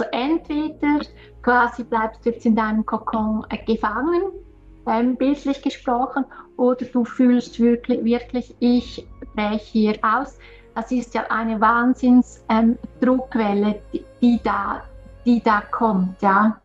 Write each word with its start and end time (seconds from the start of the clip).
Also 0.00 0.10
entweder 0.12 1.00
quasi 1.42 1.84
bleibst 1.84 2.24
du 2.24 2.30
jetzt 2.30 2.46
in 2.46 2.56
deinem 2.56 2.86
Kokon 2.86 3.44
gefangen, 3.66 4.22
ähm, 4.86 5.14
bildlich 5.16 5.60
gesprochen, 5.60 6.24
oder 6.56 6.86
du 6.86 7.04
fühlst 7.04 7.60
wirklich, 7.60 8.02
wirklich 8.02 8.54
ich 8.60 9.06
breche 9.34 9.58
hier 9.58 9.98
aus. 10.00 10.38
Das 10.74 10.90
ist 10.90 11.12
ja 11.12 11.26
eine 11.28 11.60
Wahnsinns-Druckwelle, 11.60 13.66
ähm, 13.66 13.74
die, 13.92 14.02
die, 14.22 14.40
da, 14.42 14.84
die 15.26 15.42
da 15.42 15.60
kommt, 15.70 16.22
ja. 16.22 16.58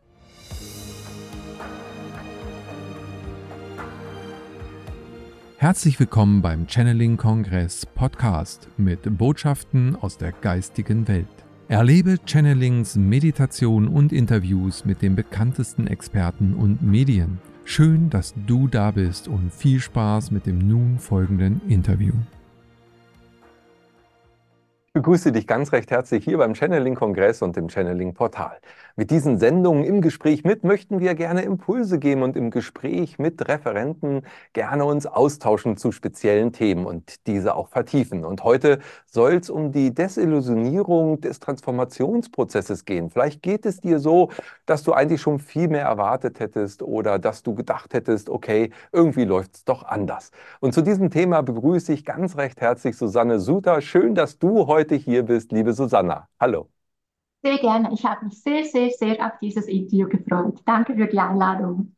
Herzlich 5.58 6.00
willkommen 6.00 6.42
beim 6.42 6.70
Channeling 6.70 7.18
Kongress 7.18 7.86
Podcast 7.86 8.70
mit 8.78 9.18
Botschaften 9.18 9.98
aus 10.00 10.18
der 10.18 10.32
geistigen 10.32 11.10
Welt. 11.10 11.45
Erlebe 11.68 12.20
Channelings, 12.24 12.96
Meditation 12.96 13.88
und 13.88 14.14
Interviews 14.14 14.86
mit 14.86 15.02
den 15.02 15.16
bekanntesten 15.16 15.88
Experten 15.88 16.54
und 16.54 16.84
Medien. 16.84 17.40
Schön, 17.64 18.12
dass 18.12 18.36
du 18.46 18.68
da 18.68 18.92
bist 18.92 19.28
und 19.28 19.52
viel 19.52 19.80
Spaß 19.80 20.30
mit 20.30 20.46
dem 20.46 20.60
nun 20.60 21.00
folgenden 21.00 21.62
Interview 21.68 22.14
begrüße 24.96 25.34
dich 25.34 25.46
ganz 25.46 25.74
recht 25.74 25.92
herzlich 25.92 26.24
hier 26.24 26.38
beim 26.38 26.56
Channeling-Kongress 26.56 27.42
und 27.42 27.58
dem 27.58 27.68
Channeling-Portal. 27.68 28.60
Mit 28.96 29.12
diesen 29.12 29.38
Sendungen 29.38 29.84
im 29.84 30.00
Gespräch 30.00 30.46
mit 30.46 30.64
möchten 30.64 31.02
wir 31.02 31.16
gerne 31.16 31.42
Impulse 31.42 32.00
geben 32.00 32.24
und 32.24 32.38
im 32.38 32.50
Gespräch 32.50 33.20
mit 33.20 33.46
Referenten 33.46 34.22
gerne 34.54 34.86
uns 34.86 35.06
austauschen 35.06 35.76
zu 35.76 35.92
speziellen 35.92 36.54
Themen 36.54 36.86
und 36.86 37.28
diese 37.28 37.56
auch 37.56 37.68
vertiefen. 37.68 38.24
Und 38.24 38.46
heute 38.46 38.80
soll 39.06 39.34
es 39.34 39.50
um 39.50 39.74
die 39.74 39.94
Desillusionierung 39.94 41.20
des 41.20 41.42
Transformationsprozesses 41.42 42.86
gehen. 42.86 43.10
Vielleicht 43.10 43.44
geht 43.44 43.66
es 43.66 43.82
dir 43.82 44.00
so, 44.00 44.30
dass 44.66 44.84
du 44.84 44.94
eigentlich 44.94 45.20
schon 45.20 45.40
viel 45.40 45.68
mehr 45.68 45.84
erwartet 45.84 46.40
hättest 46.40 46.82
oder 46.82 47.20
dass 47.20 47.44
du 47.44 47.54
gedacht 47.54 47.94
hättest, 47.94 48.30
okay, 48.30 48.70
irgendwie 48.94 49.26
läuft 49.26 49.56
es 49.56 49.66
doch 49.66 49.84
anders. 49.84 50.32
Und 50.62 50.74
zu 50.74 50.82
diesem 50.82 51.10
Thema 51.10 51.42
begrüße 51.42 51.92
ich 51.92 52.06
ganz 52.06 52.38
recht 52.38 52.62
herzlich 52.62 52.96
Susanne 52.96 53.42
Suter. 53.42 53.82
Schön, 53.82 54.16
dass 54.16 54.40
du 54.40 54.68
heute 54.68 54.85
heute 54.86 54.96
hier 54.96 55.24
bist, 55.24 55.52
liebe 55.52 55.74
Susanna. 55.74 56.30
Hallo. 56.40 56.70
Sehr 57.44 57.58
gerne. 57.58 57.92
Ich 57.92 58.06
habe 58.06 58.26
mich 58.26 58.40
sehr, 58.42 58.66
sehr, 58.66 58.92
sehr 58.92 59.26
auf 59.26 59.40
dieses 59.42 59.66
Interview 59.66 60.08
gefreut. 60.08 60.62
Danke 60.66 60.96
für 60.96 61.08
die 61.08 61.18
Einladung. 61.18 61.95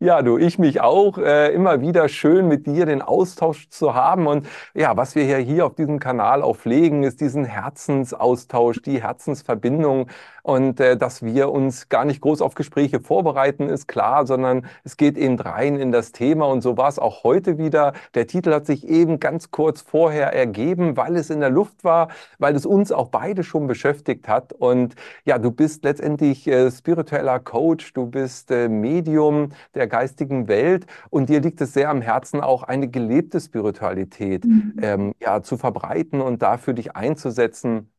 Ja, 0.00 0.22
du, 0.22 0.38
ich 0.38 0.58
mich 0.58 0.80
auch. 0.80 1.18
Äh, 1.18 1.52
immer 1.52 1.80
wieder 1.80 2.08
schön 2.08 2.48
mit 2.48 2.66
dir 2.66 2.86
den 2.86 3.02
Austausch 3.02 3.68
zu 3.68 3.94
haben. 3.94 4.26
Und 4.26 4.46
ja, 4.74 4.96
was 4.96 5.14
wir 5.14 5.24
ja 5.24 5.36
hier 5.36 5.66
auf 5.66 5.74
diesem 5.74 5.98
Kanal 5.98 6.42
auch 6.42 6.56
pflegen, 6.56 7.02
ist 7.02 7.20
diesen 7.20 7.44
Herzensaustausch, 7.44 8.82
die 8.82 9.02
Herzensverbindung. 9.02 10.08
Und 10.42 10.78
äh, 10.78 10.96
dass 10.96 11.22
wir 11.22 11.50
uns 11.50 11.88
gar 11.88 12.04
nicht 12.04 12.20
groß 12.20 12.42
auf 12.42 12.54
Gespräche 12.54 13.00
vorbereiten, 13.00 13.70
ist 13.70 13.88
klar, 13.88 14.26
sondern 14.26 14.66
es 14.84 14.96
geht 14.98 15.16
eben 15.16 15.38
rein 15.38 15.76
in 15.76 15.90
das 15.90 16.12
Thema. 16.12 16.46
Und 16.46 16.60
so 16.60 16.76
war 16.76 16.88
es 16.88 16.98
auch 16.98 17.24
heute 17.24 17.56
wieder. 17.56 17.94
Der 18.14 18.26
Titel 18.26 18.52
hat 18.52 18.66
sich 18.66 18.86
eben 18.86 19.20
ganz 19.20 19.50
kurz 19.50 19.80
vorher 19.80 20.34
ergeben, 20.34 20.96
weil 20.98 21.16
es 21.16 21.30
in 21.30 21.40
der 21.40 21.48
Luft 21.50 21.82
war, 21.84 22.08
weil 22.38 22.56
es 22.56 22.66
uns 22.66 22.92
auch 22.92 23.08
beide 23.08 23.42
schon 23.42 23.66
beschäftigt 23.66 24.28
hat. 24.28 24.52
Und 24.52 24.94
ja, 25.24 25.38
du 25.38 25.50
bist 25.50 25.84
letztendlich 25.84 26.46
äh, 26.46 26.70
spiritueller 26.70 27.40
Coach, 27.40 27.94
du 27.94 28.06
bist 28.06 28.50
äh, 28.50 28.68
Medium 28.68 29.50
der 29.74 29.83
geistigen 29.86 30.48
Welt 30.48 30.86
und 31.10 31.28
dir 31.28 31.40
liegt 31.40 31.60
es 31.60 31.72
sehr 31.72 31.90
am 31.90 32.00
Herzen, 32.00 32.40
auch 32.40 32.62
eine 32.62 32.88
gelebte 32.88 33.40
Spiritualität 33.40 34.44
mhm. 34.44 34.74
ähm, 34.82 35.14
ja, 35.20 35.42
zu 35.42 35.56
verbreiten 35.56 36.20
und 36.20 36.42
dafür 36.42 36.74
dich 36.74 36.96
einzusetzen 36.96 37.90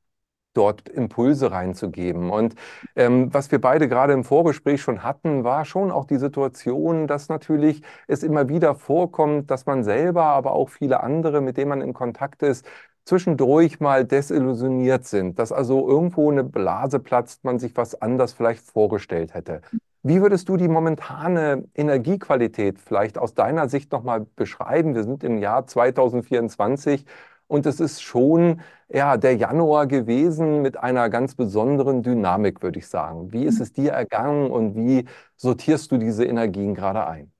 dort 0.55 0.89
Impulse 0.89 1.51
reinzugeben. 1.51 2.29
Und 2.31 2.55
ähm, 2.95 3.33
was 3.33 3.51
wir 3.51 3.61
beide 3.61 3.87
gerade 3.87 4.13
im 4.13 4.23
Vorgespräch 4.23 4.81
schon 4.81 5.03
hatten, 5.03 5.43
war 5.43 5.65
schon 5.65 5.91
auch 5.91 6.05
die 6.05 6.17
Situation, 6.17 7.07
dass 7.07 7.29
natürlich 7.29 7.81
es 8.07 8.23
immer 8.23 8.49
wieder 8.49 8.75
vorkommt, 8.75 9.51
dass 9.51 9.65
man 9.65 9.83
selber, 9.83 10.23
aber 10.23 10.53
auch 10.53 10.69
viele 10.69 11.03
andere, 11.03 11.41
mit 11.41 11.57
denen 11.57 11.69
man 11.69 11.81
in 11.81 11.93
Kontakt 11.93 12.41
ist, 12.41 12.65
zwischendurch 13.05 13.79
mal 13.79 14.05
desillusioniert 14.05 15.05
sind, 15.05 15.37
dass 15.37 15.51
also 15.51 15.87
irgendwo 15.87 16.31
eine 16.31 16.43
Blase 16.43 16.99
platzt, 16.99 17.43
man 17.43 17.59
sich 17.59 17.75
was 17.77 18.01
anders 18.01 18.33
vielleicht 18.33 18.65
vorgestellt 18.65 19.33
hätte. 19.33 19.61
Wie 20.07 20.21
würdest 20.21 20.47
du 20.49 20.55
die 20.55 20.67
momentane 20.67 21.67
Energiequalität 21.73 22.79
vielleicht 22.79 23.17
aus 23.17 23.33
deiner 23.33 23.69
Sicht 23.69 23.91
nochmal 23.91 24.27
beschreiben? 24.35 24.93
Wir 24.93 25.03
sind 25.03 25.23
im 25.23 25.39
Jahr 25.39 25.65
2024 25.65 27.05
und 27.47 27.65
es 27.65 27.79
ist 27.79 28.03
schon 28.03 28.61
ja, 28.87 29.17
der 29.17 29.35
Januar 29.35 29.87
gewesen 29.87 30.61
mit 30.61 30.77
einer 30.77 31.09
ganz 31.09 31.33
besonderen 31.33 32.03
Dynamik, 32.03 32.61
würde 32.61 32.77
ich 32.77 32.87
sagen. 32.87 33.33
Wie 33.33 33.45
ist 33.45 33.59
es 33.59 33.73
dir 33.73 33.93
ergangen 33.93 34.51
und 34.51 34.75
wie 34.75 35.05
sortierst 35.37 35.91
du 35.91 35.97
diese 35.97 36.23
Energien 36.23 36.75
gerade 36.75 37.07
ein? 37.07 37.31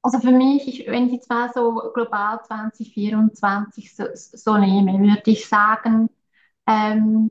Also 0.00 0.18
für 0.18 0.32
mich, 0.32 0.66
ich, 0.66 0.86
wenn 0.88 1.12
ich 1.12 1.20
zwar 1.20 1.52
so 1.52 1.92
global 1.92 2.40
2024 2.42 3.94
so, 3.94 4.04
so 4.14 4.56
nehme, 4.56 4.98
würde 4.98 5.30
ich 5.30 5.46
sagen, 5.46 6.08
ähm, 6.66 7.30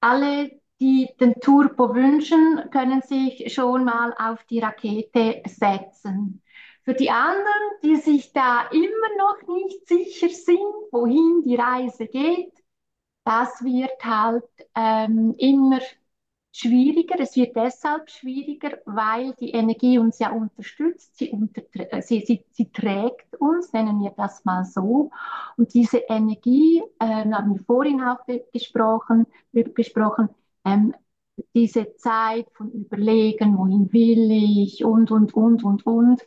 alle, 0.00 0.52
die 0.80 1.08
den 1.20 1.34
Turbo 1.40 1.94
wünschen, 1.94 2.68
können 2.70 3.02
sich 3.02 3.52
schon 3.52 3.84
mal 3.84 4.14
auf 4.18 4.44
die 4.44 4.60
Rakete 4.60 5.42
setzen. 5.46 6.42
Für 6.84 6.94
die 6.94 7.10
anderen, 7.10 7.62
die 7.82 7.96
sich 7.96 8.32
da 8.32 8.68
immer 8.70 9.16
noch 9.18 9.54
nicht 9.54 9.88
sicher 9.88 10.28
sind, 10.28 10.58
wohin 10.92 11.42
die 11.44 11.56
Reise 11.56 12.06
geht, 12.06 12.52
das 13.24 13.62
wird 13.64 14.04
halt 14.04 14.44
ähm, 14.74 15.34
immer 15.38 15.80
schwieriger. 16.52 17.16
Es 17.20 17.36
wird 17.36 17.56
deshalb 17.56 18.08
schwieriger, 18.10 18.78
weil 18.86 19.34
die 19.34 19.50
Energie 19.50 19.98
uns 19.98 20.18
ja 20.18 20.30
unterstützt. 20.32 21.16
Sie, 21.18 21.30
unter, 21.30 21.62
äh, 21.74 22.02
sie, 22.02 22.20
sie, 22.24 22.44
sie 22.52 22.70
trägt 22.72 23.36
uns, 23.40 23.72
nennen 23.72 24.00
wir 24.02 24.10
das 24.16 24.44
mal 24.44 24.64
so. 24.64 25.10
Und 25.56 25.74
diese 25.74 25.98
Energie, 26.08 26.82
äh, 27.00 27.04
haben 27.06 27.54
wir 27.54 27.64
vorhin 27.64 28.00
auch 28.02 28.20
gesprochen, 28.52 29.26
gesprochen 29.52 30.28
ähm, 30.66 30.94
diese 31.54 31.96
Zeit 31.96 32.46
von 32.54 32.70
Überlegen, 32.72 33.56
wohin 33.58 33.92
will 33.92 34.30
ich 34.30 34.84
und, 34.84 35.10
und, 35.10 35.34
und, 35.34 35.64
und, 35.64 35.86
und, 35.86 36.22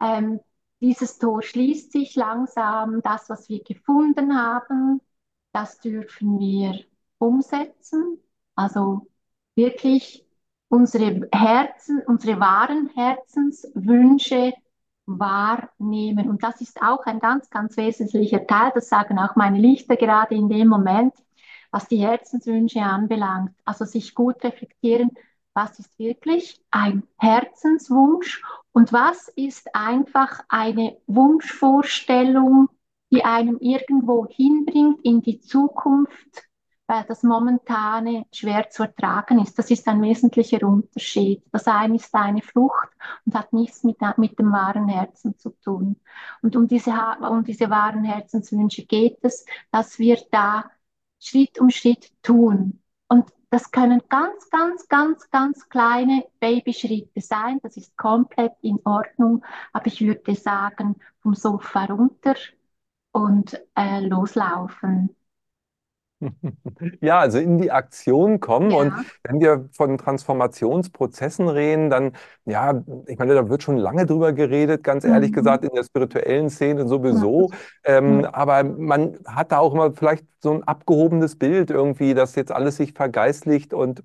ähm, 0.00 0.40
dieses 0.80 1.18
Tor 1.18 1.42
schließt 1.42 1.92
sich 1.92 2.14
langsam. 2.14 3.00
Das, 3.02 3.30
was 3.30 3.48
wir 3.48 3.62
gefunden 3.62 4.36
haben, 4.36 5.00
das 5.52 5.80
dürfen 5.80 6.38
wir 6.38 6.78
umsetzen. 7.18 8.18
Also 8.54 9.06
wirklich 9.54 10.26
unsere 10.68 11.28
Herzen, 11.32 12.02
unsere 12.06 12.40
wahren 12.40 12.90
Herzenswünsche 12.94 14.52
wahrnehmen. 15.06 16.28
Und 16.28 16.42
das 16.42 16.60
ist 16.60 16.82
auch 16.82 17.04
ein 17.06 17.20
ganz, 17.20 17.48
ganz 17.50 17.76
wesentlicher 17.76 18.46
Teil. 18.46 18.72
Das 18.74 18.88
sagen 18.88 19.18
auch 19.18 19.36
meine 19.36 19.58
Lichter 19.58 19.96
gerade 19.96 20.34
in 20.34 20.48
dem 20.48 20.68
Moment, 20.68 21.14
was 21.74 21.88
die 21.88 21.96
Herzenswünsche 21.96 22.80
anbelangt. 22.80 23.50
Also 23.64 23.84
sich 23.84 24.14
gut 24.14 24.44
reflektieren, 24.44 25.10
was 25.54 25.80
ist 25.80 25.98
wirklich 25.98 26.60
ein 26.70 27.02
Herzenswunsch 27.18 28.44
und 28.70 28.92
was 28.92 29.26
ist 29.34 29.74
einfach 29.74 30.44
eine 30.48 30.96
Wunschvorstellung, 31.08 32.68
die 33.10 33.24
einem 33.24 33.58
irgendwo 33.58 34.24
hinbringt 34.28 35.00
in 35.02 35.20
die 35.20 35.40
Zukunft, 35.40 36.44
weil 36.86 37.02
das 37.08 37.24
Momentane 37.24 38.26
schwer 38.32 38.70
zu 38.70 38.84
ertragen 38.84 39.40
ist. 39.40 39.58
Das 39.58 39.68
ist 39.72 39.88
ein 39.88 40.00
wesentlicher 40.00 40.62
Unterschied. 40.62 41.42
Das 41.50 41.66
eine 41.66 41.96
ist 41.96 42.14
eine 42.14 42.40
Flucht 42.40 42.90
und 43.26 43.34
hat 43.34 43.52
nichts 43.52 43.82
mit, 43.82 43.96
mit 44.16 44.38
dem 44.38 44.52
wahren 44.52 44.88
Herzen 44.88 45.36
zu 45.38 45.50
tun. 45.50 45.96
Und 46.40 46.54
um 46.54 46.68
diese, 46.68 46.92
um 47.28 47.42
diese 47.42 47.68
wahren 47.68 48.04
Herzenswünsche 48.04 48.86
geht 48.86 49.18
es, 49.22 49.44
dass 49.72 49.98
wir 49.98 50.18
da 50.30 50.70
Schritt 51.24 51.58
um 51.60 51.70
Schritt 51.70 52.12
tun. 52.22 52.80
Und 53.08 53.30
das 53.50 53.70
können 53.70 54.02
ganz, 54.08 54.50
ganz, 54.50 54.88
ganz, 54.88 55.30
ganz 55.30 55.68
kleine 55.68 56.24
Babyschritte 56.40 57.20
sein. 57.20 57.60
Das 57.62 57.76
ist 57.76 57.96
komplett 57.96 58.52
in 58.62 58.78
Ordnung. 58.84 59.44
Aber 59.72 59.86
ich 59.86 60.00
würde 60.00 60.34
sagen, 60.34 60.96
vom 61.20 61.34
Sofa 61.34 61.84
runter 61.86 62.34
und 63.12 63.60
äh, 63.76 64.00
loslaufen. 64.00 65.14
Ja, 67.00 67.18
also 67.20 67.38
in 67.38 67.58
die 67.58 67.70
Aktion 67.70 68.40
kommen. 68.40 68.74
Und 68.74 68.98
wenn 69.24 69.40
wir 69.40 69.68
von 69.72 69.98
Transformationsprozessen 69.98 71.48
reden, 71.48 71.90
dann, 71.90 72.12
ja, 72.44 72.82
ich 73.06 73.18
meine, 73.18 73.34
da 73.34 73.48
wird 73.48 73.62
schon 73.62 73.76
lange 73.76 74.06
drüber 74.06 74.32
geredet, 74.32 74.82
ganz 74.84 75.04
ehrlich 75.04 75.32
Mhm. 75.32 75.34
gesagt, 75.34 75.64
in 75.64 75.70
der 75.74 75.84
spirituellen 75.84 76.50
Szene 76.50 76.86
sowieso. 76.88 77.50
Ähm, 77.84 78.18
Mhm. 78.20 78.24
aber 78.24 78.64
man 78.64 79.18
hat 79.26 79.52
da 79.52 79.58
auch 79.58 79.74
immer 79.74 79.92
vielleicht 79.92 80.24
so 80.42 80.52
ein 80.54 80.62
abgehobenes 80.64 81.36
Bild 81.38 81.70
irgendwie, 81.70 82.14
dass 82.14 82.34
jetzt 82.36 82.52
alles 82.52 82.76
sich 82.76 82.92
vergeistlicht 82.92 83.74
und 83.74 84.02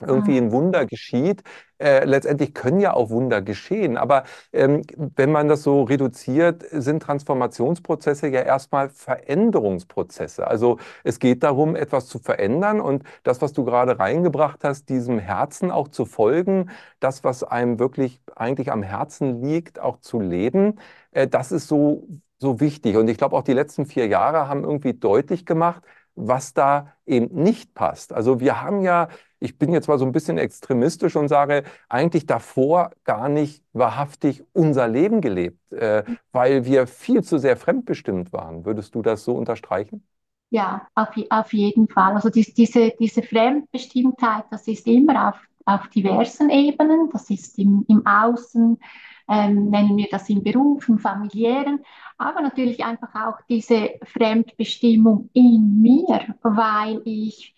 irgendwie 0.00 0.36
ein 0.38 0.52
Wunder 0.52 0.86
geschieht. 0.86 1.42
Äh, 1.80 2.04
letztendlich 2.04 2.54
können 2.54 2.80
ja 2.80 2.92
auch 2.94 3.10
Wunder 3.10 3.40
geschehen, 3.40 3.96
aber 3.96 4.24
ähm, 4.52 4.82
wenn 4.96 5.30
man 5.30 5.46
das 5.48 5.62
so 5.62 5.84
reduziert, 5.84 6.64
sind 6.72 7.00
Transformationsprozesse 7.02 8.28
ja 8.28 8.40
erstmal 8.42 8.88
Veränderungsprozesse. 8.90 10.46
Also 10.48 10.78
es 11.04 11.20
geht 11.20 11.44
darum, 11.44 11.76
etwas 11.76 12.06
zu 12.08 12.18
verändern 12.18 12.80
und 12.80 13.04
das, 13.22 13.40
was 13.42 13.52
du 13.52 13.64
gerade 13.64 13.98
reingebracht 13.98 14.64
hast, 14.64 14.88
diesem 14.88 15.18
Herzen 15.20 15.70
auch 15.70 15.86
zu 15.88 16.04
folgen, 16.04 16.70
das, 17.00 17.22
was 17.22 17.44
einem 17.44 17.78
wirklich 17.78 18.20
eigentlich 18.34 18.72
am 18.72 18.82
Herzen 18.82 19.42
liegt, 19.42 19.78
auch 19.80 20.00
zu 20.00 20.20
leben, 20.20 20.80
äh, 21.12 21.28
das 21.28 21.52
ist 21.52 21.68
so, 21.68 22.06
so 22.38 22.60
wichtig. 22.60 22.96
Und 22.96 23.08
ich 23.08 23.18
glaube, 23.18 23.36
auch 23.36 23.42
die 23.42 23.52
letzten 23.52 23.86
vier 23.86 24.06
Jahre 24.06 24.48
haben 24.48 24.64
irgendwie 24.64 24.94
deutlich 24.94 25.46
gemacht, 25.46 25.82
was 26.18 26.52
da 26.52 26.92
eben 27.06 27.28
nicht 27.42 27.74
passt. 27.74 28.12
Also 28.12 28.40
wir 28.40 28.60
haben 28.60 28.80
ja, 28.80 29.08
ich 29.38 29.58
bin 29.58 29.72
jetzt 29.72 29.88
mal 29.88 29.98
so 29.98 30.04
ein 30.04 30.12
bisschen 30.12 30.38
extremistisch 30.38 31.16
und 31.16 31.28
sage, 31.28 31.64
eigentlich 31.88 32.26
davor 32.26 32.90
gar 33.04 33.28
nicht 33.28 33.62
wahrhaftig 33.72 34.44
unser 34.52 34.88
Leben 34.88 35.20
gelebt, 35.20 35.72
äh, 35.72 36.04
weil 36.32 36.64
wir 36.64 36.86
viel 36.86 37.22
zu 37.22 37.38
sehr 37.38 37.56
fremdbestimmt 37.56 38.32
waren. 38.32 38.64
Würdest 38.64 38.94
du 38.94 39.02
das 39.02 39.24
so 39.24 39.34
unterstreichen? 39.34 40.04
Ja, 40.50 40.88
auf, 40.94 41.08
auf 41.30 41.52
jeden 41.52 41.88
Fall. 41.88 42.14
Also 42.14 42.30
die, 42.30 42.52
diese, 42.54 42.92
diese 42.98 43.22
Fremdbestimmtheit, 43.22 44.44
das 44.50 44.66
ist 44.66 44.86
immer 44.86 45.28
auf, 45.28 45.36
auf 45.66 45.88
diversen 45.88 46.50
Ebenen. 46.50 47.10
Das 47.12 47.28
ist 47.30 47.58
im, 47.58 47.84
im 47.88 48.06
Außen, 48.06 48.78
ähm, 49.28 49.70
nennen 49.70 49.96
wir 49.96 50.08
das 50.10 50.28
im 50.28 50.42
Beruf, 50.42 50.88
im 50.88 50.98
familiären, 50.98 51.80
aber 52.16 52.40
natürlich 52.40 52.84
einfach 52.84 53.14
auch 53.14 53.40
diese 53.48 53.90
Fremdbestimmung 54.04 55.30
in 55.32 55.80
mir, 55.80 56.34
weil 56.42 57.02
ich 57.04 57.54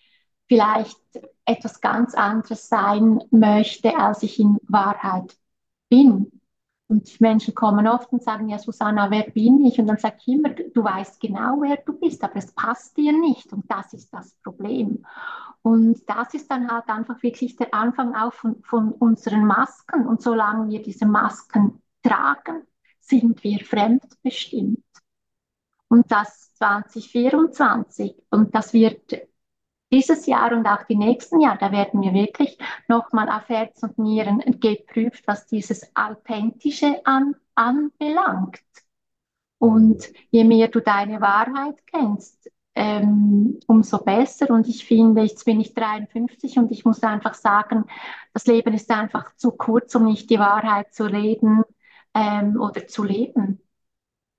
vielleicht 0.48 0.98
etwas 1.44 1.80
ganz 1.80 2.14
anderes 2.14 2.68
sein 2.68 3.20
möchte, 3.30 3.96
als 3.96 4.22
ich 4.22 4.40
in 4.40 4.58
Wahrheit 4.68 5.36
bin. 5.88 6.39
Und 6.90 7.20
Menschen 7.20 7.54
kommen 7.54 7.86
oft 7.86 8.12
und 8.12 8.20
sagen, 8.20 8.48
ja, 8.48 8.58
Susanna, 8.58 9.12
wer 9.12 9.30
bin 9.30 9.64
ich? 9.64 9.78
Und 9.78 9.86
dann 9.86 9.98
sage 9.98 10.16
ich 10.18 10.34
immer, 10.34 10.48
du 10.48 10.82
weißt 10.82 11.20
genau, 11.20 11.60
wer 11.60 11.76
du 11.76 11.92
bist, 11.92 12.24
aber 12.24 12.34
es 12.34 12.50
passt 12.50 12.96
dir 12.96 13.12
nicht. 13.12 13.52
Und 13.52 13.70
das 13.70 13.92
ist 13.92 14.12
das 14.12 14.34
Problem. 14.42 15.06
Und 15.62 16.02
das 16.10 16.34
ist 16.34 16.50
dann 16.50 16.68
halt 16.68 16.88
einfach 16.88 17.22
wirklich 17.22 17.54
der 17.54 17.72
Anfang 17.72 18.16
auch 18.16 18.32
von, 18.32 18.60
von 18.64 18.90
unseren 18.90 19.44
Masken. 19.44 20.04
Und 20.08 20.20
solange 20.20 20.68
wir 20.68 20.82
diese 20.82 21.06
Masken 21.06 21.80
tragen, 22.02 22.66
sind 22.98 23.44
wir 23.44 23.60
fremdbestimmt. 23.60 24.82
Und 25.86 26.10
das 26.10 26.52
2024. 26.54 28.16
Und 28.30 28.52
das 28.52 28.72
wird 28.72 29.12
dieses 29.92 30.26
Jahr 30.26 30.52
und 30.52 30.66
auch 30.66 30.84
die 30.84 30.96
nächsten 30.96 31.40
Jahre, 31.40 31.58
da 31.58 31.72
werden 31.72 32.02
wir 32.02 32.12
wirklich 32.14 32.58
nochmal 32.88 33.28
auf 33.28 33.48
Herz 33.48 33.82
und 33.82 33.98
Nieren 33.98 34.60
geprüft, 34.60 35.24
was 35.26 35.46
dieses 35.46 35.90
Authentische 35.96 37.04
an, 37.04 37.34
anbelangt. 37.54 38.60
Und 39.58 40.10
je 40.30 40.44
mehr 40.44 40.68
du 40.68 40.80
deine 40.80 41.20
Wahrheit 41.20 41.86
kennst, 41.86 42.50
ähm, 42.74 43.60
umso 43.66 43.98
besser. 43.98 44.50
Und 44.50 44.68
ich 44.68 44.86
finde, 44.86 45.22
jetzt 45.22 45.44
bin 45.44 45.60
ich 45.60 45.74
53 45.74 46.58
und 46.58 46.70
ich 46.70 46.84
muss 46.84 47.02
einfach 47.02 47.34
sagen, 47.34 47.84
das 48.32 48.46
Leben 48.46 48.72
ist 48.74 48.90
einfach 48.90 49.34
zu 49.36 49.50
kurz, 49.52 49.94
um 49.94 50.04
nicht 50.04 50.30
die 50.30 50.38
Wahrheit 50.38 50.94
zu 50.94 51.04
reden 51.04 51.62
ähm, 52.14 52.58
oder 52.60 52.86
zu 52.86 53.04
leben. 53.04 53.60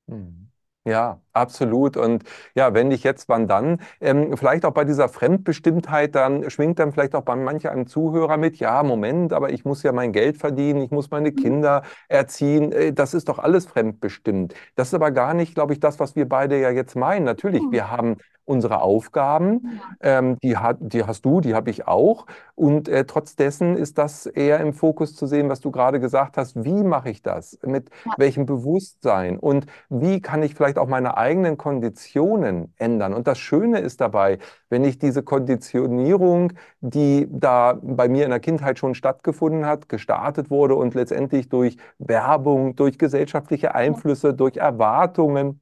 Mhm. 0.07 0.49
Ja, 0.85 1.21
absolut. 1.33 1.97
Und 1.97 2.23
ja, 2.55 2.73
wenn 2.73 2.89
nicht 2.89 3.03
jetzt, 3.03 3.29
wann 3.29 3.47
dann? 3.47 3.79
Ähm, 3.99 4.35
vielleicht 4.37 4.65
auch 4.65 4.73
bei 4.73 4.85
dieser 4.85 5.09
Fremdbestimmtheit, 5.09 6.15
dann 6.15 6.49
schwingt 6.49 6.79
dann 6.79 6.91
vielleicht 6.91 7.15
auch 7.15 7.23
bei 7.23 7.35
manch 7.35 7.69
einem 7.69 7.87
Zuhörer 7.87 8.37
mit, 8.37 8.57
ja, 8.57 8.83
Moment, 8.83 9.33
aber 9.33 9.51
ich 9.51 9.65
muss 9.65 9.83
ja 9.83 9.91
mein 9.91 10.11
Geld 10.11 10.37
verdienen, 10.37 10.81
ich 10.81 10.91
muss 10.91 11.11
meine 11.11 11.31
mhm. 11.31 11.35
Kinder 11.35 11.83
erziehen. 12.07 12.71
Äh, 12.71 12.93
das 12.93 13.13
ist 13.13 13.29
doch 13.29 13.39
alles 13.39 13.65
fremdbestimmt. 13.65 14.53
Das 14.75 14.89
ist 14.89 14.93
aber 14.93 15.11
gar 15.11 15.33
nicht, 15.33 15.55
glaube 15.55 15.73
ich, 15.73 15.79
das, 15.79 15.99
was 15.99 16.15
wir 16.15 16.27
beide 16.27 16.59
ja 16.59 16.71
jetzt 16.71 16.95
meinen. 16.95 17.25
Natürlich, 17.25 17.63
mhm. 17.63 17.71
wir 17.71 17.91
haben 17.91 18.17
unsere 18.45 18.81
Aufgaben, 18.81 19.81
ähm, 20.01 20.37
die, 20.43 20.57
hat, 20.57 20.77
die 20.79 21.03
hast 21.03 21.23
du, 21.23 21.41
die 21.41 21.53
habe 21.55 21.69
ich 21.69 21.87
auch. 21.87 22.25
Und 22.55 22.89
äh, 22.89 23.05
trotz 23.05 23.35
dessen 23.35 23.77
ist 23.77 23.97
das 23.97 24.25
eher 24.25 24.59
im 24.59 24.73
Fokus 24.73 25.15
zu 25.15 25.25
sehen, 25.25 25.49
was 25.49 25.61
du 25.61 25.71
gerade 25.71 25.99
gesagt 25.99 26.37
hast. 26.37 26.63
Wie 26.63 26.83
mache 26.83 27.09
ich 27.09 27.21
das? 27.21 27.57
Mit 27.65 27.89
welchem 28.17 28.45
Bewusstsein? 28.45 29.37
Und 29.39 29.67
wie 29.89 30.21
kann 30.21 30.43
ich 30.43 30.55
vielleicht 30.55 30.77
auch 30.77 30.87
meine 30.87 31.17
eigenen 31.21 31.57
Konditionen 31.57 32.73
ändern? 32.77 33.13
Und 33.13 33.27
das 33.27 33.39
Schöne 33.39 33.79
ist 33.79 34.01
dabei, 34.01 34.39
wenn 34.69 34.83
ich 34.83 34.99
diese 34.99 35.23
Konditionierung, 35.23 36.53
die 36.81 37.27
da 37.29 37.79
bei 37.81 38.09
mir 38.09 38.25
in 38.25 38.31
der 38.31 38.39
Kindheit 38.39 38.79
schon 38.79 38.95
stattgefunden 38.95 39.65
hat, 39.65 39.89
gestartet 39.89 40.49
wurde 40.49 40.75
und 40.75 40.93
letztendlich 40.95 41.49
durch 41.49 41.77
Werbung, 41.99 42.75
durch 42.75 42.97
gesellschaftliche 42.97 43.75
Einflüsse, 43.75 44.33
durch 44.33 44.57
Erwartungen, 44.57 45.61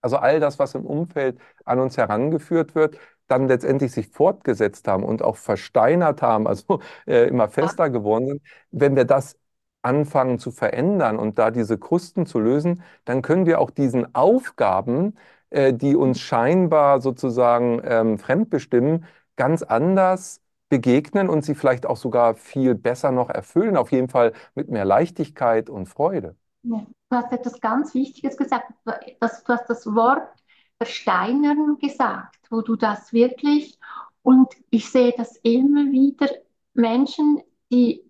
also 0.00 0.16
all 0.16 0.40
das, 0.40 0.58
was 0.58 0.74
im 0.74 0.86
Umfeld 0.86 1.38
an 1.64 1.80
uns 1.80 1.96
herangeführt 1.96 2.74
wird, 2.74 2.98
dann 3.26 3.48
letztendlich 3.48 3.92
sich 3.92 4.08
fortgesetzt 4.08 4.88
haben 4.88 5.04
und 5.04 5.22
auch 5.22 5.36
versteinert 5.36 6.22
haben, 6.22 6.46
also 6.46 6.80
äh, 7.06 7.28
immer 7.28 7.48
fester 7.48 7.90
geworden 7.90 8.26
sind. 8.28 8.42
Wenn 8.70 8.96
wir 8.96 9.04
das 9.04 9.36
anfangen 9.82 10.38
zu 10.38 10.50
verändern 10.50 11.18
und 11.18 11.38
da 11.38 11.50
diese 11.50 11.78
Krusten 11.78 12.26
zu 12.26 12.40
lösen, 12.40 12.82
dann 13.04 13.22
können 13.22 13.46
wir 13.46 13.60
auch 13.60 13.70
diesen 13.70 14.14
Aufgaben, 14.14 15.16
äh, 15.50 15.72
die 15.74 15.96
uns 15.96 16.20
scheinbar 16.20 17.00
sozusagen 17.00 17.80
ähm, 17.84 18.18
fremdbestimmen, 18.18 19.06
ganz 19.36 19.62
anders 19.62 20.40
begegnen 20.68 21.28
und 21.28 21.44
sie 21.44 21.54
vielleicht 21.54 21.86
auch 21.86 21.96
sogar 21.96 22.34
viel 22.34 22.74
besser 22.74 23.10
noch 23.12 23.30
erfüllen, 23.30 23.76
auf 23.76 23.92
jeden 23.92 24.08
Fall 24.08 24.32
mit 24.54 24.68
mehr 24.68 24.84
Leichtigkeit 24.84 25.70
und 25.70 25.86
Freude. 25.86 26.36
Ja, 26.62 26.86
du 27.10 27.16
hast 27.16 27.32
etwas 27.32 27.60
ganz 27.60 27.94
Wichtiges 27.94 28.36
gesagt. 28.36 28.72
Das, 29.20 29.44
du 29.44 29.52
hast 29.52 29.68
das 29.70 29.86
Wort 29.86 30.28
versteinern 30.76 31.78
gesagt, 31.78 32.36
wo 32.50 32.60
du 32.62 32.76
das 32.76 33.12
wirklich, 33.12 33.78
und 34.22 34.48
ich 34.70 34.90
sehe 34.90 35.14
das 35.16 35.36
immer 35.38 35.90
wieder, 35.90 36.28
Menschen, 36.74 37.42
die 37.70 38.04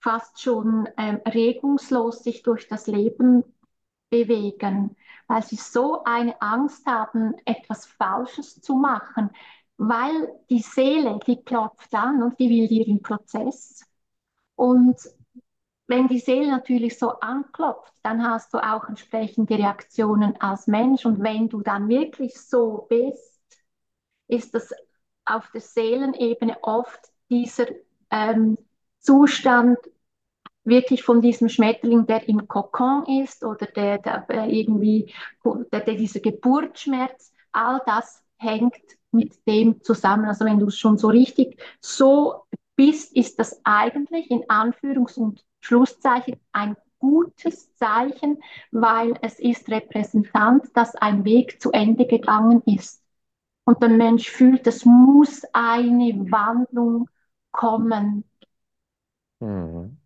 fast 0.00 0.40
schon 0.40 0.88
ähm, 0.96 1.20
regungslos 1.26 2.22
sich 2.22 2.42
durch 2.42 2.68
das 2.68 2.86
Leben 2.86 3.44
bewegen, 4.10 4.96
weil 5.26 5.42
sie 5.42 5.56
so 5.56 6.04
eine 6.04 6.40
Angst 6.40 6.86
haben, 6.86 7.34
etwas 7.44 7.86
Falsches 7.86 8.60
zu 8.60 8.74
machen, 8.74 9.30
weil 9.76 10.32
die 10.50 10.60
Seele, 10.60 11.20
die 11.26 11.42
klopft 11.42 11.94
an 11.94 12.22
und 12.22 12.38
die 12.38 12.48
will 12.48 12.70
ihren 12.70 13.02
Prozess. 13.02 13.84
Und 14.56 14.96
wenn 15.86 16.08
die 16.08 16.18
Seele 16.18 16.50
natürlich 16.50 16.98
so 16.98 17.20
anklopft, 17.20 17.94
dann 18.02 18.22
hast 18.22 18.52
du 18.52 18.58
auch 18.58 18.88
entsprechende 18.88 19.54
Reaktionen 19.56 20.38
als 20.40 20.66
Mensch. 20.66 21.06
Und 21.06 21.22
wenn 21.22 21.48
du 21.48 21.62
dann 21.62 21.88
wirklich 21.88 22.38
so 22.40 22.86
bist, 22.90 23.40
ist 24.28 24.54
das 24.54 24.72
auf 25.24 25.50
der 25.52 25.60
Seelenebene 25.60 26.58
oft 26.62 27.00
dieser 27.30 27.66
ähm, 28.10 28.58
Zustand 28.98 29.78
wirklich 30.64 31.02
von 31.02 31.20
diesem 31.20 31.48
Schmetterling, 31.48 32.06
der 32.06 32.28
im 32.28 32.46
Kokon 32.46 33.04
ist 33.22 33.44
oder 33.44 33.66
der, 33.66 33.98
der 33.98 34.26
irgendwie 34.48 35.12
der, 35.44 35.80
der, 35.80 35.94
dieser 35.94 36.20
Geburtsschmerz, 36.20 37.32
all 37.52 37.80
das 37.86 38.22
hängt 38.38 38.76
mit 39.10 39.46
dem 39.46 39.82
zusammen. 39.82 40.26
Also 40.26 40.44
wenn 40.44 40.58
du 40.58 40.70
schon 40.70 40.98
so 40.98 41.08
richtig 41.08 41.60
so 41.80 42.44
bist, 42.76 43.16
ist 43.16 43.38
das 43.38 43.60
eigentlich 43.64 44.30
in 44.30 44.44
Anführungs- 44.44 45.18
und 45.18 45.44
Schlusszeichen 45.60 46.36
ein 46.52 46.76
gutes 46.98 47.74
Zeichen, 47.74 48.38
weil 48.70 49.14
es 49.22 49.38
ist 49.38 49.68
repräsentant, 49.68 50.64
dass 50.74 50.94
ein 50.96 51.24
Weg 51.24 51.60
zu 51.60 51.72
Ende 51.72 52.06
gegangen 52.06 52.62
ist. 52.66 53.02
Und 53.64 53.82
der 53.82 53.90
Mensch 53.90 54.30
fühlt, 54.30 54.66
es 54.66 54.84
muss 54.84 55.42
eine 55.52 56.30
Wandlung 56.30 57.08
kommen. 57.50 58.24
Mhm. 59.40 59.98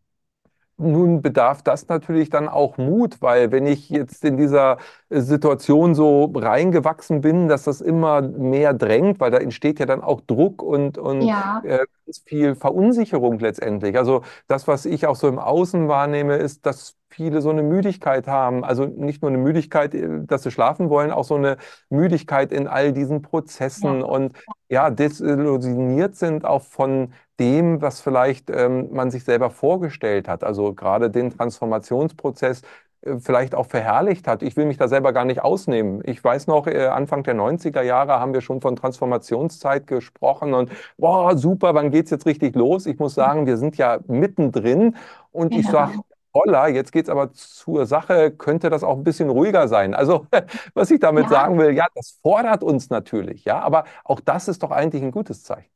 Nun 0.78 1.22
bedarf 1.22 1.62
das 1.62 1.88
natürlich 1.88 2.30
dann 2.30 2.48
auch 2.48 2.78
Mut, 2.78 3.22
weil 3.22 3.52
wenn 3.52 3.66
ich 3.66 3.88
jetzt 3.90 4.24
in 4.24 4.36
dieser 4.36 4.78
Situation 5.10 5.94
so 5.94 6.24
reingewachsen 6.34 7.20
bin, 7.20 7.48
dass 7.48 7.64
das 7.64 7.80
immer 7.80 8.22
mehr 8.22 8.74
drängt, 8.74 9.20
weil 9.20 9.30
da 9.30 9.38
entsteht 9.38 9.78
ja 9.78 9.86
dann 9.86 10.02
auch 10.02 10.20
Druck 10.22 10.62
und, 10.62 10.98
und 10.98 11.22
ja. 11.22 11.62
äh, 11.64 11.86
viel 12.26 12.56
Verunsicherung 12.56 13.38
letztendlich. 13.38 13.96
Also 13.96 14.22
das, 14.48 14.66
was 14.66 14.84
ich 14.86 15.06
auch 15.06 15.16
so 15.16 15.28
im 15.28 15.38
Außen 15.38 15.88
wahrnehme, 15.88 16.36
ist, 16.36 16.66
dass 16.66 16.96
viele 17.12 17.40
so 17.40 17.50
eine 17.50 17.62
Müdigkeit 17.62 18.26
haben. 18.26 18.64
Also 18.64 18.86
nicht 18.86 19.22
nur 19.22 19.30
eine 19.30 19.38
Müdigkeit, 19.38 19.94
äh, 19.94 20.24
dass 20.24 20.42
sie 20.42 20.50
schlafen 20.50 20.90
wollen, 20.90 21.10
auch 21.10 21.24
so 21.24 21.36
eine 21.36 21.56
Müdigkeit 21.90 22.52
in 22.52 22.66
all 22.66 22.92
diesen 22.92 23.22
Prozessen 23.22 24.00
ja. 24.00 24.06
und 24.06 24.32
ja, 24.68 24.90
desillusioniert 24.90 26.16
sind 26.16 26.44
auch 26.44 26.62
von 26.62 27.12
dem, 27.38 27.82
was 27.82 28.00
vielleicht 28.00 28.50
ähm, 28.50 28.88
man 28.92 29.10
sich 29.10 29.24
selber 29.24 29.50
vorgestellt 29.50 30.28
hat. 30.28 30.44
Also 30.44 30.74
gerade 30.74 31.10
den 31.10 31.30
Transformationsprozess 31.30 32.62
äh, 33.02 33.18
vielleicht 33.18 33.54
auch 33.54 33.66
verherrlicht 33.66 34.28
hat. 34.28 34.42
Ich 34.42 34.56
will 34.56 34.64
mich 34.66 34.76
da 34.76 34.88
selber 34.88 35.12
gar 35.12 35.24
nicht 35.24 35.42
ausnehmen. 35.42 36.02
Ich 36.04 36.22
weiß 36.22 36.46
noch, 36.46 36.66
äh, 36.66 36.86
Anfang 36.86 37.22
der 37.24 37.34
90er 37.34 37.82
Jahre 37.82 38.20
haben 38.20 38.32
wir 38.32 38.40
schon 38.40 38.60
von 38.60 38.76
Transformationszeit 38.76 39.86
gesprochen 39.86 40.54
und 40.54 40.70
boah, 40.98 41.36
super, 41.36 41.74
wann 41.74 41.90
geht's 41.90 42.10
jetzt 42.10 42.26
richtig 42.26 42.54
los? 42.54 42.86
Ich 42.86 42.98
muss 42.98 43.14
sagen, 43.14 43.46
wir 43.46 43.56
sind 43.56 43.76
ja 43.76 43.98
mittendrin 44.06 44.96
und 45.32 45.50
genau. 45.50 45.60
ich 45.60 45.68
sage, 45.68 45.92
Holla, 46.34 46.68
jetzt 46.68 46.92
geht's 46.92 47.10
aber 47.10 47.32
zur 47.32 47.84
Sache, 47.86 48.30
könnte 48.30 48.70
das 48.70 48.82
auch 48.84 48.96
ein 48.96 49.04
bisschen 49.04 49.28
ruhiger 49.28 49.68
sein. 49.68 49.94
Also, 49.94 50.26
was 50.74 50.90
ich 50.90 51.00
damit 51.00 51.24
ja. 51.24 51.30
sagen 51.30 51.58
will, 51.58 51.72
ja, 51.74 51.86
das 51.94 52.18
fordert 52.22 52.62
uns 52.62 52.88
natürlich, 52.90 53.44
ja, 53.44 53.60
aber 53.60 53.84
auch 54.04 54.20
das 54.20 54.48
ist 54.48 54.62
doch 54.62 54.70
eigentlich 54.70 55.02
ein 55.02 55.10
gutes 55.10 55.42
Zeichen. 55.42 55.70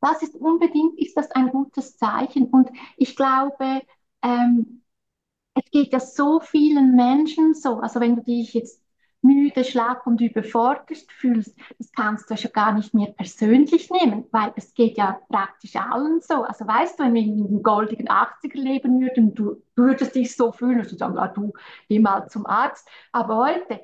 Das 0.00 0.22
ist 0.22 0.34
unbedingt, 0.36 0.98
ist 0.98 1.16
das 1.16 1.30
ein 1.32 1.50
gutes 1.50 1.96
Zeichen. 1.98 2.46
Und 2.46 2.70
ich 2.96 3.16
glaube, 3.16 3.82
ähm, 4.22 4.82
es 5.54 5.70
geht 5.70 5.92
ja 5.92 6.00
so 6.00 6.40
vielen 6.40 6.96
Menschen 6.96 7.54
so. 7.54 7.80
Also 7.80 8.00
wenn 8.00 8.16
du 8.16 8.22
dich 8.22 8.54
jetzt 8.54 8.82
müde, 9.22 9.64
schlapp 9.64 10.06
und 10.06 10.20
überfordert 10.20 10.88
fühlst, 11.10 11.56
das 11.78 11.90
kannst 11.92 12.30
du 12.30 12.36
schon 12.36 12.52
gar 12.52 12.72
nicht 12.72 12.94
mehr 12.94 13.08
persönlich 13.12 13.90
nehmen, 13.90 14.24
weil 14.30 14.52
es 14.56 14.74
geht 14.74 14.96
ja 14.96 15.20
praktisch 15.28 15.76
allen 15.76 16.20
so. 16.20 16.42
Also 16.44 16.66
weißt 16.66 16.98
du, 16.98 17.04
wenn 17.04 17.14
wir 17.14 17.22
in 17.22 17.36
den 17.48 17.62
goldigen 17.62 18.08
80er 18.08 18.58
leben 18.58 19.00
würden, 19.00 19.34
du, 19.34 19.62
würdest 19.76 20.14
dich 20.14 20.36
so 20.36 20.52
fühlen, 20.52 20.78
dass 20.78 20.88
du 20.88 20.96
sagen, 20.96 21.18
ah, 21.18 21.28
du 21.28 21.52
geh 21.88 21.98
mal 21.98 22.28
zum 22.28 22.46
Arzt. 22.46 22.88
Aber 23.12 23.36
heute, 23.38 23.80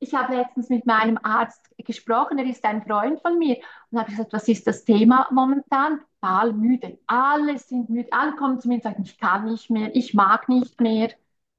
ich 0.00 0.14
habe 0.14 0.34
letztens 0.36 0.68
mit 0.68 0.86
meinem 0.86 1.18
Arzt 1.22 1.70
gesprochen, 1.78 2.38
er 2.38 2.46
ist 2.46 2.64
ein 2.64 2.82
Freund 2.82 3.20
von 3.20 3.38
mir 3.38 3.56
und 3.90 3.98
habe 3.98 4.10
gesagt, 4.10 4.32
was 4.32 4.48
ist 4.48 4.66
das 4.66 4.84
Thema 4.84 5.26
momentan? 5.30 6.00
Total 6.20 6.52
müde. 6.52 6.98
Alle 7.06 7.58
sind 7.58 7.90
müde. 7.90 8.08
Alle 8.12 8.34
kommen 8.36 8.60
zu 8.60 8.68
mir 8.68 8.74
und 8.76 8.82
sagen, 8.82 9.02
ich 9.04 9.18
kann 9.18 9.44
nicht 9.46 9.70
mehr, 9.70 9.94
ich 9.94 10.14
mag 10.14 10.48
nicht 10.48 10.80
mehr. 10.80 11.10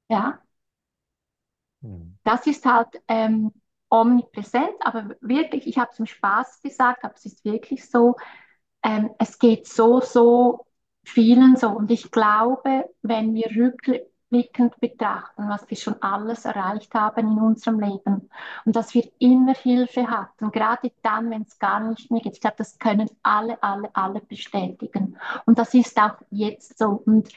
Ja. 0.08 0.40
Das 2.24 2.46
ist 2.46 2.64
halt 2.66 2.88
ähm, 3.08 3.52
omnipräsent, 3.90 4.74
aber 4.80 5.16
wirklich, 5.20 5.66
ich 5.66 5.78
habe 5.78 5.92
zum 5.92 6.06
Spaß 6.06 6.62
gesagt, 6.62 7.04
aber 7.04 7.14
es 7.14 7.24
ist 7.26 7.44
wirklich 7.44 7.88
so, 7.88 8.16
ähm, 8.82 9.10
es 9.18 9.38
geht 9.38 9.66
so, 9.66 10.00
so 10.00 10.66
vielen 11.04 11.56
so. 11.56 11.68
Und 11.70 11.90
ich 11.90 12.10
glaube, 12.10 12.88
wenn 13.02 13.34
wir 13.34 13.50
rückblickend 13.56 14.78
betrachten, 14.80 15.48
was 15.48 15.68
wir 15.68 15.76
schon 15.76 16.00
alles 16.02 16.44
erreicht 16.44 16.94
haben 16.94 17.32
in 17.32 17.38
unserem 17.38 17.80
Leben 17.80 18.30
und 18.64 18.76
dass 18.76 18.94
wir 18.94 19.10
immer 19.18 19.54
Hilfe 19.54 20.08
hatten, 20.08 20.50
gerade 20.52 20.92
dann, 21.02 21.30
wenn 21.30 21.42
es 21.42 21.58
gar 21.58 21.80
nicht 21.80 22.10
mehr 22.10 22.20
geht, 22.20 22.34
ich 22.34 22.40
glaube, 22.40 22.56
das 22.58 22.78
können 22.78 23.10
alle, 23.22 23.62
alle, 23.62 23.90
alle 23.94 24.20
bestätigen. 24.20 25.18
Und 25.46 25.58
das 25.58 25.74
ist 25.74 25.98
auch 26.00 26.16
jetzt 26.30 26.78
so. 26.78 27.02
Und 27.04 27.28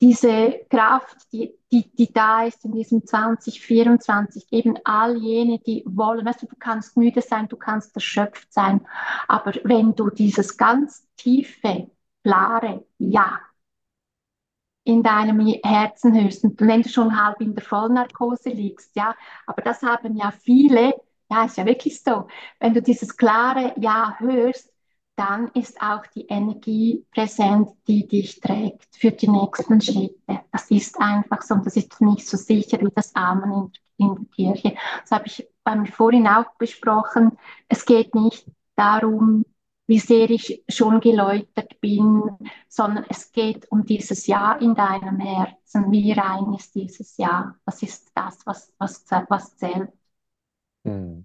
diese 0.00 0.60
Kraft, 0.70 1.16
die, 1.32 1.54
die, 1.72 1.90
die 1.96 2.12
da 2.12 2.44
ist 2.44 2.64
in 2.64 2.72
diesem 2.72 3.06
2024, 3.06 4.46
eben 4.52 4.76
all 4.84 5.16
jene, 5.16 5.58
die 5.60 5.82
wollen, 5.86 6.26
weißt 6.26 6.42
du, 6.42 6.46
du 6.46 6.56
kannst 6.56 6.96
müde 6.96 7.22
sein, 7.22 7.48
du 7.48 7.56
kannst 7.56 7.94
erschöpft 7.94 8.52
sein, 8.52 8.86
aber 9.28 9.52
wenn 9.64 9.94
du 9.94 10.10
dieses 10.10 10.56
ganz 10.56 11.06
tiefe, 11.16 11.90
klare 12.22 12.84
Ja 12.98 13.40
in 14.84 15.02
deinem 15.02 15.40
Herzen 15.64 16.14
hörst 16.20 16.44
und 16.44 16.60
wenn 16.60 16.82
du 16.82 16.88
schon 16.88 17.22
halb 17.22 17.40
in 17.40 17.54
der 17.54 17.64
Vollnarkose 17.64 18.50
liegst, 18.50 18.94
ja, 18.96 19.14
aber 19.46 19.62
das 19.62 19.82
haben 19.82 20.16
ja 20.16 20.30
viele, 20.30 20.94
ja, 21.30 21.44
ist 21.44 21.56
ja 21.56 21.64
wirklich 21.66 22.02
so, 22.02 22.26
wenn 22.60 22.74
du 22.74 22.82
dieses 22.82 23.16
klare 23.16 23.72
Ja 23.78 24.14
hörst, 24.18 24.70
dann 25.16 25.48
ist 25.54 25.80
auch 25.80 26.06
die 26.08 26.26
Energie 26.26 27.04
präsent, 27.12 27.70
die 27.86 28.06
dich 28.06 28.40
trägt 28.40 28.96
für 28.96 29.12
die 29.12 29.28
nächsten 29.28 29.80
Schritte. 29.80 30.40
Das 30.50 30.70
ist 30.70 31.00
einfach 31.00 31.42
so 31.42 31.54
und 31.54 31.66
das 31.66 31.76
ist 31.76 32.00
nicht 32.00 32.26
so 32.26 32.36
sicher 32.36 32.80
wie 32.80 32.90
das 32.94 33.14
Amen 33.14 33.72
in, 33.98 34.06
in 34.06 34.14
der 34.14 34.24
Kirche. 34.34 34.76
Das 35.02 35.12
habe 35.12 35.26
ich 35.26 35.48
beim 35.62 35.86
vorhin 35.86 36.26
auch 36.26 36.54
besprochen. 36.58 37.38
Es 37.68 37.84
geht 37.86 38.14
nicht 38.14 38.46
darum, 38.76 39.44
wie 39.86 39.98
sehr 39.98 40.30
ich 40.30 40.64
schon 40.68 41.00
geläutert 41.00 41.80
bin, 41.80 42.22
sondern 42.68 43.04
es 43.08 43.30
geht 43.32 43.70
um 43.70 43.84
dieses 43.84 44.26
Ja 44.26 44.54
in 44.54 44.74
deinem 44.74 45.20
Herzen. 45.20 45.92
Wie 45.92 46.12
rein 46.12 46.54
ist 46.54 46.74
dieses 46.74 47.16
Ja? 47.18 47.54
Das 47.66 47.82
ist 47.82 48.10
das, 48.14 48.44
was, 48.46 48.72
was, 48.78 49.04
was 49.28 49.56
zählt. 49.56 49.92
Hm. 50.84 51.24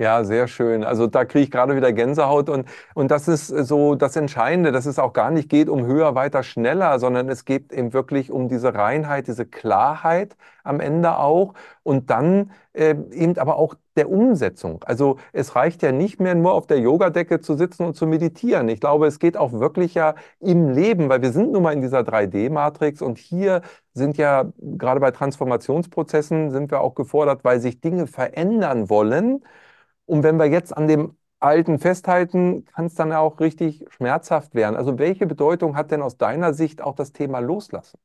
Ja, 0.00 0.24
sehr 0.24 0.48
schön. 0.48 0.82
Also 0.82 1.06
da 1.06 1.26
kriege 1.26 1.44
ich 1.44 1.50
gerade 1.50 1.76
wieder 1.76 1.92
Gänsehaut 1.92 2.48
und, 2.48 2.66
und 2.94 3.10
das 3.10 3.28
ist 3.28 3.48
so 3.48 3.94
das 3.96 4.16
Entscheidende, 4.16 4.72
dass 4.72 4.86
es 4.86 4.98
auch 4.98 5.12
gar 5.12 5.30
nicht 5.30 5.50
geht 5.50 5.68
um 5.68 5.84
höher, 5.84 6.14
weiter, 6.14 6.42
schneller, 6.42 6.98
sondern 6.98 7.28
es 7.28 7.44
geht 7.44 7.70
eben 7.70 7.92
wirklich 7.92 8.30
um 8.32 8.48
diese 8.48 8.74
Reinheit, 8.74 9.26
diese 9.26 9.44
Klarheit 9.44 10.36
am 10.64 10.80
Ende 10.80 11.18
auch 11.18 11.52
und 11.82 12.08
dann 12.08 12.50
äh, 12.72 12.94
eben 13.12 13.36
aber 13.36 13.56
auch 13.56 13.74
der 13.94 14.08
Umsetzung. 14.08 14.82
Also 14.84 15.18
es 15.34 15.54
reicht 15.54 15.82
ja 15.82 15.92
nicht 15.92 16.18
mehr 16.18 16.34
nur 16.34 16.54
auf 16.54 16.66
der 16.66 16.78
Yogadecke 16.78 17.40
zu 17.40 17.54
sitzen 17.54 17.84
und 17.84 17.94
zu 17.94 18.06
meditieren. 18.06 18.68
Ich 18.70 18.80
glaube, 18.80 19.06
es 19.06 19.18
geht 19.18 19.36
auch 19.36 19.52
wirklich 19.52 19.92
ja 19.92 20.14
im 20.38 20.70
Leben, 20.70 21.10
weil 21.10 21.20
wir 21.20 21.30
sind 21.32 21.52
nun 21.52 21.62
mal 21.62 21.74
in 21.74 21.82
dieser 21.82 22.04
3D-Matrix 22.04 23.02
und 23.02 23.18
hier 23.18 23.60
sind 23.92 24.16
ja 24.16 24.50
gerade 24.58 24.98
bei 25.00 25.10
Transformationsprozessen 25.10 26.50
sind 26.52 26.70
wir 26.70 26.80
auch 26.80 26.94
gefordert, 26.94 27.44
weil 27.44 27.60
sich 27.60 27.82
Dinge 27.82 28.06
verändern 28.06 28.88
wollen. 28.88 29.42
Und 30.10 30.24
wenn 30.24 30.38
wir 30.38 30.46
jetzt 30.46 30.76
an 30.76 30.88
dem 30.88 31.16
Alten 31.38 31.78
festhalten, 31.78 32.64
kann 32.64 32.86
es 32.86 32.96
dann 32.96 33.12
auch 33.12 33.38
richtig 33.38 33.86
schmerzhaft 33.90 34.56
werden. 34.56 34.74
Also 34.74 34.98
welche 34.98 35.24
Bedeutung 35.24 35.76
hat 35.76 35.92
denn 35.92 36.02
aus 36.02 36.16
deiner 36.16 36.52
Sicht 36.52 36.82
auch 36.82 36.96
das 36.96 37.12
Thema 37.12 37.38
Loslassen? 37.38 37.96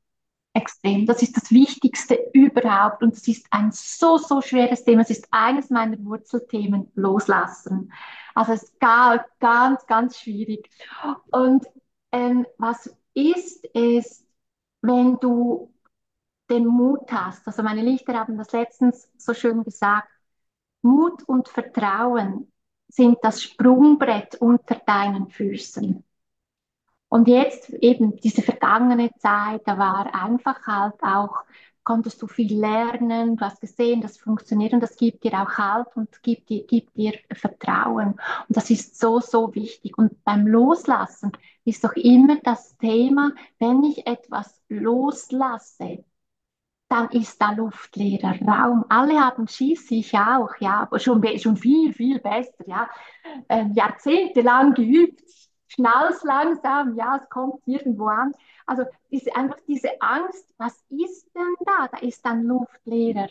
Extrem. 0.54 1.08
Das 1.08 1.24
ist 1.24 1.36
das 1.36 1.50
Wichtigste 1.50 2.20
überhaupt 2.32 3.02
und 3.02 3.16
es 3.16 3.28
ist 3.28 3.48
ein 3.50 3.72
so, 3.72 4.20
so 4.20 4.40
schweres 4.42 4.84
Thema. 4.84 5.02
Es 5.02 5.10
ist 5.10 5.28
eines 5.32 5.72
meiner 5.72 5.98
Wurzelthemen, 6.06 6.92
Loslassen. 6.94 7.92
Also 8.36 8.54
es 8.54 8.64
ist 8.64 8.80
ganz, 8.80 9.24
ganz, 9.40 9.84
ganz 9.88 10.20
schwierig. 10.20 10.70
Und 11.32 11.66
ähm, 12.12 12.46
was 12.60 12.96
ist, 13.16 13.66
ist, 13.74 14.28
wenn 14.84 15.18
du 15.20 15.74
den 16.52 16.68
Mut 16.68 17.12
hast, 17.12 17.48
also 17.48 17.64
meine 17.64 17.82
Lichter 17.82 18.14
haben 18.14 18.38
das 18.38 18.52
letztens 18.52 19.10
so 19.18 19.34
schön 19.34 19.64
gesagt, 19.64 20.08
Mut 20.86 21.24
und 21.24 21.50
Vertrauen 21.50 22.51
sind 22.88 23.18
das 23.24 23.42
Sprungbrett 23.42 24.36
unter 24.36 24.75
deinen 24.75 25.30
Füßen. 25.30 26.04
Und 27.10 27.27
jetzt 27.27 27.70
eben 27.70 28.18
diese 28.18 28.44
vergangene 28.44 29.10
Zeit, 29.18 29.62
da 29.65 29.77
war 29.77 30.13
einfach 30.13 30.68
halt 30.68 31.01
auch, 31.01 31.44
konntest 31.84 32.22
du 32.22 32.27
viel 32.27 32.60
lernen, 32.60 33.36
du 33.36 33.46
hast 33.46 33.62
gesehen, 33.62 34.01
das 34.01 34.18
funktioniert 34.18 34.74
und 34.74 34.82
das 34.82 34.96
gibt 34.96 35.24
dir 35.24 35.34
auch 35.42 35.58
Halt 35.58 35.88
und 35.96 36.22
gibt 36.24 36.50
dir, 36.50 36.65
gibt 36.65 36.96
dir 36.96 37.13
Vertrauen. 37.34 38.10
Und 38.48 38.58
das 38.58 38.70
ist 38.70 39.00
so, 39.00 39.20
so 39.20 39.56
wichtig. 39.56 39.98
Und 39.98 40.24
beim 40.24 40.46
Loslassen 40.46 41.32
ist 41.63 41.84
doch 41.84 41.94
immer 41.94 42.38
das 42.44 42.77
Thema, 42.77 43.32
wenn 43.58 43.84
ich 43.84 44.06
etwas 44.06 44.62
loslasse, 44.70 46.04
dann 46.96 47.10
ist 47.10 47.42
da 47.42 47.52
luftleerer 47.52 48.40
Raum. 48.42 48.86
Alle 48.90 49.20
haben 49.20 49.48
Schiss, 49.48 49.92
ich 49.92 50.14
auch, 50.14 50.56
ja, 50.60 50.82
aber 50.82 51.00
schon, 51.00 51.22
schon 51.40 51.58
viel, 51.58 51.94
viel 51.94 52.20
besser, 52.20 52.66
ja. 52.68 52.90
Ähm, 53.50 53.74
jahrzehntelang 53.74 54.74
geübt, 54.74 55.22
schnall's 55.68 56.24
langsam, 56.24 56.96
ja, 56.96 57.18
es 57.22 57.30
kommt 57.30 57.62
irgendwo 57.68 58.08
an. 58.08 58.32
Also 58.66 58.84
diese, 59.12 59.36
einfach 59.36 59.58
diese 59.68 59.90
Angst, 60.02 60.48
was 60.58 60.74
ist 60.90 61.28
denn 61.36 61.56
da? 61.66 61.88
Da 61.92 61.98
ist 62.00 62.25
dann 62.25 62.44
luftleerer 62.44 63.28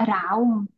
Raum. 0.00 0.68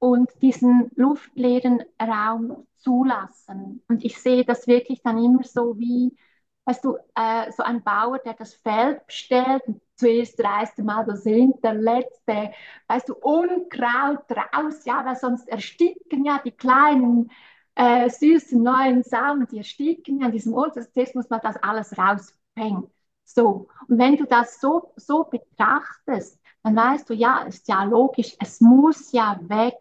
Und 0.00 0.30
diesen 0.42 0.90
luftleeren 0.96 1.82
Raum 2.00 2.66
zulassen. 2.78 3.82
Und 3.88 4.04
ich 4.04 4.20
sehe 4.20 4.44
das 4.44 4.66
wirklich 4.66 5.00
dann 5.02 5.18
immer 5.22 5.44
so 5.44 5.78
wie, 5.78 6.16
weißt 6.64 6.84
du, 6.84 6.96
äh, 7.14 7.50
so 7.52 7.62
ein 7.62 7.82
Bauer, 7.82 8.18
der 8.18 8.34
das 8.34 8.54
Feld 8.54 9.06
bestellt 9.06 9.62
zuerst 9.96 10.42
reißt 10.42 10.78
er 10.78 10.84
mal 10.84 11.04
das 11.04 11.22
hinterletzte, 11.22 12.50
weißt 12.88 13.08
du, 13.08 13.14
Unkraut 13.14 14.24
raus, 14.30 14.84
ja, 14.84 15.04
weil 15.04 15.14
sonst 15.16 15.48
ersticken 15.48 16.24
ja 16.24 16.40
die 16.44 16.50
kleinen, 16.50 17.30
äh, 17.76 18.08
süßen 18.10 18.60
neuen 18.62 19.02
Samen, 19.04 19.46
die 19.46 19.58
ersticken 19.58 20.20
ja 20.20 20.26
an 20.26 20.32
diesem 20.32 20.54
Ort. 20.54 20.74
Zuerst 20.92 21.14
muss 21.14 21.30
man 21.30 21.40
das 21.42 21.56
alles 21.62 21.96
rauspängen. 21.96 22.90
So, 23.24 23.68
und 23.88 23.98
wenn 23.98 24.16
du 24.16 24.24
das 24.26 24.60
so, 24.60 24.92
so 24.96 25.24
betrachtest, 25.24 26.40
dann 26.64 26.76
weißt 26.76 27.08
du, 27.08 27.14
ja, 27.14 27.42
ist 27.44 27.68
ja 27.68 27.84
logisch, 27.84 28.36
es 28.40 28.60
muss 28.60 29.12
ja 29.12 29.38
weg, 29.44 29.74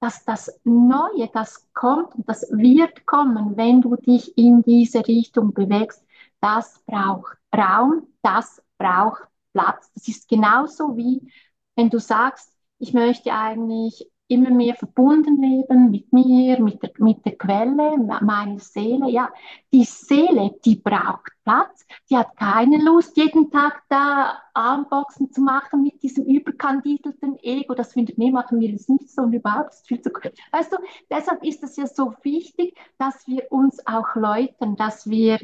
dass 0.00 0.24
das 0.24 0.50
Neue, 0.64 1.28
das 1.32 1.68
kommt 1.74 2.14
und 2.14 2.28
das 2.28 2.42
wird 2.50 3.06
kommen, 3.06 3.56
wenn 3.56 3.80
du 3.80 3.96
dich 3.96 4.36
in 4.38 4.62
diese 4.62 5.06
Richtung 5.06 5.52
bewegst, 5.52 6.04
das 6.40 6.82
braucht 6.86 7.36
Raum, 7.54 8.06
das 8.22 8.62
braucht 8.78 9.22
Platz. 9.52 9.90
Das 9.94 10.08
ist 10.08 10.28
genauso 10.28 10.96
wie 10.96 11.30
wenn 11.76 11.90
du 11.90 11.98
sagst, 11.98 12.52
ich 12.78 12.92
möchte 12.92 13.32
eigentlich 13.32 14.10
immer 14.30 14.50
mehr 14.50 14.74
verbunden 14.76 15.40
leben 15.40 15.90
mit 15.90 16.12
mir, 16.12 16.60
mit 16.60 16.82
der, 16.82 16.92
mit 16.98 17.24
der 17.26 17.36
Quelle, 17.36 17.98
meiner 17.98 18.58
Seele. 18.58 19.10
Ja, 19.10 19.30
die 19.72 19.84
Seele, 19.84 20.54
die 20.64 20.76
braucht 20.76 21.32
Platz. 21.44 21.84
Die 22.08 22.16
hat 22.16 22.36
keine 22.36 22.82
Lust, 22.82 23.16
jeden 23.16 23.50
Tag 23.50 23.82
da 23.88 24.40
Armboxen 24.54 25.32
zu 25.32 25.40
machen 25.40 25.82
mit 25.82 26.02
diesem 26.02 26.24
überkandidelten 26.24 27.38
Ego. 27.42 27.74
Das 27.74 27.92
findet, 27.92 28.18
nee, 28.18 28.30
machen 28.30 28.60
wir 28.60 28.72
das 28.72 28.88
nicht 28.88 29.10
so 29.10 29.22
und 29.22 29.32
überhaupt, 29.32 29.74
ist 29.74 29.88
viel 29.88 30.00
zu 30.00 30.10
kurz. 30.10 30.38
Weißt 30.52 30.72
du, 30.72 30.76
deshalb 31.10 31.42
ist 31.44 31.62
es 31.64 31.76
ja 31.76 31.86
so 31.86 32.14
wichtig, 32.22 32.76
dass 32.98 33.26
wir 33.26 33.50
uns 33.50 33.84
auch 33.86 34.14
läutern, 34.14 34.76
dass 34.76 35.08
wir 35.10 35.40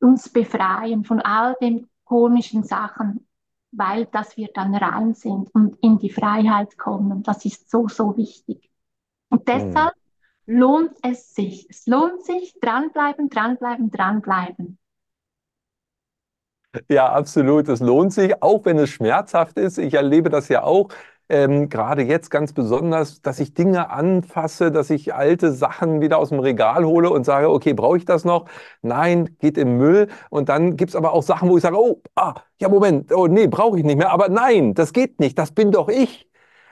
uns 0.00 0.28
befreien 0.30 1.04
von 1.04 1.20
all 1.20 1.56
den 1.60 1.88
komischen 2.04 2.64
Sachen, 2.64 3.26
weil 3.72 4.06
dass 4.06 4.36
wir 4.36 4.48
dann 4.54 4.74
rein 4.74 5.14
sind 5.14 5.52
und 5.54 5.76
in 5.82 5.98
die 5.98 6.10
Freiheit 6.10 6.78
kommen. 6.78 7.22
Das 7.22 7.44
ist 7.44 7.70
so, 7.70 7.88
so 7.88 8.16
wichtig. 8.16 8.70
Und 9.30 9.40
hm. 9.40 9.44
deshalb 9.46 9.94
mhm. 10.46 10.58
lohnt 10.58 10.92
es 11.02 11.34
sich. 11.34 11.66
Es 11.68 11.86
lohnt 11.86 12.24
sich, 12.24 12.54
dranbleiben, 12.60 13.28
dranbleiben, 13.28 13.90
dranbleiben. 13.90 14.78
Ja, 16.88 17.12
absolut. 17.12 17.68
Es 17.68 17.80
lohnt 17.80 18.12
sich, 18.12 18.42
auch 18.42 18.64
wenn 18.64 18.78
es 18.78 18.90
schmerzhaft 18.90 19.58
ist. 19.58 19.78
Ich 19.78 19.94
erlebe 19.94 20.30
das 20.30 20.48
ja 20.48 20.62
auch 20.62 20.88
ähm, 21.28 21.68
gerade 21.68 22.02
jetzt 22.02 22.30
ganz 22.30 22.52
besonders, 22.52 23.22
dass 23.22 23.40
ich 23.40 23.54
Dinge 23.54 23.90
anfasse, 23.90 24.70
dass 24.70 24.90
ich 24.90 25.14
alte 25.14 25.52
Sachen 25.52 26.00
wieder 26.00 26.18
aus 26.18 26.28
dem 26.30 26.40
Regal 26.40 26.84
hole 26.84 27.10
und 27.10 27.24
sage, 27.24 27.50
okay, 27.50 27.72
brauche 27.74 27.96
ich 27.96 28.04
das 28.04 28.24
noch? 28.24 28.46
Nein, 28.82 29.36
geht 29.40 29.56
im 29.58 29.78
Müll. 29.78 30.08
Und 30.30 30.48
dann 30.48 30.76
gibt 30.76 30.90
es 30.90 30.96
aber 30.96 31.12
auch 31.12 31.22
Sachen, 31.22 31.48
wo 31.48 31.56
ich 31.56 31.62
sage, 31.62 31.78
oh, 31.78 32.02
ah, 32.16 32.34
ja, 32.60 32.68
Moment, 32.68 33.12
oh 33.12 33.26
nee, 33.26 33.46
brauche 33.46 33.78
ich 33.78 33.84
nicht 33.84 33.96
mehr. 33.96 34.10
Aber 34.10 34.28
nein, 34.28 34.74
das 34.74 34.92
geht 34.92 35.20
nicht, 35.20 35.38
das 35.38 35.52
bin 35.52 35.72
doch 35.72 35.88
ich. 35.88 36.28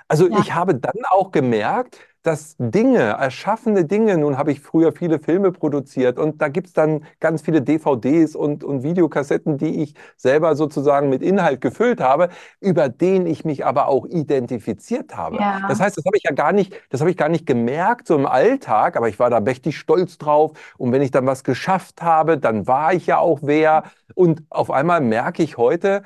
Also 0.09 0.29
ja. 0.29 0.39
ich 0.41 0.55
habe 0.55 0.75
dann 0.75 1.05
auch 1.09 1.31
gemerkt, 1.31 2.01
dass 2.23 2.57
Dinge, 2.59 3.01
erschaffene 3.01 3.85
Dinge, 3.85 4.19
nun 4.19 4.37
habe 4.37 4.53
ich 4.53 4.61
früher 4.61 4.93
viele 4.93 5.19
Filme 5.19 5.53
produziert 5.53 6.19
und 6.19 6.43
da 6.43 6.49
gibt 6.49 6.67
es 6.69 6.73
dann 6.75 7.05
ganz 7.19 7.43
viele 7.43 7.63
DVDs 7.63 8.37
und, 8.37 8.63
und 8.63 8.83
Videokassetten, 8.83 9.57
die 9.57 9.83
ich 9.83 9.95
selber 10.17 10.55
sozusagen 10.55 11.09
mit 11.09 11.23
Inhalt 11.23 11.61
gefüllt 11.61 12.01
habe, 12.01 12.29
über 12.61 12.89
den 12.89 13.27
ich 13.27 13.45
mich 13.45 13.65
aber 13.65 13.89
auch 13.89 14.07
identifiziert 14.07 15.17
habe. 15.17 15.37
Ja. 15.37 15.63
Das 15.69 15.81
heißt, 15.81 15.97
das 15.97 16.05
habe 16.05 16.17
ich 16.17 16.25
ja 16.25 16.33
gar 16.33 16.53
nicht, 16.53 16.75
das 16.91 17.01
habe 17.01 17.11
ich 17.11 17.17
gar 17.17 17.29
nicht 17.31 17.47
gemerkt 17.47 18.07
so 18.07 18.17
im 18.17 18.27
Alltag, 18.27 18.97
aber 18.97 19.09
ich 19.09 19.19
war 19.19 19.31
da 19.31 19.41
mächtig 19.41 19.79
stolz 19.79 20.19
drauf 20.19 20.53
und 20.77 20.93
wenn 20.93 21.03
ich 21.03 21.11
dann 21.11 21.27
was 21.27 21.45
geschafft 21.45 22.03
habe, 22.03 22.37
dann 22.39 22.67
war 22.67 22.93
ich 22.93 23.07
ja 23.07 23.19
auch 23.19 23.41
wer 23.43 23.85
und 24.15 24.43
auf 24.51 24.71
einmal 24.71 25.01
merke 25.01 25.43
ich 25.43 25.57
heute, 25.57 26.03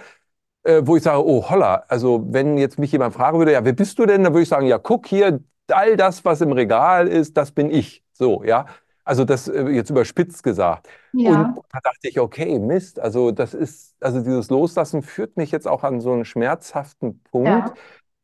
äh, 0.64 0.82
wo 0.84 0.96
ich 0.96 1.02
sage, 1.02 1.24
oh 1.26 1.48
holla, 1.50 1.84
also 1.88 2.24
wenn 2.28 2.58
jetzt 2.58 2.78
mich 2.78 2.92
jemand 2.92 3.14
fragen 3.14 3.38
würde, 3.38 3.52
ja, 3.52 3.64
wer 3.64 3.72
bist 3.72 3.98
du 3.98 4.06
denn? 4.06 4.24
Dann 4.24 4.32
würde 4.32 4.42
ich 4.42 4.48
sagen, 4.48 4.66
ja, 4.66 4.78
guck 4.78 5.06
hier, 5.06 5.40
all 5.70 5.96
das, 5.96 6.24
was 6.24 6.40
im 6.40 6.52
Regal 6.52 7.08
ist, 7.08 7.36
das 7.36 7.52
bin 7.52 7.70
ich. 7.70 8.04
So, 8.12 8.44
ja. 8.44 8.66
Also 9.04 9.24
das 9.24 9.48
äh, 9.48 9.68
jetzt 9.68 9.90
überspitzt 9.90 10.42
gesagt. 10.42 10.88
Ja. 11.12 11.54
Und 11.56 11.64
da 11.70 11.80
dachte 11.82 12.08
ich, 12.08 12.18
okay, 12.18 12.58
Mist, 12.58 12.98
also 12.98 13.30
das 13.30 13.54
ist, 13.54 13.96
also 14.00 14.20
dieses 14.20 14.50
Loslassen 14.50 15.02
führt 15.02 15.36
mich 15.36 15.50
jetzt 15.50 15.68
auch 15.68 15.84
an 15.84 16.00
so 16.00 16.12
einen 16.12 16.24
schmerzhaften 16.24 17.22
Punkt, 17.24 17.48
ja. 17.48 17.74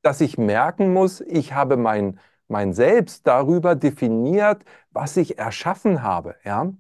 dass 0.03 0.21
ich 0.21 0.39
merken 0.39 0.93
muss, 0.93 1.21
ich 1.21 1.53
habe 1.53 1.77
mein, 1.77 2.19
mein 2.49 2.73
Selbst 2.73 3.27
darüber 3.27 3.75
definiert, 3.75 4.65
was 4.91 5.17
ich 5.17 5.39
erschaffen 5.39 6.03
habe, 6.03 6.37
ja. 6.45 6.73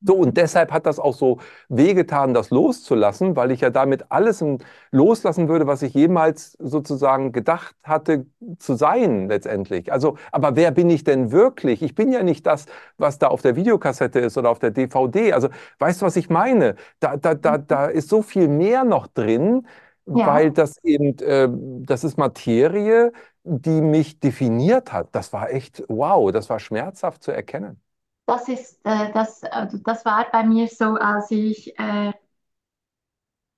So, 0.00 0.14
und 0.16 0.36
deshalb 0.36 0.72
hat 0.72 0.86
das 0.86 0.98
auch 0.98 1.14
so 1.14 1.38
wehgetan, 1.68 2.34
das 2.34 2.50
loszulassen, 2.50 3.36
weil 3.36 3.50
ich 3.50 3.60
ja 3.60 3.70
damit 3.70 4.10
alles 4.10 4.44
loslassen 4.90 5.48
würde, 5.48 5.66
was 5.66 5.82
ich 5.82 5.94
jemals 5.94 6.52
sozusagen 6.60 7.32
gedacht 7.32 7.74
hatte 7.82 8.26
zu 8.58 8.74
sein 8.74 9.28
letztendlich. 9.28 9.92
Also, 9.92 10.16
aber 10.32 10.56
wer 10.56 10.70
bin 10.70 10.90
ich 10.90 11.04
denn 11.04 11.32
wirklich? 11.32 11.82
Ich 11.82 11.94
bin 11.94 12.12
ja 12.12 12.22
nicht 12.22 12.46
das, 12.46 12.66
was 12.96 13.18
da 13.18 13.28
auf 13.28 13.42
der 13.42 13.56
Videokassette 13.56 14.20
ist 14.20 14.38
oder 14.38 14.50
auf 14.50 14.58
der 14.58 14.70
DVD. 14.70 15.32
Also, 15.32 15.48
weißt 15.78 16.02
du, 16.02 16.06
was 16.06 16.16
ich 16.16 16.30
meine? 16.30 16.76
Da, 17.00 17.16
da, 17.16 17.34
da, 17.34 17.58
da 17.58 17.86
ist 17.86 18.08
so 18.08 18.22
viel 18.22 18.48
mehr 18.48 18.84
noch 18.84 19.06
drin, 19.08 19.66
ja. 20.06 20.26
weil 20.26 20.50
das 20.52 20.78
eben, 20.84 21.18
äh, 21.18 21.48
das 21.86 22.04
ist 22.04 22.16
Materie, 22.18 23.12
die 23.44 23.80
mich 23.80 24.20
definiert 24.20 24.92
hat. 24.92 25.08
Das 25.12 25.32
war 25.32 25.50
echt, 25.50 25.82
wow, 25.88 26.30
das 26.32 26.50
war 26.50 26.58
schmerzhaft 26.60 27.22
zu 27.22 27.32
erkennen 27.32 27.80
das 28.28 28.48
ist, 28.48 28.80
äh, 28.84 29.12
das, 29.12 29.42
also 29.44 29.78
das 29.78 30.04
war 30.04 30.26
bei 30.30 30.44
mir 30.44 30.68
so, 30.68 30.94
als 30.96 31.30
ich, 31.32 31.78
äh, 31.78 32.12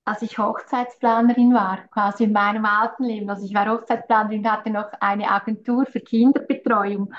als 0.05 0.21
ich 0.23 0.37
Hochzeitsplanerin 0.37 1.53
war, 1.53 1.87
quasi 1.89 2.25
in 2.25 2.33
meinem 2.33 2.65
alten 2.65 3.03
Leben. 3.03 3.29
Also 3.29 3.45
ich 3.45 3.53
war 3.53 3.67
Hochzeitsplanerin, 3.69 4.49
hatte 4.51 4.69
noch 4.69 4.91
eine 4.99 5.29
Agentur 5.29 5.85
für 5.85 5.99
Kinderbetreuung. 5.99 7.13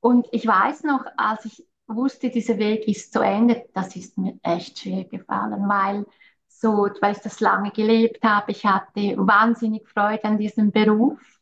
Und 0.00 0.26
ich 0.32 0.46
weiß 0.46 0.84
noch, 0.84 1.04
als 1.16 1.44
ich 1.46 1.66
wusste, 1.86 2.30
dieser 2.30 2.58
Weg 2.58 2.86
ist 2.88 3.12
zu 3.12 3.20
Ende, 3.20 3.66
das 3.74 3.96
ist 3.96 4.18
mir 4.18 4.38
echt 4.42 4.78
schwer 4.80 5.04
gefallen, 5.04 5.68
weil 5.68 6.06
so, 6.48 6.88
weil 7.00 7.12
ich 7.12 7.20
das 7.20 7.40
lange 7.40 7.70
gelebt 7.70 8.22
habe. 8.24 8.52
Ich 8.52 8.64
hatte 8.66 9.16
wahnsinnig 9.18 9.88
Freude 9.88 10.24
an 10.24 10.38
diesem 10.38 10.72
Beruf 10.72 11.35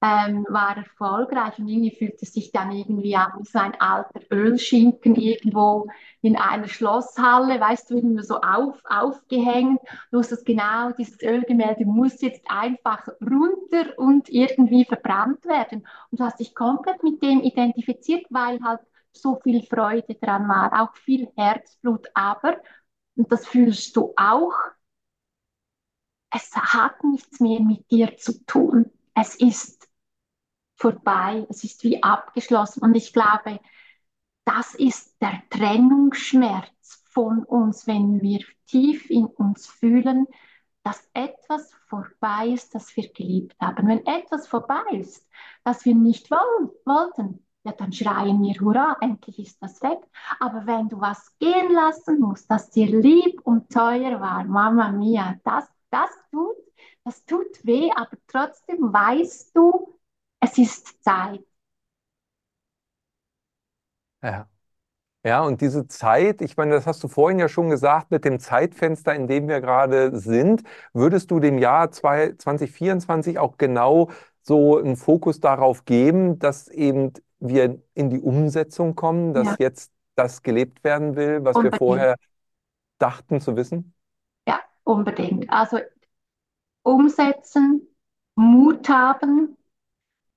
ähm, 0.00 0.46
war 0.48 0.76
erfolgreich 0.76 1.58
und 1.58 1.66
irgendwie 1.68 1.90
fühlte 1.96 2.24
sich 2.24 2.52
dann 2.52 2.70
irgendwie 2.70 3.16
an 3.16 3.32
wie 3.38 3.44
so 3.44 3.58
ein 3.58 3.74
alter 3.80 4.20
Ölschinken 4.30 5.16
irgendwo 5.16 5.88
in 6.22 6.36
einer 6.36 6.68
Schlosshalle, 6.68 7.60
weißt 7.60 7.90
du, 7.90 7.96
irgendwie 7.96 8.22
so 8.22 8.40
auf, 8.40 8.78
aufgehängt. 8.84 9.80
Du 10.10 10.18
wusstest 10.18 10.46
genau, 10.46 10.92
dieses 10.92 11.20
Ölgemälde 11.22 11.84
muss 11.84 12.20
jetzt 12.20 12.42
einfach 12.48 13.08
runter 13.20 13.98
und 13.98 14.28
irgendwie 14.28 14.84
verbrannt 14.84 15.44
werden. 15.46 15.86
Und 16.10 16.20
du 16.20 16.24
hast 16.24 16.38
dich 16.38 16.54
komplett 16.54 17.02
mit 17.02 17.20
dem 17.22 17.40
identifiziert, 17.40 18.24
weil 18.30 18.60
halt 18.62 18.80
so 19.12 19.40
viel 19.42 19.62
Freude 19.64 20.14
dran 20.14 20.48
war, 20.48 20.80
auch 20.80 20.94
viel 20.96 21.28
Herzblut, 21.36 22.06
aber, 22.14 22.58
und 23.16 23.32
das 23.32 23.46
fühlst 23.46 23.96
du 23.96 24.12
auch, 24.16 24.52
es 26.30 26.54
hat 26.54 27.02
nichts 27.04 27.40
mehr 27.40 27.60
mit 27.60 27.90
dir 27.90 28.16
zu 28.16 28.44
tun. 28.44 28.90
Es 29.14 29.34
ist 29.36 29.77
vorbei, 30.78 31.46
es 31.50 31.64
ist 31.64 31.82
wie 31.84 32.02
abgeschlossen. 32.02 32.82
Und 32.82 32.94
ich 32.94 33.12
glaube, 33.12 33.60
das 34.44 34.74
ist 34.74 35.20
der 35.20 35.42
Trennungsschmerz 35.50 37.04
von 37.10 37.44
uns, 37.44 37.86
wenn 37.86 38.22
wir 38.22 38.40
tief 38.66 39.10
in 39.10 39.26
uns 39.26 39.66
fühlen, 39.66 40.26
dass 40.84 41.06
etwas 41.12 41.74
vorbei 41.88 42.48
ist, 42.48 42.74
das 42.74 42.96
wir 42.96 43.12
geliebt 43.12 43.56
haben. 43.60 43.88
Wenn 43.88 44.06
etwas 44.06 44.46
vorbei 44.46 44.84
ist, 44.92 45.28
das 45.64 45.84
wir 45.84 45.94
nicht 45.94 46.30
wollen, 46.30 46.70
wollten, 46.84 47.44
ja, 47.64 47.72
dann 47.72 47.92
schreien 47.92 48.40
wir, 48.42 48.54
hurra, 48.60 48.96
endlich 49.00 49.38
ist 49.40 49.62
das 49.62 49.82
weg. 49.82 49.98
Aber 50.40 50.66
wenn 50.66 50.88
du 50.88 51.00
was 51.00 51.36
gehen 51.38 51.72
lassen 51.72 52.20
musst, 52.20 52.50
das 52.50 52.70
dir 52.70 52.86
lieb 52.86 53.40
und 53.42 53.70
teuer 53.70 54.20
war, 54.20 54.44
Mama 54.44 54.90
mia, 54.92 55.34
das, 55.44 55.68
das 55.90 56.10
tut, 56.30 56.56
das 57.04 57.24
tut 57.26 57.66
weh, 57.66 57.90
aber 57.94 58.16
trotzdem 58.28 58.92
weißt 58.92 59.54
du, 59.56 59.97
es 60.40 60.58
ist 60.58 61.02
Zeit. 61.02 61.40
Ja. 64.22 64.48
Ja, 65.24 65.42
und 65.42 65.60
diese 65.60 65.88
Zeit, 65.88 66.40
ich 66.40 66.56
meine, 66.56 66.70
das 66.70 66.86
hast 66.86 67.02
du 67.02 67.08
vorhin 67.08 67.40
ja 67.40 67.48
schon 67.48 67.68
gesagt, 67.70 68.10
mit 68.10 68.24
dem 68.24 68.38
Zeitfenster, 68.38 69.14
in 69.14 69.26
dem 69.26 69.48
wir 69.48 69.60
gerade 69.60 70.16
sind, 70.16 70.62
würdest 70.92 71.30
du 71.30 71.40
dem 71.40 71.58
Jahr 71.58 71.90
2024 71.90 73.38
auch 73.38 73.58
genau 73.58 74.10
so 74.42 74.78
einen 74.78 74.96
Fokus 74.96 75.40
darauf 75.40 75.84
geben, 75.84 76.38
dass 76.38 76.68
eben 76.68 77.12
wir 77.40 77.82
in 77.94 78.10
die 78.10 78.20
Umsetzung 78.20 78.94
kommen, 78.94 79.34
dass 79.34 79.46
ja. 79.48 79.56
jetzt 79.58 79.92
das 80.14 80.42
gelebt 80.42 80.82
werden 80.84 81.16
will, 81.16 81.44
was 81.44 81.56
unbedingt. 81.56 81.72
wir 81.74 81.78
vorher 81.78 82.16
dachten 82.98 83.40
zu 83.40 83.56
wissen? 83.56 83.92
Ja, 84.46 84.60
unbedingt. 84.84 85.50
Also 85.50 85.80
umsetzen, 86.82 87.86
Mut 88.34 88.88
haben, 88.88 89.57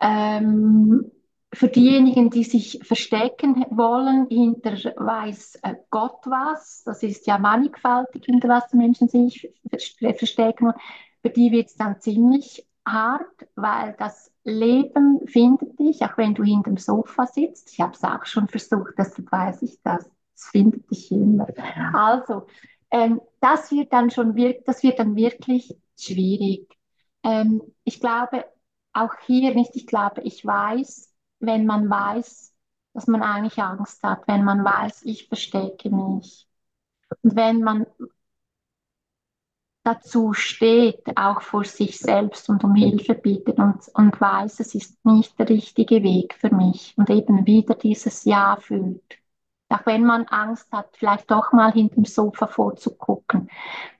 ähm, 0.01 1.11
für 1.53 1.67
diejenigen, 1.67 2.29
die 2.29 2.43
sich 2.43 2.79
verstecken 2.83 3.65
wollen 3.71 4.27
hinter 4.29 4.71
weiß 4.73 5.59
äh, 5.63 5.75
Gott 5.89 6.25
was, 6.25 6.83
das 6.85 7.03
ist 7.03 7.27
ja 7.27 7.37
mannigfaltig, 7.37 8.25
hinter 8.25 8.49
was 8.49 8.73
Menschen 8.73 9.09
sich 9.09 9.49
verstecken, 9.99 10.73
für 11.21 11.29
die 11.29 11.51
wird 11.51 11.67
es 11.67 11.75
dann 11.75 11.99
ziemlich 11.99 12.65
hart, 12.85 13.47
weil 13.55 13.95
das 13.99 14.31
Leben 14.43 15.19
findet 15.27 15.77
dich, 15.79 16.01
auch 16.03 16.17
wenn 16.17 16.33
du 16.33 16.43
hinterm 16.43 16.77
Sofa 16.77 17.27
sitzt. 17.27 17.71
Ich 17.73 17.79
habe 17.79 17.93
es 17.93 18.03
auch 18.03 18.25
schon 18.25 18.47
versucht, 18.47 18.93
deshalb 18.97 19.31
weiß 19.31 19.61
ich 19.61 19.79
das. 19.83 20.09
Es 20.33 20.45
findet 20.47 20.89
dich 20.89 21.11
immer. 21.11 21.47
Also, 21.93 22.47
ähm, 22.89 23.21
das 23.39 23.71
wird 23.71 23.93
dann 23.93 24.09
schon 24.09 24.35
wirk 24.35 24.65
das 24.65 24.81
wird 24.81 24.97
dann 24.97 25.15
wirklich 25.15 25.75
schwierig. 25.97 26.67
Ähm, 27.23 27.61
ich 27.83 27.99
glaube, 27.99 28.45
auch 28.93 29.13
hier 29.25 29.54
nicht, 29.56 29.75
ich 29.75 29.88
glaube, 29.88 30.21
ich 30.21 30.45
weiß, 30.45 31.13
wenn 31.39 31.65
man 31.65 31.89
weiß, 31.89 32.54
dass 32.93 33.08
man 33.08 33.23
eigentlich 33.23 33.60
Angst 33.62 34.04
hat, 34.04 34.27
wenn 34.27 34.43
man 34.43 34.63
weiß, 34.63 35.04
ich 35.04 35.27
verstecke 35.27 35.89
mich. 35.89 36.47
Und 37.23 37.36
wenn 37.36 37.62
man 37.62 37.86
dazu 39.84 40.34
steht, 40.34 41.01
auch 41.17 41.41
vor 41.41 41.63
sich 41.65 41.99
selbst 41.99 42.49
und 42.49 42.63
um 42.63 42.75
Hilfe 42.75 43.15
bittet 43.15 43.58
und, 43.58 43.88
und 43.93 44.19
weiß, 44.21 44.60
es 44.60 44.75
ist 44.75 45.04
nicht 45.06 45.38
der 45.39 45.49
richtige 45.49 46.04
Weg 46.04 46.36
für 46.36 46.54
mich 46.54 46.93
und 46.97 47.10
eben 47.10 47.45
wieder 47.45 47.75
dieses 47.75 48.23
Ja 48.25 48.58
fühlt. 48.58 49.01
Auch 49.69 49.86
wenn 49.86 50.04
man 50.06 50.25
Angst 50.27 50.71
hat, 50.71 50.89
vielleicht 50.97 51.32
doch 51.32 51.54
mal 51.54 51.71
hinter 51.71 51.95
dem 51.95 52.06
Sofa 52.06 52.47
vorzugucken, 52.47 53.49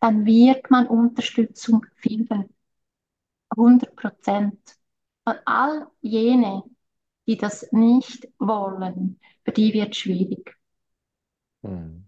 dann 0.02 0.26
wird 0.26 0.70
man 0.70 0.88
Unterstützung 0.88 1.86
finden. 1.96 2.50
100 3.58 3.96
Prozent. 3.96 4.60
Und 5.26 5.40
all 5.46 5.88
jene, 6.02 6.64
die 7.28 7.38
das 7.38 7.72
nicht 7.72 8.28
wollen, 8.40 9.20
für 9.46 9.52
die 9.52 9.74
wird 9.74 9.92
es 9.92 9.98
schwierig. 9.98 10.56
Hm. 11.64 12.06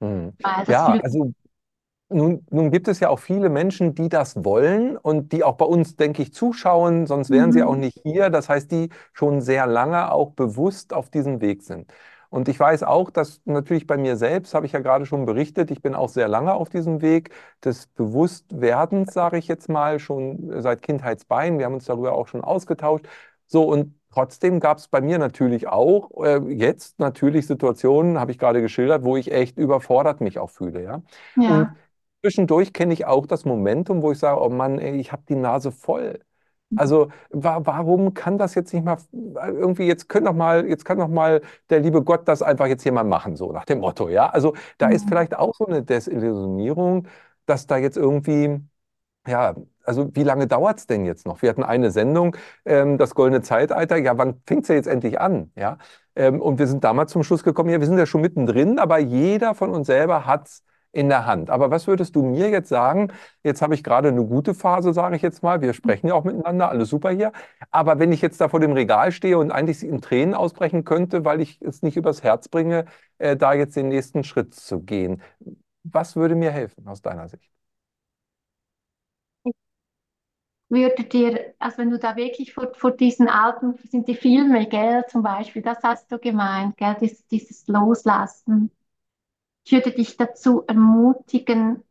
Hm. 0.00 0.32
Ja, 0.66 0.98
also 1.02 1.32
nun, 2.08 2.44
nun, 2.50 2.70
gibt 2.70 2.88
es 2.88 3.00
ja 3.00 3.08
auch 3.08 3.18
viele 3.18 3.48
Menschen, 3.48 3.94
die 3.94 4.08
das 4.08 4.44
wollen 4.44 4.96
und 4.96 5.32
die 5.32 5.44
auch 5.44 5.56
bei 5.56 5.64
uns, 5.64 5.96
denke 5.96 6.22
ich, 6.22 6.34
zuschauen, 6.34 7.06
sonst 7.06 7.30
wären 7.30 7.50
mhm. 7.50 7.52
sie 7.52 7.62
auch 7.62 7.76
nicht 7.76 8.00
hier. 8.02 8.28
Das 8.28 8.48
heißt, 8.48 8.70
die 8.70 8.90
schon 9.12 9.40
sehr 9.40 9.66
lange 9.66 10.12
auch 10.12 10.32
bewusst 10.32 10.92
auf 10.92 11.10
diesem 11.10 11.40
Weg 11.40 11.62
sind. 11.62 11.90
Und 12.32 12.48
ich 12.48 12.58
weiß 12.58 12.82
auch, 12.82 13.10
dass 13.10 13.42
natürlich 13.44 13.86
bei 13.86 13.98
mir 13.98 14.16
selbst, 14.16 14.54
habe 14.54 14.64
ich 14.64 14.72
ja 14.72 14.80
gerade 14.80 15.04
schon 15.04 15.26
berichtet, 15.26 15.70
ich 15.70 15.82
bin 15.82 15.94
auch 15.94 16.08
sehr 16.08 16.28
lange 16.28 16.54
auf 16.54 16.70
diesem 16.70 17.02
Weg 17.02 17.30
des 17.62 17.88
Bewusstwerdens, 17.88 19.12
sage 19.12 19.36
ich 19.36 19.48
jetzt 19.48 19.68
mal, 19.68 19.98
schon 19.98 20.62
seit 20.62 20.80
Kindheitsbeinen. 20.80 21.58
Wir 21.58 21.66
haben 21.66 21.74
uns 21.74 21.84
darüber 21.84 22.14
auch 22.14 22.28
schon 22.28 22.40
ausgetauscht. 22.42 23.06
So, 23.46 23.64
und 23.64 23.94
trotzdem 24.10 24.60
gab 24.60 24.78
es 24.78 24.88
bei 24.88 25.02
mir 25.02 25.18
natürlich 25.18 25.68
auch 25.68 26.10
äh, 26.24 26.38
jetzt 26.54 26.98
natürlich 26.98 27.46
Situationen, 27.46 28.18
habe 28.18 28.30
ich 28.32 28.38
gerade 28.38 28.62
geschildert, 28.62 29.04
wo 29.04 29.18
ich 29.18 29.30
echt 29.30 29.58
überfordert 29.58 30.22
mich 30.22 30.38
auch 30.38 30.50
fühle. 30.50 30.82
Ja. 30.82 31.02
ja. 31.36 31.60
Und 31.60 31.76
Zwischendurch 32.22 32.72
kenne 32.72 32.94
ich 32.94 33.04
auch 33.04 33.26
das 33.26 33.44
Momentum, 33.44 34.00
wo 34.02 34.12
ich 34.12 34.18
sage, 34.18 34.40
oh 34.40 34.48
Mann, 34.48 34.78
ey, 34.78 34.96
ich 34.98 35.12
habe 35.12 35.22
die 35.28 35.34
Nase 35.34 35.72
voll. 35.72 36.20
Also 36.76 37.08
wa 37.30 37.60
warum 37.64 38.14
kann 38.14 38.38
das 38.38 38.54
jetzt 38.54 38.72
nicht 38.72 38.84
mal 38.84 38.96
irgendwie 39.12 39.84
jetzt 39.84 40.08
können 40.08 40.26
doch 40.26 40.34
mal 40.34 40.66
jetzt 40.66 40.84
kann 40.84 40.98
doch 40.98 41.08
mal 41.08 41.42
der 41.70 41.80
liebe 41.80 42.02
Gott 42.02 42.26
das 42.28 42.42
einfach 42.42 42.66
jetzt 42.66 42.82
hier 42.82 42.92
mal 42.92 43.04
machen 43.04 43.36
so 43.36 43.52
nach 43.52 43.64
dem 43.64 43.80
Motto, 43.80 44.08
ja? 44.08 44.28
Also 44.28 44.54
da 44.78 44.88
ist 44.88 45.04
mhm. 45.04 45.08
vielleicht 45.10 45.36
auch 45.38 45.54
so 45.54 45.66
eine 45.66 45.82
Desillusionierung, 45.82 47.06
dass 47.46 47.66
da 47.66 47.76
jetzt 47.76 47.96
irgendwie 47.96 48.60
ja, 49.26 49.54
also 49.84 50.10
wie 50.14 50.24
lange 50.24 50.46
dauert 50.46 50.78
es 50.78 50.86
denn 50.86 51.04
jetzt 51.04 51.26
noch? 51.26 51.42
Wir 51.42 51.50
hatten 51.50 51.62
eine 51.62 51.90
Sendung, 51.90 52.36
ähm, 52.64 52.98
das 52.98 53.14
goldene 53.14 53.42
Zeitalter. 53.42 53.96
Ja, 53.96 54.18
wann 54.18 54.40
fängt 54.46 54.62
es 54.64 54.68
ja 54.68 54.74
jetzt 54.74 54.88
endlich 54.88 55.20
an? 55.20 55.52
Ja, 55.56 55.78
ähm, 56.16 56.40
und 56.40 56.58
wir 56.58 56.66
sind 56.66 56.84
damals 56.84 57.12
zum 57.12 57.22
Schluss 57.22 57.44
gekommen, 57.44 57.70
ja, 57.70 57.80
wir 57.80 57.86
sind 57.86 57.98
ja 57.98 58.06
schon 58.06 58.20
mittendrin, 58.20 58.78
aber 58.78 58.98
jeder 58.98 59.54
von 59.54 59.70
uns 59.70 59.86
selber 59.86 60.26
hat 60.26 60.48
es 60.48 60.64
in 60.92 61.08
der 61.08 61.26
Hand. 61.26 61.50
Aber 61.50 61.70
was 61.70 61.86
würdest 61.86 62.14
du 62.16 62.22
mir 62.22 62.50
jetzt 62.50 62.68
sagen? 62.68 63.12
Jetzt 63.42 63.62
habe 63.62 63.74
ich 63.74 63.82
gerade 63.82 64.08
eine 64.08 64.24
gute 64.24 64.54
Phase, 64.54 64.92
sage 64.92 65.16
ich 65.16 65.22
jetzt 65.22 65.42
mal. 65.42 65.60
Wir 65.62 65.72
sprechen 65.74 66.08
ja 66.08 66.14
auch 66.14 66.24
miteinander, 66.24 66.68
alles 66.70 66.90
super 66.90 67.10
hier. 67.10 67.32
Aber 67.70 67.98
wenn 67.98 68.12
ich 68.12 68.20
jetzt 68.22 68.40
da 68.40 68.48
vor 68.48 68.60
dem 68.60 68.72
Regal 68.72 69.12
stehe 69.12 69.38
und 69.38 69.50
eigentlich 69.50 69.82
in 69.82 70.00
Tränen 70.02 70.34
ausbrechen 70.34 70.84
könnte, 70.84 71.24
weil 71.24 71.40
ich 71.40 71.60
es 71.62 71.82
nicht 71.82 71.96
übers 71.96 72.22
Herz 72.22 72.48
bringe, 72.48 72.84
äh, 73.18 73.36
da 73.36 73.54
jetzt 73.54 73.76
den 73.76 73.88
nächsten 73.88 74.24
Schritt 74.24 74.54
zu 74.54 74.80
gehen, 74.82 75.22
was 75.84 76.16
würde 76.16 76.34
mir 76.36 76.50
helfen 76.52 76.86
aus 76.88 77.02
deiner 77.02 77.28
Sicht? 77.28 77.50
würde 80.70 81.04
dir, 81.04 81.54
also 81.58 81.78
wenn 81.78 81.90
du 81.90 81.98
da 81.98 82.16
wirklich 82.16 82.54
vor, 82.54 82.72
vor 82.74 82.92
diesen 82.92 83.28
alten, 83.28 83.74
sind 83.88 84.08
die 84.08 84.14
Filme, 84.14 84.66
gell, 84.68 85.04
zum 85.08 85.22
Beispiel, 85.22 85.62
das 85.62 85.82
hast 85.82 86.10
du 86.10 86.18
gemeint, 86.18 86.76
gell, 86.78 86.96
dieses, 87.00 87.26
dieses 87.26 87.66
Loslassen, 87.68 88.70
ich 89.64 89.72
würde 89.72 89.92
dich 89.92 90.16
dazu 90.16 90.64
ermutigen, 90.66 91.82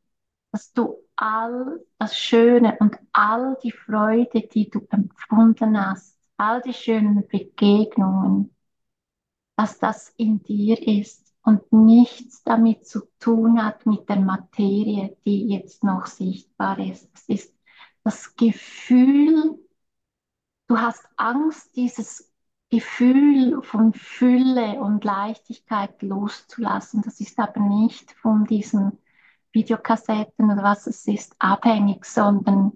dass 0.51 0.73
du 0.73 0.97
all 1.15 1.79
das 1.97 2.17
Schöne 2.17 2.77
und 2.79 2.97
all 3.13 3.57
die 3.63 3.71
Freude, 3.71 4.41
die 4.41 4.69
du 4.69 4.85
empfunden 4.89 5.79
hast, 5.79 6.19
all 6.37 6.61
die 6.61 6.73
schönen 6.73 7.27
Begegnungen, 7.27 8.55
dass 9.55 9.79
das 9.79 10.09
in 10.17 10.41
dir 10.43 10.81
ist 10.87 11.33
und 11.43 11.71
nichts 11.71 12.43
damit 12.43 12.85
zu 12.87 13.01
tun 13.19 13.63
hat 13.63 13.85
mit 13.85 14.09
der 14.09 14.19
Materie, 14.19 15.15
die 15.25 15.47
jetzt 15.47 15.83
noch 15.83 16.05
sichtbar 16.07 16.79
ist. 16.79 17.09
Es 17.13 17.29
ist 17.29 17.55
das 18.03 18.35
Gefühl, 18.35 19.59
du 20.67 20.77
hast 20.79 21.07
Angst, 21.17 21.75
dieses 21.75 22.30
Gefühl 22.71 23.61
von 23.63 23.93
Fülle 23.93 24.79
und 24.79 25.03
Leichtigkeit 25.03 26.01
loszulassen. 26.01 27.01
Das 27.01 27.19
ist 27.19 27.37
aber 27.37 27.59
nicht 27.59 28.13
von 28.13 28.45
diesen 28.45 28.97
Videokassetten 29.51 30.49
oder 30.49 30.63
was 30.63 30.87
es 30.87 31.05
ist 31.05 31.35
abhängig, 31.37 32.05
sondern 32.05 32.71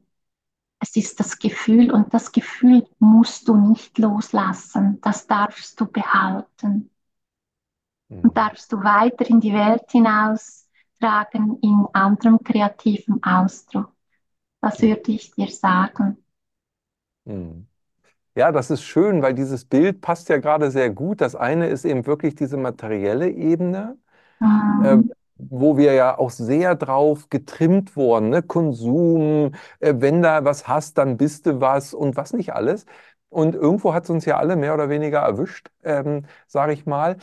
es 0.82 0.98
ist 0.98 1.20
das 1.22 1.40
Gefühl 1.40 1.92
und 1.92 2.14
das 2.14 2.34
Gefühl 2.34 2.86
musst 3.00 3.48
du 3.48 3.56
nicht 3.56 3.98
loslassen. 3.98 5.00
Das 5.02 5.28
darfst 5.28 5.80
du 5.80 5.86
behalten. 5.86 6.90
Mhm. 8.10 8.20
Und 8.20 8.38
darfst 8.38 8.74
du 8.74 8.84
weiter 8.84 9.26
in 9.30 9.40
die 9.40 9.54
Welt 9.54 9.90
hinaustragen 9.90 11.58
in 11.62 11.88
anderem 11.94 12.40
kreativen 12.44 13.24
Ausdruck. 13.24 13.94
Das 14.60 14.82
würde 14.82 15.14
ich 15.14 15.32
dir 15.32 15.48
sagen. 15.48 16.18
Mhm. 17.24 17.68
Ja, 18.38 18.52
das 18.52 18.70
ist 18.70 18.84
schön, 18.84 19.22
weil 19.22 19.34
dieses 19.34 19.64
Bild 19.66 20.02
passt 20.02 20.28
ja 20.28 20.38
gerade 20.38 20.70
sehr 20.70 20.90
gut. 20.90 21.22
Das 21.22 21.36
eine 21.36 21.68
ist 21.68 21.86
eben 21.86 22.06
wirklich 22.06 22.36
diese 22.36 22.58
materielle 22.58 23.30
Ebene, 23.30 23.98
äh, 24.80 24.98
wo 25.38 25.78
wir 25.78 25.94
ja 25.94 26.18
auch 26.18 26.32
sehr 26.32 26.76
drauf 26.76 27.30
getrimmt 27.30 27.96
wurden. 27.98 28.30
Ne? 28.30 28.44
Konsum, 28.44 29.54
äh, 29.80 29.96
wenn 29.98 30.22
da 30.24 30.46
was 30.46 30.68
hast, 30.68 30.98
dann 30.98 31.18
bist 31.18 31.46
du 31.48 31.62
was 31.62 31.94
und 31.94 32.18
was 32.18 32.34
nicht 32.34 32.54
alles. 32.54 32.86
Und 33.30 33.56
irgendwo 33.56 33.94
hat 33.94 34.06
es 34.06 34.12
uns 34.12 34.26
ja 34.26 34.38
alle 34.38 34.56
mehr 34.58 34.74
oder 34.76 34.90
weniger 34.90 35.20
erwischt, 35.22 35.70
ähm, 35.84 36.26
sage 36.48 36.74
ich 36.74 36.86
mal. 36.86 37.18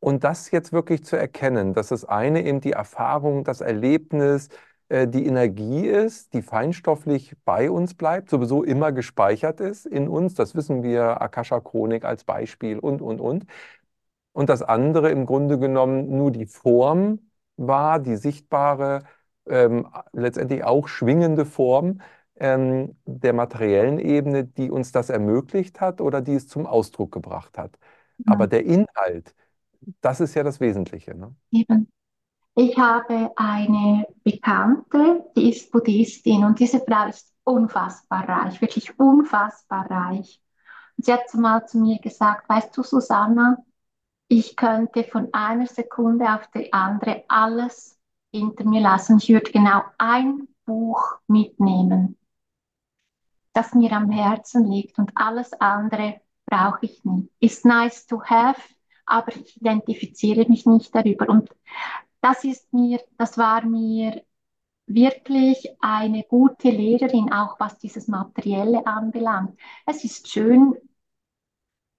Und 0.00 0.24
das 0.24 0.50
jetzt 0.50 0.72
wirklich 0.72 1.04
zu 1.04 1.16
erkennen, 1.16 1.74
dass 1.74 1.88
das 1.88 2.04
eine 2.04 2.44
eben 2.44 2.60
die 2.60 2.72
Erfahrung, 2.72 3.44
das 3.44 3.60
Erlebnis, 3.62 4.48
die 4.90 5.26
Energie 5.26 5.86
ist, 5.86 6.34
die 6.34 6.42
feinstofflich 6.42 7.34
bei 7.44 7.70
uns 7.70 7.94
bleibt, 7.94 8.28
sowieso 8.30 8.62
immer 8.62 8.92
gespeichert 8.92 9.60
ist 9.60 9.86
in 9.86 10.08
uns. 10.08 10.34
Das 10.34 10.54
wissen 10.54 10.82
wir, 10.82 11.22
Akasha-Chronik 11.22 12.04
als 12.04 12.24
Beispiel 12.24 12.78
und, 12.78 13.00
und, 13.00 13.20
und. 13.20 13.46
Und 14.32 14.48
das 14.48 14.62
andere 14.62 15.10
im 15.10 15.26
Grunde 15.26 15.58
genommen 15.58 16.16
nur 16.18 16.30
die 16.30 16.46
Form 16.46 17.20
war, 17.56 18.00
die 18.00 18.16
sichtbare, 18.16 19.04
ähm, 19.46 19.86
letztendlich 20.12 20.64
auch 20.64 20.88
schwingende 20.88 21.44
Form 21.46 22.00
ähm, 22.36 22.96
der 23.06 23.32
materiellen 23.32 23.98
Ebene, 23.98 24.44
die 24.44 24.70
uns 24.70 24.92
das 24.92 25.08
ermöglicht 25.08 25.80
hat 25.80 26.00
oder 26.00 26.20
die 26.20 26.34
es 26.34 26.48
zum 26.48 26.66
Ausdruck 26.66 27.12
gebracht 27.12 27.58
hat. 27.58 27.78
Ja. 28.18 28.32
Aber 28.32 28.46
der 28.48 28.64
Inhalt, 28.64 29.34
das 30.00 30.20
ist 30.20 30.34
ja 30.34 30.42
das 30.42 30.60
Wesentliche. 30.60 31.14
Ne? 31.14 31.34
Eben. 31.52 31.88
Ich 32.56 32.78
habe 32.78 33.32
eine 33.36 34.06
Bekannte, 34.22 35.24
die 35.36 35.50
ist 35.50 35.72
Buddhistin 35.72 36.44
und 36.44 36.60
diese 36.60 36.78
Frau 36.80 37.08
ist 37.08 37.34
unfassbar 37.42 38.28
reich, 38.28 38.60
wirklich 38.60 38.96
unfassbar 38.98 39.90
reich. 39.90 40.40
Und 40.96 41.04
sie 41.04 41.12
hat 41.12 41.34
mal 41.34 41.66
zu 41.66 41.78
mir 41.78 41.98
gesagt, 41.98 42.48
weißt 42.48 42.76
du, 42.76 42.84
Susanna, 42.84 43.58
ich 44.28 44.54
könnte 44.56 45.02
von 45.04 45.28
einer 45.32 45.66
Sekunde 45.66 46.32
auf 46.32 46.48
die 46.54 46.72
andere 46.72 47.24
alles 47.28 47.98
hinter 48.32 48.64
mir 48.64 48.80
lassen. 48.80 49.18
Ich 49.18 49.28
würde 49.28 49.50
genau 49.50 49.82
ein 49.98 50.46
Buch 50.64 51.18
mitnehmen, 51.26 52.16
das 53.52 53.74
mir 53.74 53.92
am 53.92 54.10
Herzen 54.10 54.70
liegt 54.70 54.98
und 54.98 55.10
alles 55.16 55.52
andere 55.54 56.20
brauche 56.46 56.78
ich 56.82 57.04
nicht. 57.04 57.30
Ist 57.40 57.64
nice 57.64 58.06
to 58.06 58.22
have, 58.22 58.60
aber 59.06 59.34
ich 59.34 59.56
identifiziere 59.56 60.48
mich 60.48 60.66
nicht 60.66 60.94
darüber. 60.94 61.28
Und 61.28 61.50
das 62.24 62.42
ist 62.42 62.72
mir, 62.72 63.00
das 63.18 63.36
war 63.36 63.66
mir 63.66 64.22
wirklich 64.86 65.68
eine 65.80 66.22
gute 66.22 66.70
Lehrerin, 66.70 67.30
auch 67.30 67.60
was 67.60 67.78
dieses 67.78 68.08
Materielle 68.08 68.86
anbelangt. 68.86 69.58
Es 69.84 70.04
ist 70.04 70.30
schön, 70.30 70.74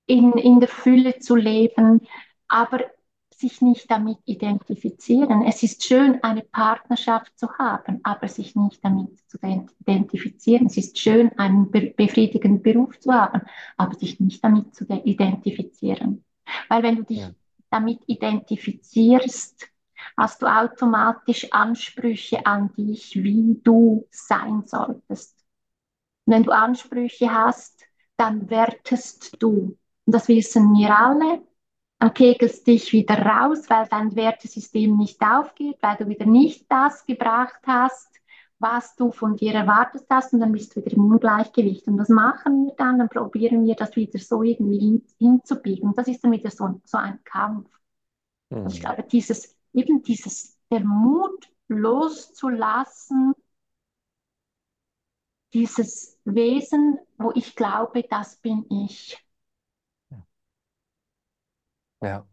in, 0.08 0.34
in 0.34 0.60
der 0.60 0.70
Fülle 0.70 1.20
zu 1.20 1.36
leben, 1.36 2.02
aber 2.48 2.86
sich 3.36 3.62
nicht 3.62 3.92
damit 3.92 4.18
identifizieren. 4.26 5.44
Es 5.44 5.62
ist 5.62 5.84
schön, 5.84 6.24
eine 6.24 6.42
Partnerschaft 6.42 7.38
zu 7.38 7.48
haben, 7.60 8.00
aber 8.04 8.28
sich 8.28 8.56
nicht 8.56 8.84
damit 8.84 9.20
zu 9.30 9.38
identifizieren. 9.80 10.66
Es 10.68 10.78
ist 10.78 10.98
schön, 10.98 11.38
einen 11.38 11.70
befriedigenden 11.70 12.64
Beruf 12.64 13.00
zu 13.00 13.14
haben, 13.14 13.42
aber 13.78 13.94
sich 13.94 14.20
nicht 14.20 14.44
damit 14.44 14.74
zu 14.74 14.86
identifizieren. 14.86 16.24
Weil 16.68 16.82
wenn 16.82 16.96
du 16.96 17.04
dich 17.04 17.20
ja. 17.20 17.32
damit 17.70 18.00
identifizierst, 18.08 19.70
hast 20.18 20.42
du 20.42 20.48
automatisch 20.48 21.52
Ansprüche 21.52 22.46
an 22.46 22.74
dich, 22.76 23.16
wie 23.16 23.60
du 23.64 24.08
sein 24.12 24.64
solltest. 24.66 25.38
Und 26.26 26.34
wenn 26.34 26.44
du 26.44 26.52
Ansprüche 26.52 27.34
hast, 27.34 27.84
dann 28.18 28.50
wertest 28.50 29.42
du. 29.42 29.78
Und 30.06 30.16
das 30.16 30.28
wissen 30.28 30.74
wir 30.74 30.98
alle. 30.98 31.42
Dann 32.00 32.14
kegelst 32.14 32.68
dich 32.68 32.92
wieder 32.92 33.18
raus, 33.18 33.70
weil 33.70 33.88
dein 33.90 34.16
Wertesystem 34.16 34.98
nicht 34.98 35.22
aufgeht, 35.22 35.78
weil 35.82 35.96
du 35.98 36.08
wieder 36.08 36.26
nicht 36.26 36.70
das 36.70 37.06
gebracht 37.06 37.62
hast, 37.66 38.10
was 38.60 38.96
du 38.96 39.12
von 39.12 39.36
dir 39.36 39.54
erwartet 39.54 40.06
hast 40.10 40.34
und 40.34 40.40
dann 40.40 40.52
bist 40.52 40.76
du 40.76 40.82
wieder 40.82 40.96
im 40.96 41.12
Ungleichgewicht. 41.12 41.88
Und 41.88 41.98
das 41.98 42.10
machen 42.10 42.66
wir 42.66 42.74
dann, 42.78 43.00
dann 43.00 43.10
probieren 43.10 43.66
wir 43.66 43.76
das 43.76 43.96
wieder 43.96 44.20
so 44.20 44.44
irgendwie 44.44 44.80
hin, 44.80 45.04
hinzubiegen. 45.18 45.90
Und 45.90 45.98
das 45.98 46.08
ist 46.08 46.24
dann 46.24 46.32
wieder 46.32 46.52
so, 46.52 46.82
so 46.86 46.98
ein 46.98 47.24
Kampf. 47.24 47.70
Mhm. 48.50 48.64
Also 48.64 48.76
ich 48.76 48.82
glaube, 48.82 49.04
dieses, 49.04 49.56
eben 49.76 50.02
dieses, 50.04 50.58
der 50.72 50.82
Mut 50.82 51.50
loszulassen, 51.68 53.34
dieses 55.54 56.20
Wesen, 56.26 57.00
wo 57.18 57.32
ich 57.34 57.56
glaube, 57.56 58.04
das 58.04 58.38
bin 58.38 58.64
ich. 58.70 59.18
Ja. 62.02 62.28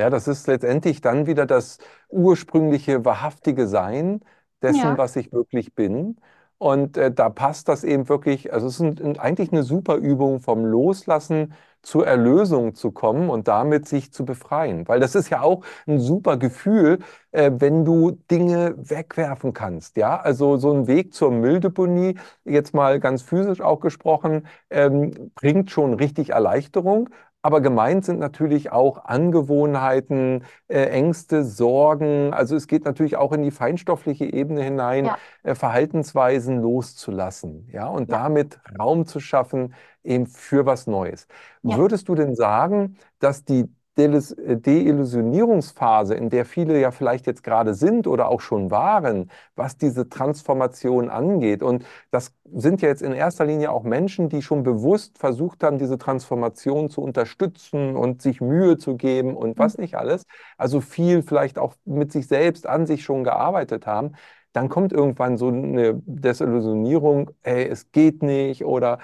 Ja, 0.00 0.10
das 0.10 0.28
ist 0.28 0.46
letztendlich 0.48 1.00
dann 1.02 1.26
wieder 1.26 1.46
das 1.46 1.78
ursprüngliche, 2.08 3.04
wahrhaftige 3.04 3.68
Sein 3.68 4.20
dessen, 4.62 4.96
Ja, 4.96 4.98
was 4.98 5.16
ich 5.16 5.32
wirklich 5.32 5.74
bin. 5.74 6.20
Und 6.58 6.96
äh, 6.96 7.12
da 7.12 7.30
passt 7.30 7.68
das 7.68 7.84
eben 7.84 8.08
wirklich, 8.08 8.52
also 8.52 8.66
es 8.68 8.80
ist 8.80 9.00
ein, 9.02 9.18
eigentlich 9.18 9.52
eine 9.52 9.62
super 9.64 9.96
Übung, 9.96 10.40
vom 10.40 10.64
Loslassen 10.66 11.54
zur 11.82 12.06
Erlösung 12.06 12.74
zu 12.74 12.90
kommen 12.92 13.30
und 13.30 13.48
damit 13.48 13.88
sich 13.88 14.12
zu 14.12 14.24
befreien. 14.24 14.86
Weil 14.88 15.00
das 15.00 15.14
ist 15.14 15.30
ja 15.30 15.42
auch 15.42 15.64
ein 15.86 15.98
super 15.98 16.36
Gefühl, 16.36 16.98
äh, 17.32 17.50
wenn 17.54 17.84
du 17.84 18.12
Dinge 18.30 18.74
wegwerfen 18.76 19.52
kannst. 19.52 19.96
Ja, 19.96 20.20
also 20.20 20.56
so 20.56 20.72
ein 20.72 20.86
Weg 20.86 21.14
zur 21.14 21.30
Mülldeponie, 21.30 22.16
jetzt 22.44 22.74
mal 22.74 23.00
ganz 23.00 23.22
physisch 23.22 23.60
auch 23.60 23.80
gesprochen, 23.80 24.46
ähm, 24.70 25.32
bringt 25.34 25.70
schon 25.70 25.94
richtig 25.94 26.30
Erleichterung. 26.30 27.08
Aber 27.42 27.62
gemeint 27.62 28.04
sind 28.04 28.18
natürlich 28.18 28.70
auch 28.70 29.04
Angewohnheiten, 29.06 30.44
äh, 30.68 30.84
Ängste, 30.90 31.42
Sorgen. 31.42 32.34
Also 32.34 32.54
es 32.54 32.66
geht 32.66 32.84
natürlich 32.84 33.16
auch 33.16 33.32
in 33.32 33.42
die 33.42 33.50
feinstoffliche 33.50 34.26
Ebene 34.26 34.62
hinein, 34.62 35.06
ja, 35.06 35.16
äh, 35.42 35.54
Verhaltensweisen 35.54 36.60
loszulassen, 36.60 37.66
ja, 37.72 37.86
und 37.86 38.10
ja, 38.10 38.18
damit 38.18 38.60
Raum 38.78 39.06
zu 39.06 39.20
schaffen 39.20 39.74
eben 40.04 40.26
für 40.26 40.66
was 40.66 40.86
Neues. 40.86 41.26
ja. 41.64 41.76
Würdest 41.76 42.08
du 42.08 42.14
denn 42.14 42.34
sagen, 42.34 42.96
dass 43.18 43.44
die 43.44 43.66
äh, 43.96 44.56
Deillusionierungsphase, 44.56 46.14
in 46.14 46.30
der 46.30 46.44
viele 46.46 46.80
ja 46.80 46.90
vielleicht 46.90 47.26
jetzt 47.26 47.42
gerade 47.42 47.74
sind 47.74 48.06
oder 48.06 48.28
auch 48.28 48.40
schon 48.40 48.70
waren, 48.70 49.30
was 49.56 49.76
diese 49.76 50.08
Transformation 50.08 51.10
angeht, 51.10 51.62
und 51.62 51.84
das 52.10 52.32
sind 52.52 52.80
ja 52.82 52.88
jetzt 52.88 53.02
in 53.02 53.12
erster 53.12 53.44
Linie 53.44 53.70
auch 53.72 53.82
Menschen, 53.84 54.28
die 54.28 54.42
schon 54.42 54.62
bewusst 54.62 55.18
versucht 55.18 55.62
haben, 55.64 55.78
diese 55.78 55.98
Transformation 55.98 56.88
zu 56.90 57.02
unterstützen 57.02 57.96
und 57.96 58.22
sich 58.22 58.40
Mühe 58.40 58.78
zu 58.78 58.96
geben 58.96 59.36
und 59.36 59.58
Mhm. 59.58 59.58
was 59.58 59.78
nicht 59.78 59.96
alles, 59.96 60.24
also 60.56 60.80
viel 60.80 61.22
vielleicht 61.22 61.58
auch 61.58 61.74
mit 61.84 62.12
sich 62.12 62.26
selbst 62.26 62.66
an 62.66 62.86
sich 62.86 63.04
schon 63.04 63.24
gearbeitet 63.24 63.86
haben, 63.86 64.12
dann 64.52 64.68
kommt 64.68 64.92
irgendwann 64.92 65.36
so 65.36 65.48
eine 65.48 65.94
Desillusionierung, 66.04 67.30
ey, 67.42 67.66
es 67.68 67.92
geht 67.92 68.22
nicht 68.22 68.64
oder 68.64 68.98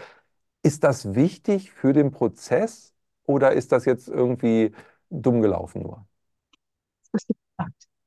ist 0.66 0.84
das 0.84 1.14
wichtig 1.14 1.72
für 1.72 1.92
den 1.92 2.10
Prozess 2.12 2.94
oder 3.24 3.52
ist 3.52 3.72
das 3.72 3.84
jetzt 3.86 4.08
irgendwie 4.08 4.72
dumm 5.10 5.42
gelaufen 5.42 5.82
nur? 5.82 6.06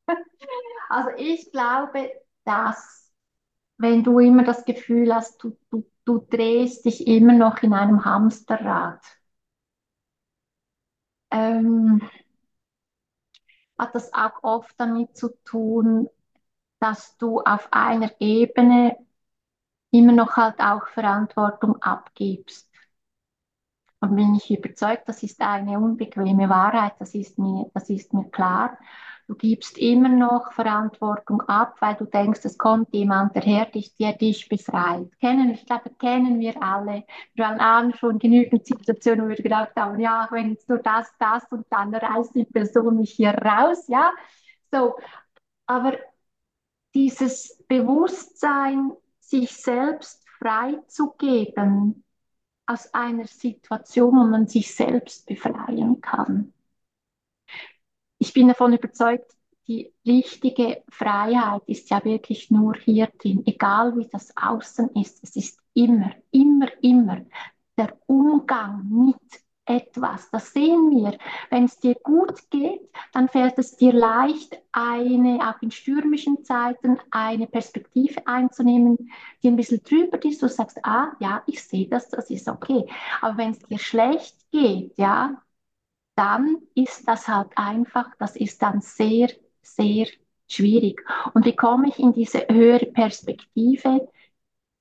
Also 0.90 1.10
ich 1.18 1.52
glaube, 1.52 2.12
dass 2.46 3.12
wenn 3.78 4.04
du 4.04 4.20
immer 4.20 4.44
das 4.44 4.66
Gefühl 4.66 5.14
hast, 5.16 5.44
du, 5.44 5.58
du, 5.72 5.86
du 6.06 6.20
drehst 6.20 6.86
dich 6.86 7.08
immer 7.08 7.34
noch 7.34 7.64
in 7.64 7.74
einem 7.74 8.06
Hamsterrad, 8.06 9.02
ähm, 11.32 12.00
hat 13.78 13.96
das 13.96 14.14
auch 14.14 14.44
oft 14.44 14.74
damit 14.80 15.16
zu 15.18 15.30
tun, 15.46 16.08
dass 16.80 17.18
du 17.18 17.42
auf 17.42 17.70
einer 17.74 18.12
Ebene 18.20 18.98
immer 19.92 20.14
noch 20.14 20.36
halt 20.38 20.60
auch 20.60 20.88
Verantwortung 20.90 21.82
abgibst. 21.82 22.70
Und 24.02 24.16
bin 24.16 24.36
ich 24.36 24.50
überzeugt, 24.50 25.10
das 25.10 25.24
ist 25.24 25.42
eine 25.42 25.78
unbequeme 25.78 26.48
Wahrheit, 26.50 26.94
das 27.00 27.14
ist 27.16 27.38
mir, 27.38 27.70
das 27.74 27.90
ist 27.90 28.14
mir 28.14 28.30
klar. 28.30 28.78
Du 29.28 29.36
gibst 29.36 29.78
immer 29.78 30.10
noch 30.10 30.54
Verantwortung 30.54 31.42
ab, 31.42 31.76
weil 31.82 31.96
du 31.96 32.06
denkst, 32.06 32.40
es 32.46 32.58
kommt 32.58 32.92
jemand 32.94 33.36
daher, 33.36 33.68
der 34.00 34.14
dich 34.14 34.50
befreit. 34.50 35.08
Kennen, 35.20 35.52
ich 35.52 35.66
glaube, 35.66 35.92
kennen 36.00 36.40
wir 36.40 36.64
alle. 36.64 37.04
Wir 37.36 37.48
haben 37.48 37.60
alle 37.60 37.96
schon 37.96 38.18
genügend 38.18 38.66
Situationen, 38.66 39.26
wo 39.26 39.30
wir 39.30 39.36
gedacht 39.36 39.72
haben, 39.76 40.00
ja, 40.00 40.28
wenn 40.32 40.50
jetzt 40.52 40.68
nur 40.70 40.80
das, 40.80 41.12
das 41.20 41.44
und 41.52 41.68
dann 41.70 41.94
reißt 41.94 42.34
die 42.36 42.46
Person 42.46 42.96
mich 42.98 43.12
hier 43.12 43.34
raus, 43.36 43.86
ja. 43.88 44.12
So, 44.72 44.96
aber 45.68 45.98
dieses 46.94 47.64
Bewusstsein, 47.68 48.92
sich 49.30 49.52
selbst 49.52 50.26
freizugeben 50.40 52.04
aus 52.66 52.94
einer 52.94 53.28
Situation, 53.28 54.16
wo 54.16 54.24
man 54.24 54.48
sich 54.48 54.74
selbst 54.74 55.26
befreien 55.28 56.02
kann. 56.02 56.54
Ich 58.18 58.34
bin 58.34 58.48
davon 58.48 58.74
überzeugt, 58.74 59.36
die 59.68 59.94
richtige 60.06 60.84
Freiheit 60.90 61.62
ist 61.68 61.90
ja 61.92 62.04
wirklich 62.04 62.50
nur 62.50 62.74
hier 62.76 63.08
drin, 63.20 63.44
egal 63.46 63.96
wie 63.98 64.08
das 64.08 64.36
Außen 64.36 64.90
ist. 64.96 65.24
Es 65.24 65.36
ist 65.36 65.60
immer, 65.74 66.12
immer, 66.32 66.68
immer 66.82 67.26
der 67.78 67.98
Umgang 68.08 68.88
mit 68.90 69.44
etwas. 69.70 70.30
Das 70.32 70.54
sehen 70.54 70.92
wir. 70.92 71.18
Wenn 71.50 71.66
es 71.66 71.80
dir 71.80 71.96
gut 72.04 72.50
geht, 72.50 72.82
dann 73.14 73.30
fällt 73.30 73.58
es 73.60 73.78
dir 73.78 73.94
leicht, 73.94 74.60
eine, 74.72 75.40
auch 75.50 75.62
in 75.62 75.72
stürmischen 75.72 76.44
Zeiten, 76.44 76.98
eine 77.12 77.48
Perspektive 77.48 78.26
einzunehmen, 78.28 79.12
die 79.44 79.48
ein 79.50 79.56
bisschen 79.56 79.84
drüber 79.84 80.24
ist. 80.26 80.42
Du 80.42 80.50
sagst, 80.50 80.80
ah, 80.86 81.14
ja, 81.20 81.44
ich 81.48 81.64
sehe 81.64 81.88
das, 81.88 82.10
das 82.10 82.30
ist 82.30 82.48
okay. 82.50 82.86
Aber 83.22 83.38
wenn 83.38 83.52
es 83.52 83.60
dir 83.60 83.80
schlecht 83.80 84.36
geht, 84.52 84.98
ja, 84.98 85.42
dann 86.16 86.58
ist 86.76 87.08
das 87.08 87.28
halt 87.28 87.50
einfach, 87.56 88.10
das 88.20 88.36
ist 88.36 88.62
dann 88.62 88.82
sehr, 88.82 89.30
sehr 89.62 90.08
schwierig. 90.50 91.02
Und 91.34 91.46
wie 91.46 91.56
komme 91.56 91.90
ich 91.90 92.00
in 92.00 92.14
diese 92.14 92.46
höhere 92.50 92.88
Perspektive, 92.88 94.10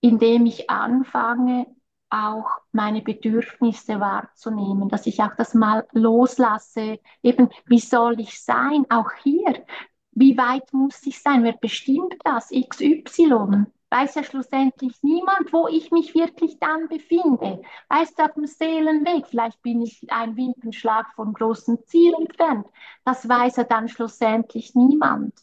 indem 0.00 0.46
ich 0.46 0.70
anfange, 0.70 1.66
auch 2.10 2.46
meine 2.72 3.02
Bedürfnisse 3.02 4.00
wahrzunehmen, 4.00 4.88
dass 4.88 5.06
ich 5.06 5.22
auch 5.22 5.34
das 5.36 5.54
mal 5.54 5.86
loslasse. 5.92 6.98
Eben, 7.22 7.50
wie 7.66 7.78
soll 7.78 8.20
ich 8.20 8.42
sein? 8.42 8.86
Auch 8.90 9.10
hier, 9.22 9.64
wie 10.12 10.36
weit 10.36 10.72
muss 10.72 11.06
ich 11.06 11.20
sein? 11.22 11.44
Wer 11.44 11.52
bestimmt 11.52 12.14
das? 12.24 12.50
XY. 12.50 13.66
Weiß 13.90 14.16
ja 14.16 14.22
schlussendlich 14.22 15.02
niemand, 15.02 15.52
wo 15.52 15.66
ich 15.68 15.90
mich 15.90 16.14
wirklich 16.14 16.58
dann 16.58 16.88
befinde. 16.88 17.62
Weißt 17.88 18.18
du, 18.18 18.24
auf 18.24 18.34
dem 18.34 18.46
Seelenweg, 18.46 19.26
vielleicht 19.28 19.62
bin 19.62 19.80
ich 19.80 20.04
ein 20.10 20.36
Wimpernschlag 20.36 21.06
vom 21.14 21.32
großen 21.32 21.84
Ziel 21.86 22.12
entfernt. 22.18 22.66
Das 23.04 23.26
weiß 23.28 23.56
ja 23.56 23.64
dann 23.64 23.88
schlussendlich 23.88 24.74
niemand. 24.74 25.34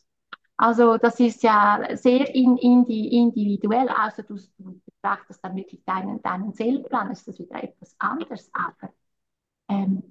Also 0.58 0.98
das 0.98 1.20
ist 1.20 1.44
ja 1.44 1.96
sehr 1.96 2.34
in, 2.34 2.58
in 2.58 2.86
die, 2.86 3.18
individuell, 3.18 3.90
also 3.90 4.22
du, 4.22 4.36
du 4.58 4.80
betrachtest 5.06 5.44
dann 5.44 5.56
wirklich 5.56 5.84
deinen, 5.86 6.22
deinen 6.22 6.54
Seelenplan, 6.54 7.12
ist 7.12 7.28
das 7.28 7.40
wieder 7.40 7.64
etwas 7.64 7.96
anderes, 8.00 8.50
aber 8.54 8.94
ähm, 9.70 10.04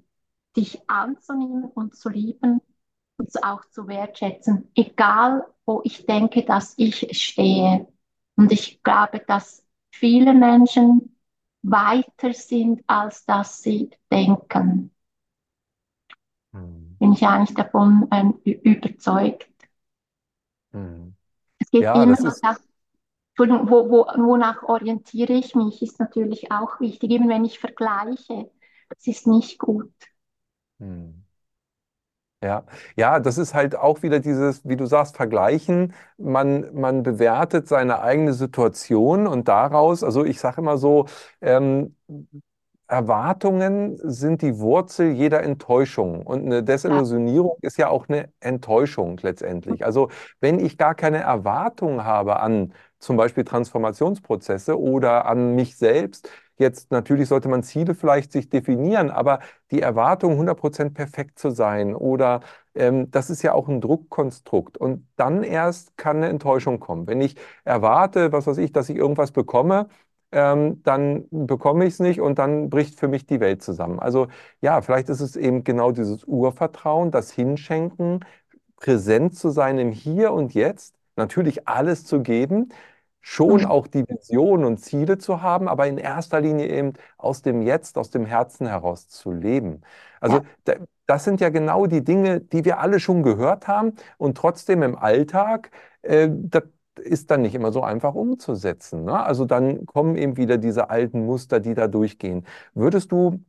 dich 0.55 0.89
anzunehmen 0.89 1.65
und 1.65 1.95
zu 1.95 2.09
lieben 2.09 2.61
und 3.17 3.43
auch 3.43 3.65
zu 3.71 3.87
wertschätzen, 3.87 4.69
egal 4.75 5.45
wo 5.65 5.81
ich 5.83 6.05
denke, 6.05 6.43
dass 6.45 6.73
ich 6.77 7.07
stehe. 7.11 7.87
Und 8.37 8.51
ich 8.51 8.83
glaube, 8.83 9.19
dass 9.27 9.65
viele 9.91 10.33
Menschen 10.33 11.17
weiter 11.61 12.33
sind, 12.33 12.83
als 12.87 13.25
dass 13.25 13.61
sie 13.61 13.89
denken. 14.11 14.91
Hm. 16.53 16.97
Bin 16.99 17.13
ich 17.13 17.23
eigentlich 17.25 17.55
davon 17.55 18.07
ähm, 18.11 18.39
überzeugt. 18.43 19.47
Hm. 20.73 21.15
Es 21.59 21.69
geht 21.71 21.83
Ja, 21.83 21.93
immer 21.93 22.17
noch 22.21 22.35
Entschuldigung, 23.37 23.69
wo, 23.69 23.89
wo, 23.89 24.05
wonach 24.29 24.63
orientiere 24.63 25.33
ich 25.33 25.55
mich, 25.55 25.81
ist 25.81 25.99
natürlich 25.99 26.51
auch 26.51 26.79
wichtig. 26.79 27.11
Eben 27.11 27.27
wenn 27.29 27.45
ich 27.45 27.59
vergleiche, 27.59 28.49
das 28.89 29.07
ist 29.07 29.27
nicht 29.27 29.59
gut. 29.59 29.91
hm. 30.79 31.25
Ja, 32.43 32.65
ja, 32.95 33.19
das 33.19 33.37
ist 33.39 33.53
halt 33.55 33.75
auch 33.75 34.03
wieder 34.03 34.19
dieses, 34.19 34.63
wie 34.67 34.75
du 34.75 34.85
sagst, 34.85 35.15
Vergleichen. 35.15 35.93
Man, 36.17 36.73
man 36.75 37.01
bewertet 37.01 37.67
seine 37.67 38.01
eigene 38.01 38.33
Situation 38.33 39.25
und 39.25 39.47
daraus, 39.47 40.03
also 40.03 40.23
ich 40.23 40.39
sage 40.39 40.61
immer 40.61 40.77
so, 40.77 41.05
ähm, 41.41 41.95
Erwartungen 42.87 43.97
sind 44.03 44.41
die 44.43 44.59
Wurzel 44.59 45.11
jeder 45.11 45.43
Enttäuschung. 45.43 46.23
Und 46.27 46.45
eine 46.45 46.63
Desillusionierung 46.63 47.57
ist 47.61 47.77
ja 47.77 47.89
auch 47.89 48.09
eine 48.09 48.29
Enttäuschung 48.41 49.17
letztendlich. 49.23 49.85
Also 49.85 50.09
wenn 50.39 50.59
ich 50.59 50.77
gar 50.77 50.95
keine 50.95 51.19
Erwartung 51.19 52.03
habe 52.03 52.39
an 52.41 52.73
zum 53.05 53.17
Beispiel 53.17 53.43
Transformationsprozesse 53.43 54.79
oder 54.79 55.25
an 55.25 55.55
mich 55.55 55.77
selbst, 55.77 56.29
jetzt 56.57 56.91
natürlich 56.91 57.27
sollte 57.27 57.49
man 57.49 57.63
Ziele 57.63 57.95
vielleicht 57.95 58.31
sich 58.31 58.49
definieren, 58.49 59.11
aber 59.11 59.39
die 59.71 59.81
Erwartung, 59.81 60.37
100% 60.39 60.93
perfekt 60.93 61.37
zu 61.39 61.51
sein 61.51 61.95
oder 61.95 62.41
ähm, 62.75 63.11
das 63.11 63.29
ist 63.29 63.41
ja 63.43 63.53
auch 63.53 63.67
ein 63.67 63.81
Druckkonstrukt. 63.81 64.77
Und 64.77 65.07
dann 65.17 65.43
erst 65.43 65.97
kann 65.97 66.17
eine 66.17 66.29
Enttäuschung 66.29 66.79
kommen. 66.79 67.07
Wenn 67.07 67.21
ich 67.21 67.35
erwarte, 67.63 68.31
was 68.31 68.47
weiß 68.47 68.57
ich, 68.57 68.71
dass 68.71 68.89
ich 68.89 68.97
irgendwas 68.97 69.31
bekomme, 69.31 69.87
ähm, 70.31 70.81
dann 70.83 71.25
bekomme 71.31 71.85
ich 71.85 71.93
es 71.93 71.99
nicht 71.99 72.19
und 72.21 72.39
dann 72.39 72.69
bricht 72.69 72.99
für 72.99 73.07
mich 73.07 73.25
die 73.25 73.39
Welt 73.39 73.61
zusammen. 73.63 73.99
Also 73.99 74.27
ja, 74.61 74.81
vielleicht 74.81 75.09
ist 75.09 75.21
es 75.21 75.35
eben 75.35 75.63
genau 75.63 75.91
dieses 75.91 76.23
Urvertrauen, 76.25 77.11
das 77.11 77.31
Hinschenken, 77.31 78.25
präsent 78.77 79.35
zu 79.37 79.49
sein 79.49 79.77
im 79.79 79.91
Hier 79.91 80.31
und 80.33 80.53
Jetzt, 80.53 80.95
natürlich 81.15 81.67
alles 81.67 82.05
zu 82.05 82.21
geben, 82.21 82.69
schon 83.27 83.61
mhm. 83.61 83.65
auch 83.65 83.87
die 83.87 84.07
Vision 84.07 84.63
und 84.65 84.77
Ziele 84.77 85.17
zu 85.17 85.41
haben, 85.41 85.67
aber 85.67 85.87
in 85.87 85.97
erster 85.97 86.39
Linie 86.39 86.67
eben 86.67 86.93
aus 87.17 87.41
dem 87.41 87.63
Jetzt, 87.63 87.97
aus 87.97 88.11
dem 88.11 88.23
Herzen 88.27 88.67
heraus 88.67 89.07
zu 89.09 89.31
leben. 89.31 89.81
Also 90.19 90.41
ja. 90.67 90.75
das 91.07 91.23
sind 91.23 91.41
ja 91.41 91.49
genau 91.49 91.87
die 91.87 92.03
Dinge, 92.03 92.39
die 92.39 92.65
wir 92.65 92.79
alle 92.79 92.99
schon 92.99 93.23
gehört 93.23 93.67
haben 93.67 93.93
und 94.19 94.37
trotzdem 94.37 94.83
im 94.83 94.95
Alltag, 94.95 95.71
äh, 96.03 96.29
das 96.31 96.63
ist 96.99 97.31
dann 97.31 97.41
nicht 97.41 97.55
immer 97.55 97.71
so 97.71 97.81
einfach 97.81 98.13
umzusetzen. 98.13 99.05
Ne? 99.05 99.23
Also 99.23 99.45
dann 99.45 99.87
kommen 99.87 100.15
eben 100.17 100.37
wieder 100.37 100.59
diese 100.59 100.91
alten 100.91 101.25
Muster, 101.25 101.59
die 101.59 101.73
da 101.73 101.87
durchgehen. 101.87 102.45
Würdest 102.75 103.11
du 103.11 103.43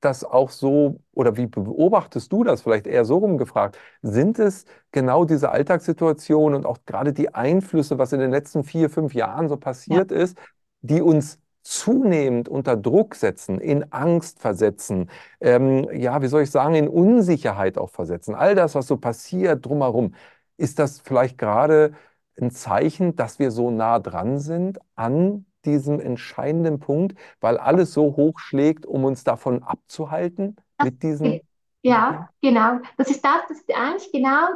das 0.00 0.24
auch 0.24 0.50
so, 0.50 1.00
oder 1.12 1.36
wie 1.36 1.46
beobachtest 1.46 2.32
du 2.32 2.44
das 2.44 2.62
vielleicht 2.62 2.86
eher 2.86 3.04
so 3.04 3.18
rumgefragt? 3.18 3.78
Sind 4.02 4.38
es 4.38 4.64
genau 4.92 5.24
diese 5.24 5.50
Alltagssituationen 5.50 6.56
und 6.56 6.66
auch 6.66 6.78
gerade 6.86 7.12
die 7.12 7.34
Einflüsse, 7.34 7.98
was 7.98 8.12
in 8.12 8.20
den 8.20 8.30
letzten 8.30 8.64
vier, 8.64 8.90
fünf 8.90 9.14
Jahren 9.14 9.48
so 9.48 9.56
passiert 9.56 10.10
ja. 10.10 10.18
ist, 10.18 10.38
die 10.82 11.02
uns 11.02 11.40
zunehmend 11.62 12.48
unter 12.48 12.76
Druck 12.76 13.14
setzen, 13.14 13.60
in 13.60 13.92
Angst 13.92 14.40
versetzen, 14.40 15.10
ähm, 15.40 15.88
ja, 15.92 16.22
wie 16.22 16.28
soll 16.28 16.42
ich 16.42 16.50
sagen, 16.50 16.74
in 16.74 16.88
Unsicherheit 16.88 17.76
auch 17.76 17.90
versetzen. 17.90 18.34
All 18.34 18.54
das, 18.54 18.74
was 18.74 18.86
so 18.86 18.96
passiert 18.96 19.66
drumherum, 19.66 20.14
ist 20.56 20.78
das 20.78 21.00
vielleicht 21.00 21.36
gerade 21.38 21.92
ein 22.40 22.50
Zeichen, 22.50 23.16
dass 23.16 23.38
wir 23.38 23.50
so 23.50 23.70
nah 23.70 23.98
dran 23.98 24.38
sind 24.38 24.78
an 24.94 25.44
diesem 25.70 26.00
entscheidenden 26.00 26.80
Punkt, 26.80 27.18
weil 27.40 27.58
alles 27.58 27.92
so 27.92 28.16
hoch 28.16 28.38
schlägt, 28.38 28.86
um 28.86 29.04
uns 29.04 29.24
davon 29.24 29.62
abzuhalten 29.62 30.56
mit 30.82 31.02
diesen. 31.02 31.40
Ja, 31.82 32.30
genau. 32.42 32.78
Das 32.96 33.10
ist 33.10 33.24
das, 33.24 33.42
das 33.48 33.58
ist 33.58 33.74
eigentlich 33.74 34.10
genau 34.12 34.48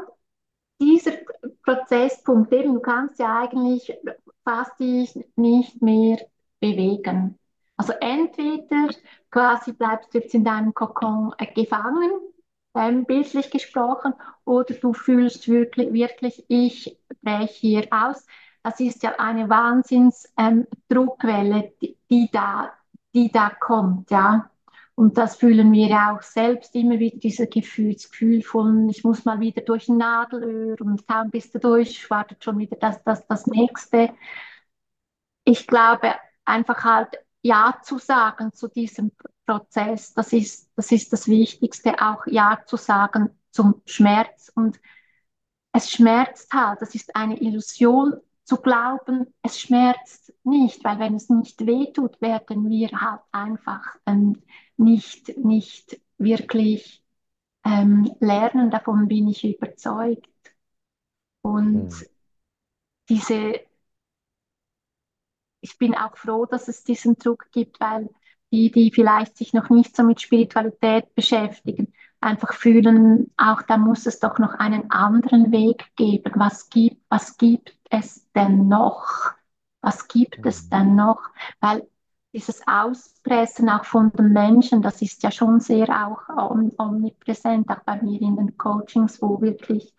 dieser 0.80 1.12
Prozesspunkt. 1.64 2.52
Eben, 2.52 2.74
du 2.74 2.80
kannst 2.80 3.18
ja 3.18 3.42
eigentlich 3.42 3.96
fast 4.44 4.78
dich 4.80 5.18
nicht 5.36 5.80
mehr 5.80 6.18
bewegen. 6.60 7.38
Also 7.76 7.92
entweder 8.00 8.88
quasi 9.30 9.72
bleibst 9.72 10.12
du 10.12 10.18
jetzt 10.18 10.34
in 10.34 10.44
deinem 10.44 10.74
Kokon 10.74 11.32
äh, 11.38 11.46
gefangen, 11.52 12.10
ähm, 12.74 13.04
bildlich 13.04 13.50
gesprochen, 13.50 14.14
oder 14.44 14.74
du 14.74 14.92
fühlst 14.92 15.48
wirklich, 15.48 15.92
wirklich, 15.92 16.44
ich 16.48 16.98
breche 17.22 17.52
hier 17.52 17.86
aus 17.90 18.26
das 18.62 18.80
ist 18.80 19.02
ja 19.02 19.18
eine 19.18 19.48
Wahnsinnsdruckwelle, 19.48 21.72
ähm, 21.80 21.94
die, 22.10 22.28
da, 22.32 22.72
die 23.14 23.30
da 23.30 23.50
kommt, 23.50 24.10
ja. 24.10 24.48
Und 24.94 25.16
das 25.18 25.36
fühlen 25.36 25.72
wir 25.72 25.88
ja 25.88 26.14
auch 26.14 26.22
selbst 26.22 26.74
immer 26.74 26.98
wieder, 26.98 27.16
dieses 27.18 27.48
Gefühl, 27.50 27.94
das 27.94 28.10
Gefühl 28.10 28.42
von, 28.42 28.88
ich 28.90 29.04
muss 29.04 29.24
mal 29.24 29.40
wieder 29.40 29.62
durch 29.62 29.88
ein 29.88 29.96
Nadelöhr 29.96 30.76
und 30.80 31.06
kaum 31.08 31.30
bist 31.30 31.54
du 31.54 31.58
durch, 31.58 32.08
wartet 32.10 32.44
schon 32.44 32.58
wieder 32.58 32.76
das, 32.76 33.02
das, 33.02 33.26
das 33.26 33.46
Nächste. 33.46 34.10
Ich 35.44 35.66
glaube, 35.66 36.14
einfach 36.44 36.84
halt 36.84 37.18
Ja 37.42 37.78
zu 37.82 37.98
sagen 37.98 38.52
zu 38.52 38.68
diesem 38.68 39.12
Prozess, 39.46 40.14
das 40.14 40.32
ist, 40.32 40.70
das 40.76 40.92
ist 40.92 41.12
das 41.12 41.28
Wichtigste, 41.28 41.94
auch 42.00 42.26
Ja 42.26 42.62
zu 42.66 42.76
sagen 42.76 43.30
zum 43.50 43.82
Schmerz. 43.86 44.50
Und 44.54 44.80
es 45.72 45.90
schmerzt 45.90 46.52
halt, 46.52 46.80
das 46.82 46.94
ist 46.94 47.14
eine 47.16 47.40
Illusion 47.40 48.14
zu 48.44 48.56
glauben, 48.56 49.32
es 49.42 49.60
schmerzt 49.60 50.32
nicht, 50.44 50.84
weil 50.84 50.98
wenn 50.98 51.14
es 51.14 51.28
nicht 51.28 51.64
wehtut, 51.66 52.20
werden 52.20 52.68
wir 52.68 52.88
halt 52.90 53.20
einfach 53.30 53.96
ähm, 54.06 54.42
nicht, 54.76 55.36
nicht 55.38 56.00
wirklich 56.18 57.04
ähm, 57.64 58.14
lernen, 58.20 58.70
davon 58.70 59.08
bin 59.08 59.28
ich 59.28 59.44
überzeugt. 59.44 60.28
Und 61.42 61.90
mhm. 61.90 62.06
diese, 63.08 63.60
ich 65.60 65.78
bin 65.78 65.94
auch 65.94 66.16
froh, 66.16 66.46
dass 66.46 66.68
es 66.68 66.84
diesen 66.84 67.16
Druck 67.16 67.50
gibt, 67.52 67.80
weil 67.80 68.08
die, 68.52 68.70
die 68.70 68.90
vielleicht 68.92 69.36
sich 69.36 69.52
noch 69.52 69.70
nicht 69.70 69.96
so 69.96 70.02
mit 70.02 70.20
Spiritualität 70.20 71.14
beschäftigen, 71.14 71.92
einfach 72.20 72.52
fühlen, 72.52 73.32
auch 73.36 73.62
da 73.62 73.76
muss 73.76 74.06
es 74.06 74.20
doch 74.20 74.38
noch 74.38 74.54
einen 74.54 74.90
anderen 74.90 75.50
Weg 75.52 75.94
geben. 75.96 76.32
Was 76.36 76.68
gibt, 76.68 77.00
was 77.08 77.36
gibt 77.36 77.76
es 77.92 78.30
denn 78.32 78.68
noch? 78.68 79.32
Was 79.80 80.08
gibt 80.08 80.44
es 80.46 80.64
mhm. 80.64 80.70
denn 80.70 80.94
noch? 80.96 81.20
Weil 81.60 81.86
dieses 82.32 82.62
Auspressen 82.66 83.68
auch 83.68 83.84
von 83.84 84.10
den 84.12 84.32
Menschen, 84.32 84.80
das 84.80 85.02
ist 85.02 85.22
ja 85.22 85.30
schon 85.30 85.60
sehr 85.60 85.88
auch 85.88 86.28
omnipräsent, 86.78 87.68
auch 87.68 87.80
bei 87.84 88.00
mir 88.00 88.20
in 88.20 88.36
den 88.36 88.56
Coachings, 88.56 89.20
wo 89.20 89.40
wirklich 89.40 89.94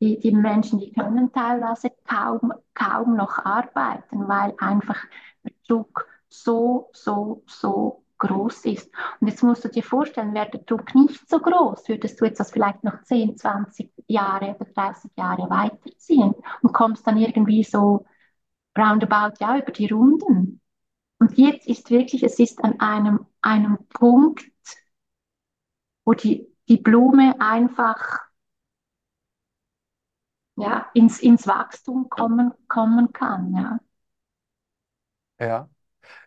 die, 0.00 0.18
die 0.18 0.32
Menschen, 0.32 0.78
die 0.78 0.92
können 0.92 1.32
teilweise 1.32 1.90
kaum, 2.04 2.52
kaum 2.74 3.16
noch 3.16 3.38
arbeiten, 3.38 4.28
weil 4.28 4.54
einfach 4.58 4.98
der 5.42 5.52
Druck 5.66 6.06
so, 6.28 6.90
so, 6.92 7.42
so 7.46 8.04
groß 8.18 8.64
ist. 8.66 8.90
Und 9.20 9.28
jetzt 9.28 9.42
musst 9.42 9.64
du 9.64 9.68
dir 9.68 9.82
vorstellen, 9.82 10.34
wäre 10.34 10.50
der 10.50 10.60
Druck 10.60 10.94
nicht 10.94 11.28
so 11.28 11.38
groß, 11.40 11.88
würdest 11.88 12.20
du 12.20 12.24
jetzt 12.26 12.40
das 12.40 12.50
vielleicht 12.50 12.84
noch 12.84 13.02
10, 13.02 13.36
20 13.36 13.90
Jahre 14.06 14.56
oder 14.56 14.70
30 14.74 15.10
Jahre 15.16 15.48
weiterziehen 15.50 16.34
und 16.62 16.72
kommst 16.72 17.06
dann 17.06 17.16
irgendwie 17.18 17.64
so 17.64 18.04
roundabout 18.78 19.34
ja 19.40 19.58
über 19.58 19.72
die 19.72 19.88
Runden. 19.88 20.60
Und 21.20 21.38
jetzt 21.38 21.66
ist 21.68 21.90
wirklich, 21.90 22.22
es 22.22 22.38
ist 22.38 22.62
an 22.64 22.80
einem, 22.80 23.26
einem 23.42 23.78
Punkt, 23.90 24.44
wo 26.04 26.12
die, 26.14 26.48
die 26.68 26.78
Blume 26.78 27.40
einfach 27.40 28.18
ja, 30.56 30.90
ins, 30.94 31.20
ins 31.20 31.46
Wachstum 31.46 32.08
kommen, 32.10 32.52
kommen 32.68 33.12
kann. 33.14 33.54
Ja. 33.54 33.78
Ja, 35.38 35.68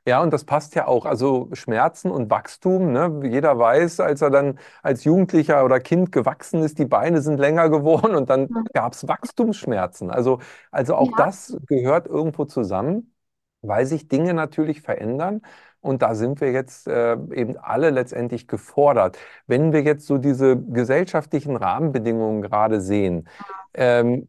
ja, 0.08 0.22
und 0.22 0.32
das 0.34 0.46
passt 0.46 0.74
ja 0.76 0.88
auch. 0.88 1.06
Also 1.06 1.50
Schmerzen 1.54 2.10
und 2.12 2.30
Wachstum, 2.30 2.92
ne? 2.92 3.22
Jeder 3.24 3.58
weiß, 3.60 4.00
als 4.00 4.22
er 4.22 4.32
dann 4.32 4.60
als 4.82 5.04
Jugendlicher 5.04 5.64
oder 5.64 5.80
Kind 5.80 6.12
gewachsen 6.12 6.64
ist, 6.64 6.80
die 6.80 6.86
Beine 6.86 7.22
sind 7.22 7.38
länger 7.40 7.70
geworden 7.70 8.16
und 8.16 8.30
dann 8.30 8.50
gab 8.74 8.94
es 8.94 9.08
Wachstumsschmerzen. 9.08 10.10
Also, 10.10 10.40
also 10.72 10.96
auch 10.96 11.12
Ja, 11.12 11.18
das 11.18 11.56
gehört 11.68 12.08
irgendwo 12.08 12.46
zusammen, 12.46 13.14
weil 13.62 13.86
sich 13.86 14.08
Dinge 14.08 14.34
natürlich 14.34 14.82
verändern. 14.82 15.42
Und 15.82 16.02
da 16.04 16.14
sind 16.16 16.42
wir 16.42 16.52
jetzt 16.52 16.88
äh, 16.88 17.14
eben 17.34 17.58
alle 17.58 17.90
letztendlich 17.90 18.48
gefordert. 18.48 19.18
Wenn 19.48 19.74
wir 19.74 19.82
jetzt 19.84 20.06
so 20.08 20.18
diese 20.20 20.58
gesellschaftlichen 20.58 21.56
Rahmenbedingungen 21.56 22.42
gerade 22.44 22.82
sehen, 22.82 23.28
ähm, 23.74 24.28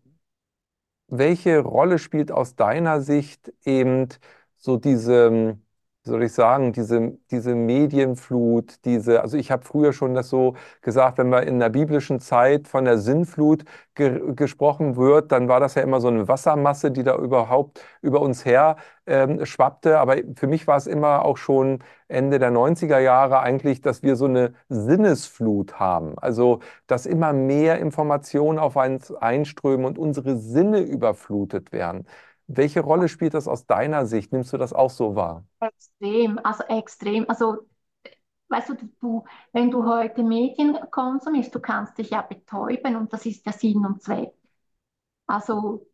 welche 1.08 1.58
Rolle 1.60 1.98
spielt 1.98 2.32
aus 2.32 2.56
deiner 2.56 3.00
Sicht 3.00 3.52
eben 3.64 4.08
so 4.62 4.76
diese, 4.76 5.58
wie 6.04 6.10
soll 6.10 6.22
ich 6.24 6.32
sagen, 6.32 6.72
diese, 6.72 7.18
diese 7.30 7.54
Medienflut, 7.54 8.84
diese, 8.84 9.22
also 9.22 9.36
ich 9.36 9.50
habe 9.52 9.64
früher 9.64 9.92
schon 9.92 10.14
das 10.14 10.28
so 10.30 10.56
gesagt, 10.80 11.18
wenn 11.18 11.28
man 11.28 11.44
in 11.46 11.60
der 11.60 11.68
biblischen 11.68 12.18
Zeit 12.20 12.68
von 12.68 12.84
der 12.84 12.98
Sinnflut 12.98 13.64
ge 13.94 14.34
gesprochen 14.34 14.96
wird, 14.96 15.30
dann 15.32 15.48
war 15.48 15.60
das 15.60 15.74
ja 15.76 15.82
immer 15.82 16.00
so 16.00 16.08
eine 16.08 16.26
Wassermasse, 16.28 16.90
die 16.90 17.04
da 17.04 17.16
überhaupt 17.16 17.84
über 18.02 18.20
uns 18.20 18.44
her 18.44 18.76
ähm, 19.06 19.44
schwappte. 19.46 19.98
Aber 20.00 20.16
für 20.36 20.46
mich 20.48 20.66
war 20.66 20.76
es 20.76 20.86
immer 20.88 21.24
auch 21.24 21.36
schon 21.36 21.80
Ende 22.08 22.38
der 22.38 22.50
90er 22.50 22.98
Jahre 22.98 23.40
eigentlich, 23.40 23.80
dass 23.80 24.02
wir 24.02 24.16
so 24.16 24.24
eine 24.26 24.54
Sinnesflut 24.68 25.78
haben. 25.80 26.18
Also, 26.18 26.60
dass 26.86 27.06
immer 27.06 27.32
mehr 27.32 27.78
Informationen 27.78 28.58
auf 28.58 28.76
uns 28.76 29.12
einströmen 29.12 29.86
und 29.86 29.98
unsere 29.98 30.36
Sinne 30.36 30.80
überflutet 30.80 31.72
werden. 31.72 32.06
Welche 32.46 32.80
Rolle 32.80 33.08
spielt 33.08 33.34
das 33.34 33.48
aus 33.48 33.66
deiner 33.66 34.06
Sicht? 34.06 34.32
Nimmst 34.32 34.52
du 34.52 34.58
das 34.58 34.72
auch 34.72 34.90
so 34.90 35.16
wahr? 35.16 35.44
Extrem, 35.60 36.38
also 36.44 36.64
extrem. 36.64 37.28
Also, 37.28 37.68
weißt 38.48 38.70
du, 38.70 38.74
du, 39.00 39.24
wenn 39.52 39.70
du 39.70 39.86
heute 39.86 40.22
Medien 40.22 40.78
konsumierst, 40.90 41.54
du 41.54 41.60
kannst 41.60 41.98
dich 41.98 42.10
ja 42.10 42.22
betäuben 42.22 42.96
und 42.96 43.12
das 43.12 43.26
ist 43.26 43.46
der 43.46 43.52
Sinn 43.52 43.84
und 43.86 44.02
Zweck. 44.02 44.32
Also, 45.26 45.86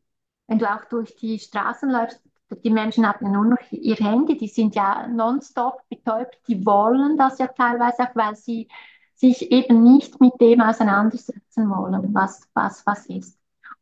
wenn 0.47 0.59
du 0.59 0.71
auch 0.71 0.85
durch 0.87 1.17
die 1.17 1.39
Straßen 1.39 1.91
läufst, 1.91 2.23
die 2.65 2.71
Menschen 2.71 3.07
haben 3.07 3.27
ja 3.27 3.33
nur 3.33 3.45
noch 3.45 3.59
ihr 3.71 3.97
Handy, 3.97 4.37
die 4.37 4.49
sind 4.49 4.75
ja 4.75 5.07
nonstop 5.07 5.83
betäubt, 5.91 6.39
die 6.49 6.65
wollen 6.65 7.19
das 7.19 7.39
ja 7.39 7.49
teilweise 7.49 8.05
auch, 8.05 8.17
weil 8.17 8.35
sie 8.37 8.69
sich 9.15 9.53
eben 9.53 9.83
nicht 9.83 10.21
mit 10.21 10.41
dem 10.41 10.61
auseinandersetzen 10.63 11.69
wollen, 11.69 12.15
was, 12.15 12.49
was, 12.55 12.87
was 12.87 13.07
ist. 13.07 13.39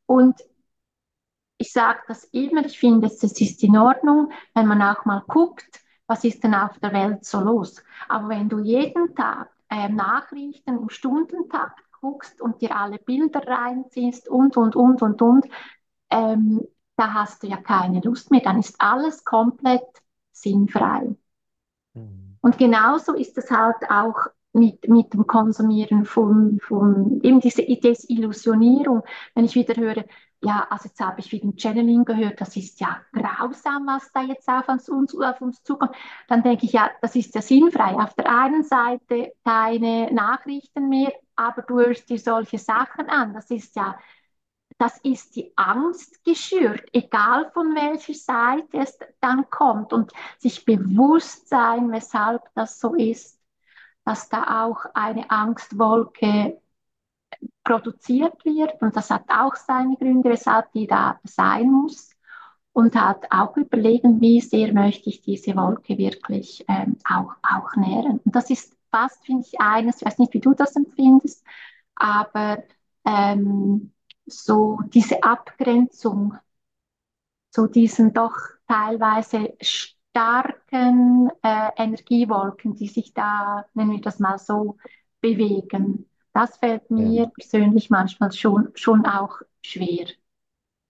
Und 0.07 0.37
ich 1.59 1.73
sage 1.73 2.01
das 2.09 2.25
immer, 2.25 2.64
ich 2.64 2.79
finde, 2.79 3.07
es 3.07 3.23
ist 3.23 3.62
in 3.62 3.77
Ordnung, 3.77 4.31
wenn 4.55 4.66
man 4.66 4.83
auch 4.83 5.05
mal 5.05 5.23
guckt, 5.27 5.81
was 6.07 6.25
ist 6.25 6.45
denn 6.45 6.55
auf 6.55 6.79
der 6.79 6.92
Welt 6.92 7.25
so 7.25 7.40
los? 7.40 7.83
Aber 8.09 8.29
wenn 8.29 8.49
du 8.49 8.59
jeden 8.59 9.14
Tag 9.14 9.51
äh, 9.69 9.88
Nachrichten 9.88 10.79
im 10.79 10.88
Stundentakt 10.88 11.83
guckst 12.00 12.40
und 12.40 12.61
dir 12.61 12.77
alle 12.77 12.98
Bilder 12.98 13.46
reinziehst 13.46 14.29
und, 14.29 14.57
und, 14.57 14.77
und, 14.77 15.02
und, 15.02 15.23
und, 15.23 15.46
ähm, 16.11 16.61
da 16.96 17.13
hast 17.13 17.42
du 17.42 17.48
ja 17.48 17.57
keine 17.57 18.00
Lust 18.00 18.31
mehr. 18.31 18.40
Dann 18.40 18.59
ist 18.59 18.77
alles 18.79 19.25
komplett 19.25 19.87
sinnfrei. 20.33 21.17
Mhm. 21.94 22.38
Und 22.40 22.59
genauso 22.59 23.15
ist 23.15 23.37
es 23.38 23.50
halt 23.50 23.90
auch 23.90 24.29
mit, 24.52 24.88
mit 24.88 25.13
dem 25.13 25.27
Konsumieren 25.27 26.04
von, 26.04 26.59
von 26.61 27.21
eben 27.23 27.40
diese 27.40 27.63
Desillusionierung. 27.63 29.02
Wenn 29.35 29.44
ich 29.44 29.54
wieder 29.54 29.77
höre, 29.77 30.04
ja, 30.42 30.66
also 30.70 30.88
jetzt 30.88 31.00
habe 31.00 31.20
ich 31.20 31.32
ein 31.32 31.58
Channeling 31.58 32.04
gehört, 32.04 32.40
das 32.40 32.56
ist 32.56 32.78
ja 32.80 33.00
grausam, 33.12 33.87
was 33.87 34.10
da 34.12 34.22
jetzt 34.22 34.48
auf 34.48 34.68
uns, 34.68 34.88
auf 35.18 35.40
uns 35.40 35.62
zukommt. 35.62 35.96
Dann 36.28 36.42
denke 36.42 36.66
ich, 36.66 36.72
ja, 36.72 36.90
das 37.00 37.16
ist 37.16 37.34
ja 37.34 37.42
sinnfrei. 37.42 37.94
Auf 37.94 38.14
der 38.14 38.28
einen 38.30 38.62
Seite 38.62 39.32
keine 39.44 40.12
Nachrichten 40.12 40.88
mehr, 40.88 41.12
aber 41.37 41.62
du 41.62 41.78
hörst 41.80 42.08
dir 42.10 42.18
solche 42.18 42.58
Sachen 42.58 43.08
an. 43.08 43.34
Das 43.34 43.50
ist 43.50 43.74
ja, 43.76 43.98
das 44.78 44.98
ist 44.98 45.37
die 45.37 45.52
Angst 45.56 46.22
geschürt, 46.24 46.82
egal 46.92 47.50
von 47.52 47.74
welcher 47.74 48.14
Seite 48.14 48.78
es 48.78 48.98
dann 49.20 49.48
kommt 49.50 49.92
und 49.92 50.12
sich 50.38 50.64
bewusst 50.64 51.48
sein, 51.48 51.90
weshalb 51.92 52.42
das 52.54 52.78
so 52.78 52.94
ist, 52.94 53.40
dass 54.04 54.28
da 54.28 54.64
auch 54.66 54.87
eine 54.94 55.30
Angstwolke 55.30 56.60
produziert 57.64 58.44
wird 58.44 58.80
und 58.82 58.96
das 58.96 59.10
hat 59.10 59.24
auch 59.28 59.56
seine 59.56 59.96
Gründe, 59.96 60.30
weshalb 60.30 60.72
die 60.72 60.87
da 60.87 61.18
sein 61.24 61.70
muss 61.70 62.10
und 62.72 62.94
hat 62.94 63.26
auch 63.30 63.56
überlegen, 63.56 64.20
wie 64.20 64.40
sehr 64.40 64.72
möchte 64.72 65.08
ich 65.08 65.22
diese 65.22 65.56
Wolke 65.56 65.98
wirklich 65.98 66.64
ähm, 66.68 66.98
auch, 67.08 67.32
auch 67.42 67.74
nähren. 67.76 68.20
Und 68.24 68.37
das 68.37 68.50
ist 68.50 68.76
fast, 68.90 69.24
finde 69.24 69.44
ich, 69.46 69.60
eines, 69.60 70.02
ich 70.02 70.06
weiß 70.06 70.18
nicht, 70.18 70.34
wie 70.34 70.40
du 70.40 70.54
das 70.54 70.76
empfindest, 70.76 71.44
aber 71.94 72.62
ähm, 73.04 73.92
so 74.26 74.78
diese 74.92 75.22
Abgrenzung 75.22 76.34
zu 77.50 77.66
diesen 77.66 78.12
doch 78.12 78.37
teilweise 78.68 79.54
starken 79.60 81.30
äh, 81.42 81.70
Energiewolken, 81.76 82.74
die 82.74 82.88
sich 82.88 83.14
da, 83.14 83.66
nennen 83.74 83.92
wir 83.92 84.00
das 84.00 84.18
mal 84.18 84.38
so, 84.38 84.76
bewegen. 85.20 86.08
Das 86.37 86.58
fällt 86.58 86.90
mir 86.90 87.22
ja. 87.22 87.26
persönlich 87.34 87.88
manchmal 87.88 88.30
schon, 88.30 88.68
schon 88.74 89.06
auch 89.06 89.40
schwer. 89.62 90.04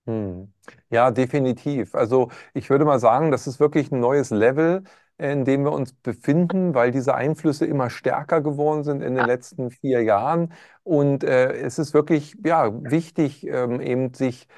Hm. 0.06 0.52
Ja, 0.90 1.10
definitiv. 1.12 1.94
Also 1.94 2.30
ich 2.52 2.68
würde 2.70 2.84
mal 2.84 2.98
sagen, 2.98 3.30
das 3.30 3.46
ist 3.46 3.60
wirklich 3.60 3.92
ein 3.92 4.00
neues 4.00 4.30
Level, 4.30 4.82
in 5.18 5.44
dem 5.44 5.62
wir 5.64 5.70
uns 5.72 5.92
befinden, 5.92 6.74
weil 6.74 6.90
diese 6.90 7.14
Einflüsse 7.14 7.64
immer 7.66 7.90
stärker 7.90 8.40
geworden 8.40 8.82
sind 8.84 9.02
in 9.02 9.14
den 9.14 9.24
letzten 9.26 9.70
vier 9.70 10.02
Jahren. 10.02 10.52
Und 10.82 11.24
äh, 11.24 11.52
es 11.54 11.78
ist 11.78 11.94
wirklich 11.94 12.36
ja, 12.44 12.72
wichtig, 12.90 13.46
ähm, 13.46 13.80
eben 13.80 14.12
sich 14.14 14.48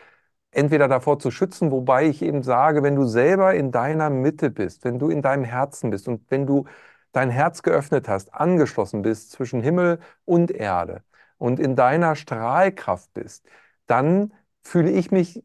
entweder 0.51 0.89
davor 0.89 1.19
zu 1.19 1.31
schützen, 1.31 1.71
wobei 1.71 2.07
ich 2.07 2.23
eben 2.23 2.43
sage, 2.43 2.83
wenn 2.83 2.97
du 2.97 3.05
selber 3.05 3.55
in 3.55 3.71
deiner 3.73 4.11
Mitte 4.11 4.51
bist, 4.51 4.85
wenn 4.85 4.99
du 4.99 5.11
in 5.11 5.23
deinem 5.23 5.45
Herzen 5.45 5.91
bist 5.91 6.09
und 6.09 6.31
wenn 6.31 6.47
du 6.47 6.65
dein 7.13 7.31
Herz 7.31 7.63
geöffnet 7.63 8.09
hast, 8.09 8.35
angeschlossen 8.35 9.03
bist 9.03 9.33
zwischen 9.33 9.63
Himmel 9.63 10.01
und 10.25 10.51
Erde 10.51 11.03
und 11.39 11.61
in 11.61 11.77
deiner 11.77 12.17
Strahlkraft 12.17 13.13
bist, 13.15 13.47
dann 13.87 14.35
fühle 14.63 14.91
ich 14.91 15.11
mich 15.11 15.43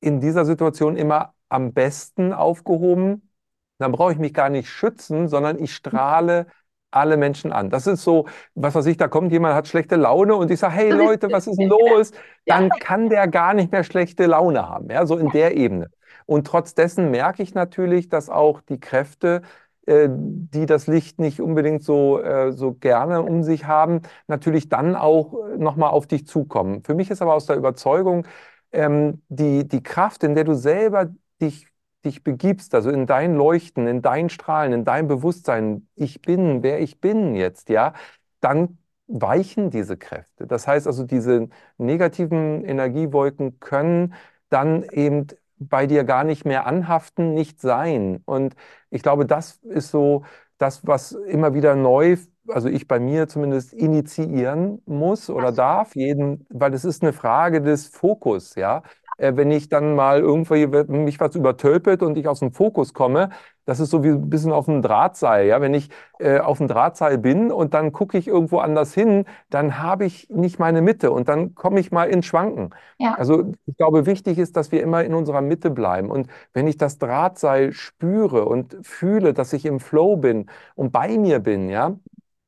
in 0.00 0.20
dieser 0.20 0.44
Situation 0.44 0.96
immer 0.96 1.34
am 1.48 1.72
besten 1.72 2.32
aufgehoben. 2.32 3.30
Dann 3.78 3.92
brauche 3.92 4.12
ich 4.12 4.18
mich 4.18 4.34
gar 4.34 4.48
nicht 4.48 4.68
schützen, 4.68 5.28
sondern 5.28 5.58
ich 5.62 5.74
strahle 5.74 6.46
alle 6.90 7.16
Menschen 7.16 7.52
an. 7.52 7.70
Das 7.70 7.86
ist 7.86 8.04
so, 8.04 8.26
was 8.54 8.74
weiß 8.74 8.86
ich, 8.86 8.96
da 8.96 9.08
kommt 9.08 9.32
jemand, 9.32 9.54
hat 9.54 9.66
schlechte 9.68 9.96
Laune 9.96 10.34
und 10.36 10.50
ich 10.50 10.60
sage, 10.60 10.74
hey 10.74 10.90
Leute, 10.90 11.30
was 11.32 11.46
ist 11.46 11.58
denn 11.58 11.68
los? 11.68 12.12
Dann 12.46 12.68
kann 12.70 13.08
der 13.08 13.28
gar 13.28 13.54
nicht 13.54 13.72
mehr 13.72 13.84
schlechte 13.84 14.26
Laune 14.26 14.68
haben, 14.68 14.90
ja, 14.90 15.06
so 15.06 15.16
in 15.16 15.30
der 15.30 15.56
Ebene. 15.56 15.90
Und 16.26 16.46
trotz 16.46 16.74
dessen 16.74 17.10
merke 17.10 17.42
ich 17.42 17.54
natürlich, 17.54 18.08
dass 18.08 18.28
auch 18.28 18.60
die 18.60 18.78
Kräfte 18.78 19.42
die 19.86 20.66
das 20.66 20.86
Licht 20.86 21.18
nicht 21.18 21.40
unbedingt 21.40 21.82
so, 21.82 22.20
äh, 22.20 22.52
so 22.52 22.74
gerne 22.74 23.22
um 23.22 23.42
sich 23.42 23.64
haben, 23.66 24.02
natürlich 24.28 24.68
dann 24.68 24.94
auch 24.94 25.34
äh, 25.34 25.56
nochmal 25.58 25.90
auf 25.90 26.06
dich 26.06 26.26
zukommen. 26.26 26.82
Für 26.84 26.94
mich 26.94 27.10
ist 27.10 27.20
aber 27.22 27.34
aus 27.34 27.46
der 27.46 27.56
Überzeugung, 27.56 28.26
ähm, 28.72 29.22
die, 29.28 29.66
die 29.66 29.82
Kraft, 29.82 30.22
in 30.24 30.34
der 30.34 30.44
du 30.44 30.54
selber 30.54 31.08
dich, 31.40 31.66
dich 32.04 32.22
begibst, 32.22 32.74
also 32.74 32.90
in 32.90 33.06
dein 33.06 33.34
Leuchten, 33.34 33.86
in 33.86 34.02
dein 34.02 34.28
Strahlen, 34.28 34.72
in 34.72 34.84
dein 34.84 35.08
Bewusstsein, 35.08 35.88
ich 35.96 36.22
bin, 36.22 36.62
wer 36.62 36.80
ich 36.80 37.00
bin 37.00 37.34
jetzt, 37.34 37.68
ja, 37.68 37.94
dann 38.40 38.78
weichen 39.08 39.70
diese 39.70 39.96
Kräfte. 39.96 40.46
Das 40.46 40.66
heißt 40.66 40.86
also, 40.86 41.04
diese 41.04 41.48
negativen 41.78 42.64
Energiewolken 42.64 43.60
können 43.60 44.14
dann 44.48 44.84
eben 44.84 45.26
bei 45.68 45.86
dir 45.86 46.04
gar 46.04 46.24
nicht 46.24 46.44
mehr 46.44 46.66
anhaften, 46.66 47.34
nicht 47.34 47.60
sein. 47.60 48.22
Und 48.24 48.54
ich 48.90 49.02
glaube, 49.02 49.26
das 49.26 49.56
ist 49.64 49.90
so 49.90 50.24
das, 50.58 50.86
was 50.86 51.12
immer 51.12 51.54
wieder 51.54 51.74
neu, 51.76 52.16
also 52.48 52.68
ich 52.68 52.88
bei 52.88 52.98
mir 53.00 53.28
zumindest 53.28 53.72
initiieren 53.72 54.82
muss 54.86 55.30
oder 55.30 55.52
darf, 55.52 55.94
jeden, 55.96 56.46
weil 56.50 56.74
es 56.74 56.84
ist 56.84 57.02
eine 57.02 57.12
Frage 57.12 57.60
des 57.62 57.86
Fokus, 57.88 58.54
ja 58.56 58.82
äh, 59.22 59.36
wenn 59.36 59.50
ich 59.50 59.68
dann 59.68 59.94
mal 59.94 60.20
irgendwie 60.20 60.66
mich 60.66 61.20
was 61.20 61.34
übertölpelt 61.36 62.02
und 62.02 62.18
ich 62.18 62.28
aus 62.28 62.40
dem 62.40 62.52
Fokus 62.52 62.92
komme, 62.92 63.30
das 63.64 63.78
ist 63.78 63.90
so 63.90 64.02
wie 64.02 64.08
ein 64.08 64.28
bisschen 64.28 64.50
auf 64.52 64.68
einem 64.68 64.82
Drahtseil. 64.82 65.46
Ja? 65.46 65.60
Wenn 65.60 65.74
ich 65.74 65.88
äh, 66.18 66.38
auf 66.40 66.58
dem 66.58 66.66
Drahtseil 66.68 67.18
bin 67.18 67.52
und 67.52 67.74
dann 67.74 67.92
gucke 67.92 68.18
ich 68.18 68.26
irgendwo 68.26 68.58
anders 68.58 68.92
hin, 68.92 69.24
dann 69.50 69.78
habe 69.78 70.04
ich 70.04 70.28
nicht 70.30 70.58
meine 70.58 70.82
Mitte 70.82 71.12
und 71.12 71.28
dann 71.28 71.54
komme 71.54 71.78
ich 71.80 71.92
mal 71.92 72.04
ins 72.10 72.26
Schwanken. 72.26 72.70
Ja. 72.98 73.14
Also 73.14 73.52
ich 73.66 73.76
glaube, 73.76 74.06
wichtig 74.06 74.38
ist, 74.38 74.56
dass 74.56 74.72
wir 74.72 74.82
immer 74.82 75.04
in 75.04 75.14
unserer 75.14 75.40
Mitte 75.40 75.70
bleiben. 75.70 76.10
Und 76.10 76.28
wenn 76.52 76.66
ich 76.66 76.76
das 76.76 76.98
Drahtseil 76.98 77.72
spüre 77.72 78.44
und 78.46 78.76
fühle, 78.82 79.32
dass 79.34 79.52
ich 79.52 79.64
im 79.64 79.78
Flow 79.80 80.16
bin 80.16 80.46
und 80.74 80.92
bei 80.92 81.16
mir 81.18 81.38
bin, 81.38 81.68
ja, 81.68 81.96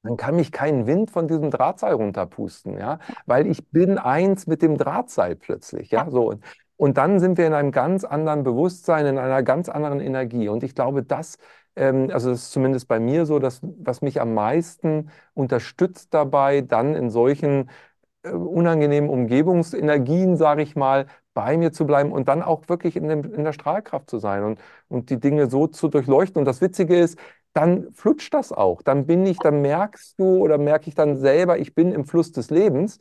dann 0.03 0.17
kann 0.19 0.37
mich 0.37 0.53
kein 0.53 0.87
Wind 0.87 1.11
von 1.11 1.29
diesem 1.29 1.51
Drahtseil 1.51 1.95
runterpusten, 1.95 2.79
ja, 2.79 2.99
weil 3.27 3.47
ich 3.47 3.67
bin 3.71 3.97
eins 3.99 4.47
mit 4.47 4.61
dem 4.63 4.77
Drahtseil 4.77 5.35
plötzlich, 5.35 5.91
ja, 5.91 6.11
so. 6.11 6.29
Und 6.31 6.45
und 6.77 6.97
dann 6.99 7.21
sind 7.21 7.39
wir 7.39 7.47
in 7.47 7.55
einem 7.55 7.71
ganz 7.73 8.05
anderen 8.05 8.43
Bewusstsein, 8.43 9.07
in 9.07 9.19
einer 9.19 9.43
ganz 9.43 9.69
anderen 9.69 10.01
Energie. 10.01 10.49
Und 10.49 10.63
ich 10.65 10.75
glaube, 10.75 11.03
das, 11.03 11.39
ähm, 11.77 12.11
also 12.13 12.31
das 12.31 12.45
ist 12.45 12.53
zumindest 12.53 12.89
bei 12.89 13.01
mir 13.01 13.27
so, 13.27 13.39
dass 13.39 13.61
was 13.63 14.03
mich 14.03 14.21
am 14.21 14.35
meisten 14.35 15.11
unterstützt 15.35 16.13
dabei, 16.13 16.61
dann 16.63 16.95
in 16.95 17.11
solchen 17.11 17.71
äh, 18.23 18.31
unangenehmen 18.31 19.11
Umgebungsenergien, 19.11 20.37
sage 20.37 20.63
ich 20.63 20.77
mal, 20.77 21.07
bei 21.35 21.57
mir 21.57 21.73
zu 21.73 21.87
bleiben 21.87 22.13
und 22.13 22.29
dann 22.29 22.43
auch 22.43 22.69
wirklich 22.69 22.97
in, 22.97 23.09
dem, 23.09 23.25
in 23.35 23.45
der 23.45 23.53
Strahlkraft 23.53 24.09
zu 24.11 24.19
sein 24.19 24.45
und, 24.45 24.61
und 24.89 25.11
die 25.11 25.19
Dinge 25.21 25.51
so 25.51 25.67
zu 25.67 25.89
durchleuchten. 25.89 26.39
Und 26.39 26.45
das 26.47 26.61
Witzige 26.61 26.99
ist, 26.99 27.19
dann 27.53 27.93
flutscht 27.93 28.35
das 28.35 28.53
auch. 28.53 28.83
Dann 28.83 29.07
bin 29.07 29.27
ich, 29.27 29.41
dann 29.41 29.61
merkst 29.63 30.19
du 30.19 30.39
oder 30.39 30.59
merke 30.59 30.89
ich 30.89 30.95
dann 30.95 31.17
selber, 31.17 31.59
ich 31.59 31.75
bin 31.75 31.93
im 31.93 32.05
Fluss 32.05 32.33
des 32.33 32.51
Lebens. 32.51 32.99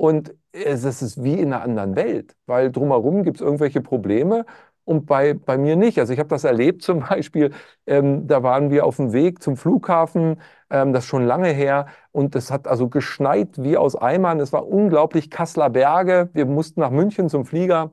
Und 0.00 0.34
es 0.52 0.84
ist 0.84 1.22
wie 1.22 1.34
in 1.34 1.52
einer 1.52 1.62
anderen 1.62 1.94
Welt, 1.94 2.34
weil 2.46 2.72
drumherum 2.72 3.22
gibt 3.22 3.36
es 3.36 3.42
irgendwelche 3.42 3.82
Probleme 3.82 4.46
und 4.84 5.04
bei, 5.06 5.34
bei 5.34 5.58
mir 5.58 5.76
nicht. 5.76 5.98
Also 5.98 6.12
ich 6.14 6.18
habe 6.18 6.28
das 6.30 6.44
erlebt 6.44 6.82
zum 6.84 7.00
Beispiel, 7.00 7.52
ähm, 7.86 8.26
da 8.26 8.42
waren 8.42 8.70
wir 8.70 8.86
auf 8.86 8.96
dem 8.96 9.12
Weg 9.12 9.42
zum 9.42 9.56
Flughafen, 9.58 10.40
ähm, 10.70 10.92
das 10.94 11.04
ist 11.04 11.10
schon 11.10 11.24
lange 11.26 11.48
her, 11.50 11.86
und 12.12 12.34
es 12.34 12.50
hat 12.50 12.66
also 12.66 12.88
geschneit 12.88 13.62
wie 13.62 13.76
aus 13.76 13.94
Eimern. 13.94 14.40
Es 14.40 14.52
war 14.54 14.66
unglaublich 14.66 15.30
Kasseler 15.30 15.68
Berge. 15.70 16.30
Wir 16.32 16.46
mussten 16.46 16.80
nach 16.80 16.90
München 16.90 17.28
zum 17.28 17.44
Flieger. 17.44 17.92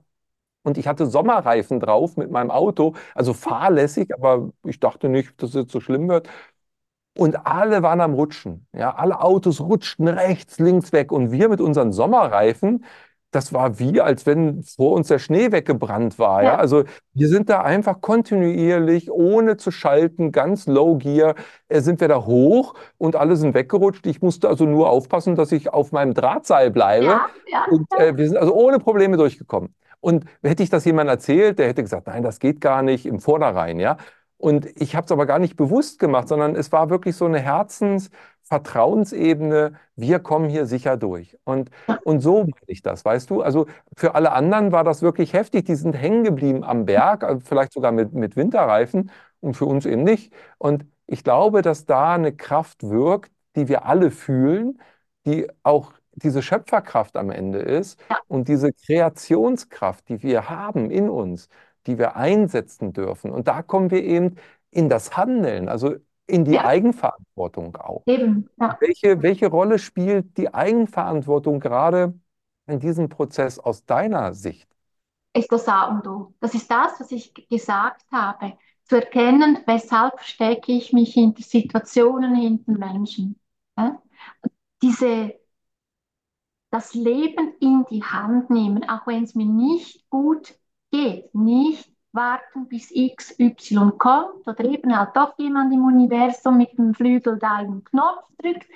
Und 0.63 0.77
ich 0.77 0.87
hatte 0.87 1.05
Sommerreifen 1.07 1.79
drauf 1.79 2.17
mit 2.17 2.29
meinem 2.31 2.51
Auto, 2.51 2.93
also 3.15 3.33
fahrlässig, 3.33 4.13
aber 4.13 4.51
ich 4.65 4.79
dachte 4.81 5.09
nicht, 5.09 5.41
dass 5.41 5.55
es 5.55 5.71
so 5.71 5.79
schlimm 5.79 6.09
wird. 6.09 6.29
Und 7.17 7.47
alle 7.47 7.81
waren 7.81 8.01
am 8.01 8.13
Rutschen. 8.13 8.67
Ja, 8.73 8.95
alle 8.95 9.21
Autos 9.21 9.59
rutschten 9.59 10.07
rechts, 10.07 10.59
links 10.59 10.93
weg. 10.93 11.11
Und 11.11 11.31
wir 11.31 11.49
mit 11.49 11.61
unseren 11.61 11.91
Sommerreifen, 11.91 12.85
das 13.31 13.53
war 13.53 13.79
wie, 13.79 13.99
als 13.99 14.25
wenn 14.25 14.63
vor 14.63 14.93
uns 14.93 15.09
der 15.09 15.19
Schnee 15.19 15.51
weggebrannt 15.51 16.17
war. 16.17 16.43
Ja, 16.43 16.55
also 16.55 16.83
wir 17.13 17.27
sind 17.27 17.49
da 17.49 17.61
einfach 17.61 18.01
kontinuierlich, 18.01 19.11
ohne 19.11 19.57
zu 19.57 19.71
schalten, 19.71 20.31
ganz 20.31 20.65
low 20.65 20.95
gear, 20.95 21.35
äh, 21.67 21.81
sind 21.81 21.99
wir 21.99 22.07
da 22.07 22.25
hoch 22.25 22.73
und 22.97 23.15
alle 23.15 23.35
sind 23.35 23.53
weggerutscht. 23.53 24.05
Ich 24.07 24.21
musste 24.21 24.47
also 24.47 24.65
nur 24.65 24.89
aufpassen, 24.89 25.35
dass 25.35 25.51
ich 25.51 25.73
auf 25.73 25.91
meinem 25.91 26.13
Drahtseil 26.13 26.71
bleibe. 26.71 27.05
Ja, 27.05 27.25
ja. 27.47 27.65
Und 27.69 27.87
äh, 27.97 28.15
wir 28.15 28.27
sind 28.27 28.37
also 28.37 28.53
ohne 28.53 28.79
Probleme 28.79 29.17
durchgekommen. 29.17 29.75
Und 29.99 30.25
hätte 30.43 30.63
ich 30.63 30.69
das 30.69 30.85
jemand 30.85 31.09
erzählt, 31.09 31.59
der 31.59 31.67
hätte 31.67 31.81
gesagt, 31.81 32.07
nein, 32.07 32.23
das 32.23 32.39
geht 32.39 32.61
gar 32.61 32.81
nicht 32.81 33.05
im 33.05 33.19
Vornherein, 33.19 33.79
ja. 33.79 33.97
Und 34.37 34.67
ich 34.79 34.95
habe 34.95 35.05
es 35.05 35.11
aber 35.11 35.25
gar 35.25 35.39
nicht 35.39 35.55
bewusst 35.55 35.97
gemacht, 35.99 36.27
sondern 36.27 36.55
es 36.55 36.71
war 36.71 36.89
wirklich 36.89 37.15
so 37.15 37.25
eine 37.25 37.39
Herzensvertrauensebene. 37.39 39.73
Wir 39.95 40.19
kommen 40.19 40.49
hier 40.49 40.65
sicher 40.67 40.95
durch. 40.97 41.37
Und, 41.43 41.71
und 42.03 42.19
so 42.21 42.41
meine 42.41 42.53
ich 42.67 42.81
das, 42.83 43.03
weißt 43.03 43.29
du? 43.31 43.41
Also 43.41 43.65
für 43.95 44.13
alle 44.15 44.31
anderen 44.33 44.71
war 44.71 44.83
das 44.83 45.01
wirklich 45.01 45.33
heftig. 45.33 45.65
Die 45.65 45.75
sind 45.75 45.93
hängen 45.93 46.23
geblieben 46.23 46.63
am 46.63 46.85
Berg, 46.85 47.23
also 47.23 47.39
vielleicht 47.45 47.73
sogar 47.73 47.91
mit, 47.91 48.13
mit 48.13 48.35
Winterreifen. 48.35 49.09
und 49.39 49.55
für 49.55 49.65
uns 49.65 49.85
eben 49.85 50.03
nicht. 50.03 50.33
Und 50.57 50.85
ich 51.07 51.23
glaube, 51.23 51.61
dass 51.61 51.85
da 51.85 52.13
eine 52.13 52.35
Kraft 52.35 52.83
wirkt, 52.83 53.31
die 53.55 53.67
wir 53.67 53.85
alle 53.85 54.11
fühlen, 54.11 54.79
die 55.25 55.47
auch 55.63 55.93
diese 56.13 56.41
Schöpferkraft 56.41 57.15
am 57.15 57.29
Ende 57.29 57.59
ist 57.59 57.99
und 58.27 58.47
diese 58.47 58.73
Kreationskraft, 58.73 60.09
die 60.09 60.23
wir 60.23 60.49
haben 60.49 60.89
in 60.91 61.09
uns, 61.09 61.47
die 61.87 61.97
wir 61.97 62.15
einsetzen 62.15 62.93
dürfen. 62.93 63.31
Und 63.31 63.47
da 63.47 63.61
kommen 63.63 63.91
wir 63.91 64.03
eben 64.03 64.35
in 64.71 64.89
das 64.89 65.17
Handeln, 65.17 65.69
also 65.69 65.95
in 66.27 66.45
die 66.45 66.53
ja, 66.53 66.65
Eigenverantwortung 66.65 67.75
auch. 67.77 68.03
eben. 68.05 68.49
Ja. 68.59 68.77
Welche, 68.79 69.21
welche 69.23 69.47
Rolle 69.47 69.79
spielt 69.79 70.37
die 70.37 70.53
Eigenverantwortung 70.53 71.59
gerade 71.59 72.13
in 72.67 72.79
diesem 72.79 73.09
Prozess 73.09 73.59
aus 73.59 73.85
deiner 73.85 74.33
Sicht? 74.33 74.67
ist 75.37 75.51
das 75.51 75.67
A 75.67 75.85
und 75.85 76.07
O. 76.07 76.33
Das 76.39 76.53
ist 76.53 76.69
das, 76.69 76.99
was 76.99 77.11
ich 77.11 77.33
gesagt 77.49 78.05
habe. 78.11 78.57
Zu 78.85 78.95
erkennen, 78.95 79.59
weshalb 79.65 80.15
verstecke 80.17 80.71
ich 80.71 80.93
mich 80.93 81.13
hinter 81.13 81.43
Situationen, 81.43 82.35
hinter 82.35 82.71
Menschen. 82.71 83.39
Ja? 83.77 84.01
Diese, 84.81 85.35
das 86.69 86.93
Leben 86.93 87.53
in 87.59 87.85
die 87.89 88.03
Hand 88.03 88.49
nehmen, 88.49 88.87
auch 88.89 89.05
wenn 89.07 89.23
es 89.23 89.35
mir 89.35 89.45
nicht 89.45 90.09
gut 90.09 90.57
geht. 90.97 91.35
Nicht 91.35 91.89
warten, 92.11 92.67
bis 92.67 92.91
XY 92.91 93.91
kommt 93.97 94.47
oder 94.47 94.65
eben 94.65 94.97
halt 94.97 95.15
doch 95.15 95.37
jemand 95.37 95.73
im 95.73 95.85
Universum 95.85 96.57
mit 96.57 96.77
dem 96.77 96.93
Flügel 96.93 97.37
da 97.39 97.55
einen 97.57 97.83
Knopf 97.83 98.25
drückt, 98.41 98.67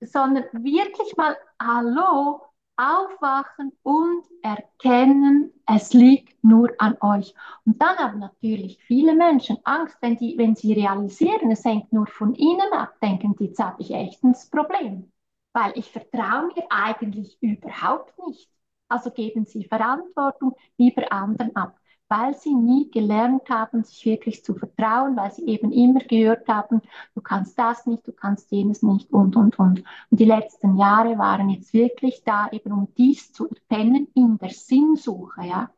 sondern 0.00 0.44
wirklich 0.52 1.16
mal 1.16 1.36
Hallo 1.60 2.42
aufwachen 2.76 3.72
und 3.82 4.24
erkennen, 4.42 5.52
es 5.66 5.92
liegt 5.92 6.42
nur 6.44 6.70
an 6.78 6.96
euch. 7.00 7.34
Und 7.66 7.82
dann 7.82 7.96
haben 7.98 8.20
natürlich 8.20 8.78
viele 8.84 9.14
Menschen 9.16 9.58
Angst, 9.64 9.96
wenn, 10.00 10.16
die, 10.16 10.38
wenn 10.38 10.54
sie 10.54 10.72
realisieren, 10.74 11.50
es 11.50 11.64
hängt 11.64 11.92
nur 11.92 12.06
von 12.06 12.34
ihnen 12.36 12.72
ab, 12.72 12.94
denken, 13.02 13.34
jetzt 13.40 13.58
habe 13.58 13.82
ich 13.82 13.90
echt 13.92 14.22
ein 14.22 14.36
Problem, 14.52 15.12
weil 15.52 15.72
ich 15.76 15.90
vertraue 15.90 16.46
mir 16.54 16.66
eigentlich 16.70 17.36
überhaupt 17.42 18.16
nicht. 18.28 18.48
Also 18.88 19.10
geben 19.10 19.44
sie 19.44 19.64
Verantwortung 19.64 20.54
lieber 20.76 21.10
anderen 21.12 21.54
ab 21.56 21.78
weil 22.08 22.34
sie 22.34 22.54
nie 22.54 22.90
gelernt 22.90 23.48
haben, 23.50 23.84
sich 23.84 24.04
wirklich 24.06 24.42
zu 24.44 24.54
vertrauen, 24.54 25.16
weil 25.16 25.30
sie 25.32 25.46
eben 25.46 25.72
immer 25.72 26.00
gehört 26.00 26.48
haben, 26.48 26.80
du 27.14 27.20
kannst 27.20 27.58
das 27.58 27.86
nicht, 27.86 28.06
du 28.06 28.12
kannst 28.12 28.50
jenes 28.50 28.82
nicht 28.82 29.10
und, 29.12 29.36
und, 29.36 29.58
und. 29.58 29.84
Und 30.10 30.20
die 30.20 30.24
letzten 30.24 30.76
Jahre 30.76 31.18
waren 31.18 31.50
jetzt 31.50 31.72
wirklich 31.74 32.22
da, 32.24 32.48
eben 32.50 32.72
um 32.72 32.88
dies 32.96 33.32
zu 33.32 33.48
erkennen 33.48 34.08
in 34.14 34.38
der 34.38 34.50
Sinnsuche, 34.50 35.42
ja. 35.44 35.70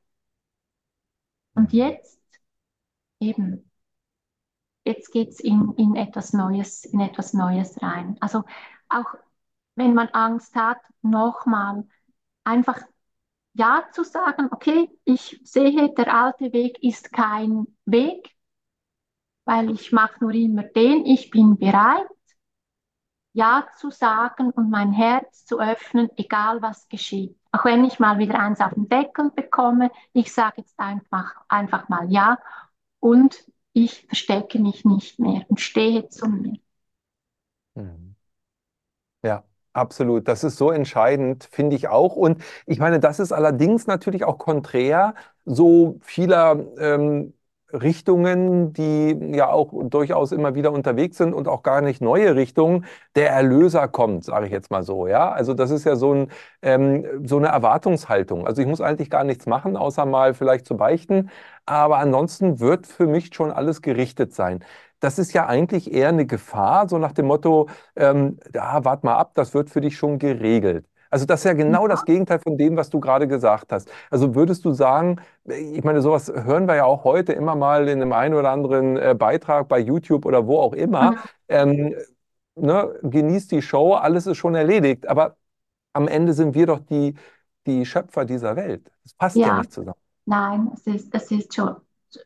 Und 1.54 1.72
jetzt 1.72 2.18
eben, 3.20 3.70
jetzt 4.84 5.10
geht's 5.12 5.40
in, 5.40 5.72
in 5.76 5.96
etwas 5.96 6.32
Neues, 6.32 6.84
in 6.84 7.00
etwas 7.00 7.32
Neues 7.34 7.80
rein. 7.82 8.16
Also 8.20 8.44
auch 8.88 9.14
wenn 9.76 9.94
man 9.94 10.08
Angst 10.08 10.54
hat, 10.54 10.78
nochmal 11.02 11.86
einfach 12.44 12.80
ja 13.54 13.84
zu 13.92 14.04
sagen, 14.04 14.48
okay, 14.52 14.88
ich 15.04 15.40
sehe, 15.44 15.92
der 15.94 16.14
alte 16.14 16.52
Weg 16.52 16.82
ist 16.82 17.12
kein 17.12 17.66
Weg, 17.84 18.30
weil 19.44 19.70
ich 19.70 19.92
mache 19.92 20.20
nur 20.20 20.32
immer 20.32 20.62
den, 20.64 21.04
ich 21.06 21.30
bin 21.30 21.58
bereit, 21.58 22.08
ja 23.32 23.66
zu 23.76 23.90
sagen 23.90 24.50
und 24.50 24.70
mein 24.70 24.92
Herz 24.92 25.44
zu 25.46 25.60
öffnen, 25.60 26.10
egal 26.16 26.62
was 26.62 26.88
geschieht. 26.88 27.36
Auch 27.52 27.64
wenn 27.64 27.84
ich 27.84 27.98
mal 27.98 28.18
wieder 28.18 28.38
eins 28.38 28.60
auf 28.60 28.74
den 28.74 28.88
Deckel 28.88 29.30
bekomme, 29.30 29.90
ich 30.12 30.32
sage 30.32 30.56
jetzt 30.58 30.78
einfach, 30.78 31.34
einfach 31.48 31.88
mal 31.88 32.10
ja 32.10 32.38
und 33.00 33.44
ich 33.72 34.06
verstecke 34.06 34.58
mich 34.58 34.84
nicht 34.84 35.18
mehr 35.18 35.44
und 35.48 35.60
stehe 35.60 36.08
zu 36.08 36.28
mir. 36.28 36.58
Mhm. 37.76 38.09
Absolut. 39.72 40.26
Das 40.26 40.42
ist 40.42 40.56
so 40.56 40.70
entscheidend, 40.72 41.44
finde 41.44 41.76
ich 41.76 41.86
auch. 41.88 42.16
Und 42.16 42.42
ich 42.66 42.80
meine, 42.80 42.98
das 42.98 43.20
ist 43.20 43.30
allerdings 43.32 43.86
natürlich 43.86 44.24
auch 44.24 44.36
konträr 44.38 45.14
so 45.44 45.98
vieler 46.02 46.58
ähm, 46.78 47.34
Richtungen, 47.72 48.72
die 48.72 49.16
ja 49.32 49.48
auch 49.48 49.72
durchaus 49.84 50.32
immer 50.32 50.56
wieder 50.56 50.72
unterwegs 50.72 51.18
sind 51.18 51.32
und 51.34 51.46
auch 51.46 51.62
gar 51.62 51.82
nicht 51.82 52.00
neue 52.02 52.34
Richtungen. 52.34 52.84
Der 53.14 53.30
Erlöser 53.30 53.86
kommt, 53.86 54.24
sage 54.24 54.46
ich 54.46 54.52
jetzt 54.52 54.72
mal 54.72 54.82
so. 54.82 55.06
Ja, 55.06 55.30
also 55.30 55.54
das 55.54 55.70
ist 55.70 55.84
ja 55.84 55.94
so, 55.94 56.12
ein, 56.14 56.32
ähm, 56.62 57.24
so 57.24 57.36
eine 57.38 57.46
Erwartungshaltung. 57.48 58.48
Also 58.48 58.62
ich 58.62 58.66
muss 58.68 58.80
eigentlich 58.80 59.08
gar 59.08 59.22
nichts 59.22 59.46
machen, 59.46 59.76
außer 59.76 60.04
mal 60.04 60.34
vielleicht 60.34 60.66
zu 60.66 60.76
beichten. 60.76 61.30
Aber 61.64 61.98
ansonsten 61.98 62.58
wird 62.58 62.88
für 62.88 63.06
mich 63.06 63.32
schon 63.32 63.52
alles 63.52 63.82
gerichtet 63.82 64.34
sein 64.34 64.64
das 65.00 65.18
ist 65.18 65.32
ja 65.32 65.46
eigentlich 65.46 65.92
eher 65.92 66.08
eine 66.08 66.26
Gefahr, 66.26 66.88
so 66.88 66.98
nach 66.98 67.12
dem 67.12 67.26
Motto, 67.26 67.68
ähm, 67.96 68.38
ja, 68.54 68.84
wart 68.84 69.04
mal 69.04 69.16
ab, 69.16 69.32
das 69.34 69.54
wird 69.54 69.70
für 69.70 69.80
dich 69.80 69.96
schon 69.96 70.18
geregelt. 70.18 70.86
Also 71.10 71.26
das 71.26 71.40
ist 71.40 71.44
ja 71.44 71.54
genau 71.54 71.88
das 71.88 72.04
Gegenteil 72.04 72.38
von 72.38 72.56
dem, 72.56 72.76
was 72.76 72.88
du 72.88 73.00
gerade 73.00 73.26
gesagt 73.26 73.72
hast. 73.72 73.90
Also 74.10 74.34
würdest 74.36 74.64
du 74.64 74.72
sagen, 74.72 75.20
ich 75.44 75.82
meine, 75.82 76.02
sowas 76.02 76.32
hören 76.32 76.68
wir 76.68 76.76
ja 76.76 76.84
auch 76.84 77.02
heute 77.02 77.32
immer 77.32 77.56
mal 77.56 77.88
in 77.88 78.00
einem 78.00 78.12
einen 78.12 78.34
oder 78.34 78.50
anderen 78.50 78.96
äh, 78.96 79.14
Beitrag 79.18 79.66
bei 79.68 79.80
YouTube 79.80 80.24
oder 80.24 80.46
wo 80.46 80.60
auch 80.60 80.72
immer. 80.72 81.12
Mhm. 81.12 81.18
Ähm, 81.48 81.94
ne, 82.54 82.94
genießt 83.02 83.50
die 83.50 83.62
Show, 83.62 83.94
alles 83.94 84.28
ist 84.28 84.36
schon 84.36 84.54
erledigt. 84.54 85.08
Aber 85.08 85.36
am 85.92 86.06
Ende 86.06 86.32
sind 86.32 86.54
wir 86.54 86.66
doch 86.66 86.78
die, 86.78 87.14
die 87.66 87.84
Schöpfer 87.84 88.24
dieser 88.24 88.54
Welt. 88.54 88.88
Das 89.02 89.14
passt 89.14 89.36
ja, 89.36 89.48
ja 89.48 89.58
nicht 89.58 89.72
zusammen. 89.72 89.98
Nein, 90.26 90.70
es 90.74 90.86
ist, 90.86 91.12
es 91.12 91.30
ist 91.32 91.52
schon 91.52 91.74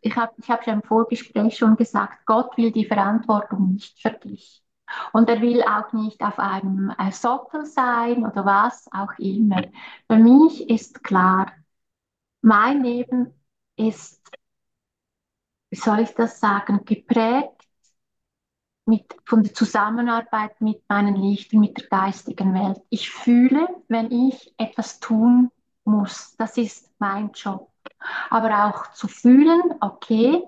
ich 0.03 0.16
habe 0.16 0.32
ich 0.39 0.51
hab 0.51 0.66
ja 0.66 0.72
im 0.72 0.82
Vorgespräch 0.82 1.57
schon 1.57 1.76
gesagt, 1.76 2.26
Gott 2.26 2.57
will 2.57 2.72
die 2.72 2.87
Verantwortung 2.87 3.72
nicht 3.72 4.01
für 4.01 4.11
dich. 4.11 4.62
Und 5.12 5.28
er 5.28 5.41
will 5.41 5.62
auch 5.62 5.93
nicht 5.93 6.20
auf 6.22 6.39
einem 6.39 6.93
äh, 6.99 7.11
Sockel 7.11 7.64
sein 7.66 8.24
oder 8.26 8.45
was 8.45 8.87
auch 8.93 9.18
immer. 9.18 9.64
Für 10.09 10.16
mich 10.18 10.68
ist 10.68 11.03
klar, 11.03 11.53
mein 12.43 12.82
Leben 12.85 13.32
ist, 13.76 14.20
wie 15.70 15.76
soll 15.76 16.01
ich 16.01 16.14
das 16.14 16.39
sagen, 16.41 16.85
geprägt 16.85 17.62
mit, 18.87 19.16
von 19.24 19.43
der 19.43 19.55
Zusammenarbeit 19.55 20.61
mit 20.61 20.82
meinen 20.89 21.16
Lichtern, 21.16 21.61
mit 21.61 21.78
der 21.78 21.89
geistigen 21.89 22.55
Welt. 22.55 22.80
Ich 22.91 23.11
fühle, 23.11 23.66
wenn 23.89 24.11
ich 24.11 24.55
etwas 24.59 25.01
tun 25.01 25.51
muss. 25.85 26.37
Das 26.37 26.57
ist 26.59 26.93
mein 26.99 27.32
Job 27.32 27.74
aber 28.30 28.66
auch 28.66 28.93
zu 28.93 29.09
fühlen, 29.09 29.62
okay, 29.80 30.43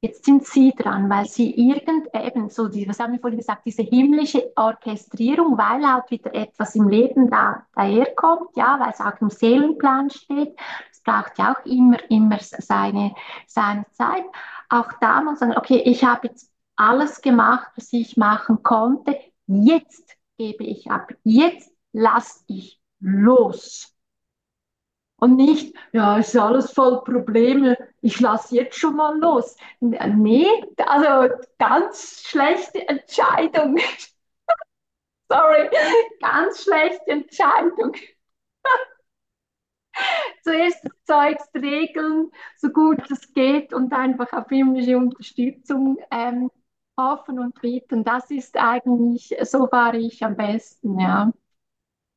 jetzt 0.00 0.24
sind 0.24 0.44
sie 0.46 0.72
dran, 0.76 1.08
weil 1.08 1.26
sie 1.26 1.50
irgend 1.54 2.08
eben 2.14 2.48
so, 2.50 2.68
die, 2.68 2.88
was 2.88 2.98
haben 2.98 3.12
wir 3.12 3.20
vorhin 3.20 3.38
gesagt, 3.38 3.64
diese 3.66 3.82
himmlische 3.82 4.52
Orchestrierung, 4.56 5.56
weil 5.56 5.86
halt 5.86 6.10
wieder 6.10 6.34
etwas 6.34 6.74
im 6.74 6.88
Leben 6.88 7.30
da 7.30 7.66
daherkommt, 7.74 8.50
ja, 8.56 8.78
weil 8.80 8.90
es 8.90 9.00
auch 9.00 9.20
im 9.20 9.30
Seelenplan 9.30 10.10
steht. 10.10 10.58
Es 10.90 11.00
braucht 11.02 11.38
ja 11.38 11.54
auch 11.54 11.64
immer, 11.66 11.98
immer 12.10 12.38
seine, 12.40 13.14
seine 13.46 13.84
Zeit. 13.92 14.24
Auch 14.68 14.90
da 15.00 15.16
muss 15.22 15.40
man 15.40 15.50
sagen, 15.50 15.56
okay, 15.56 15.82
ich 15.84 16.04
habe 16.04 16.28
jetzt 16.28 16.50
alles 16.76 17.20
gemacht, 17.22 17.68
was 17.76 17.92
ich 17.92 18.16
machen 18.16 18.62
konnte. 18.62 19.18
Jetzt 19.46 20.16
gebe 20.38 20.64
ich 20.64 20.90
ab. 20.90 21.12
Jetzt 21.24 21.70
lasse 21.92 22.42
ich 22.48 22.80
los. 23.00 23.91
Und 25.22 25.36
nicht, 25.36 25.76
ja, 25.92 26.18
ist 26.18 26.36
alles 26.36 26.72
voll 26.72 27.04
Probleme, 27.04 27.78
ich 28.00 28.18
lasse 28.18 28.56
jetzt 28.56 28.76
schon 28.76 28.96
mal 28.96 29.16
los. 29.20 29.56
Nee, 29.78 30.48
also 30.84 31.32
ganz 31.58 32.24
schlechte 32.26 32.88
Entscheidung. 32.88 33.76
Sorry, 35.30 35.68
ganz 36.20 36.62
schlechte 36.64 37.10
Entscheidung. 37.10 37.94
Zuerst 40.42 40.84
das 41.06 41.50
regeln, 41.54 42.30
so 42.56 42.68
gut 42.70 43.10
es 43.10 43.32
geht 43.32 43.72
und 43.72 43.92
einfach 43.92 44.32
auf 44.32 44.48
himmlische 44.48 44.96
Unterstützung 44.96 45.98
ähm, 46.10 46.50
hoffen 46.98 47.38
und 47.38 47.60
beten. 47.60 48.04
Das 48.04 48.30
ist 48.30 48.56
eigentlich, 48.56 49.34
so 49.42 49.66
fahre 49.68 49.98
ich 49.98 50.24
am 50.24 50.36
besten, 50.36 50.98
ja. 50.98 51.32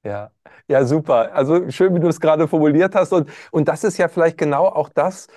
Ja, 0.06 0.32
ja, 0.68 0.86
super. 0.86 1.34
Also 1.34 1.70
schön, 1.72 1.96
wie 1.96 2.00
du 2.00 2.08
es 2.10 2.20
gerade 2.20 2.48
formuliert 2.48 2.94
hast. 2.96 3.12
Und, 3.12 3.30
und 3.52 3.68
das 3.68 3.84
ist 3.84 3.98
ja 3.98 4.08
vielleicht 4.08 4.38
genau 4.38 4.66
auch 4.68 4.90
das, 4.90 5.28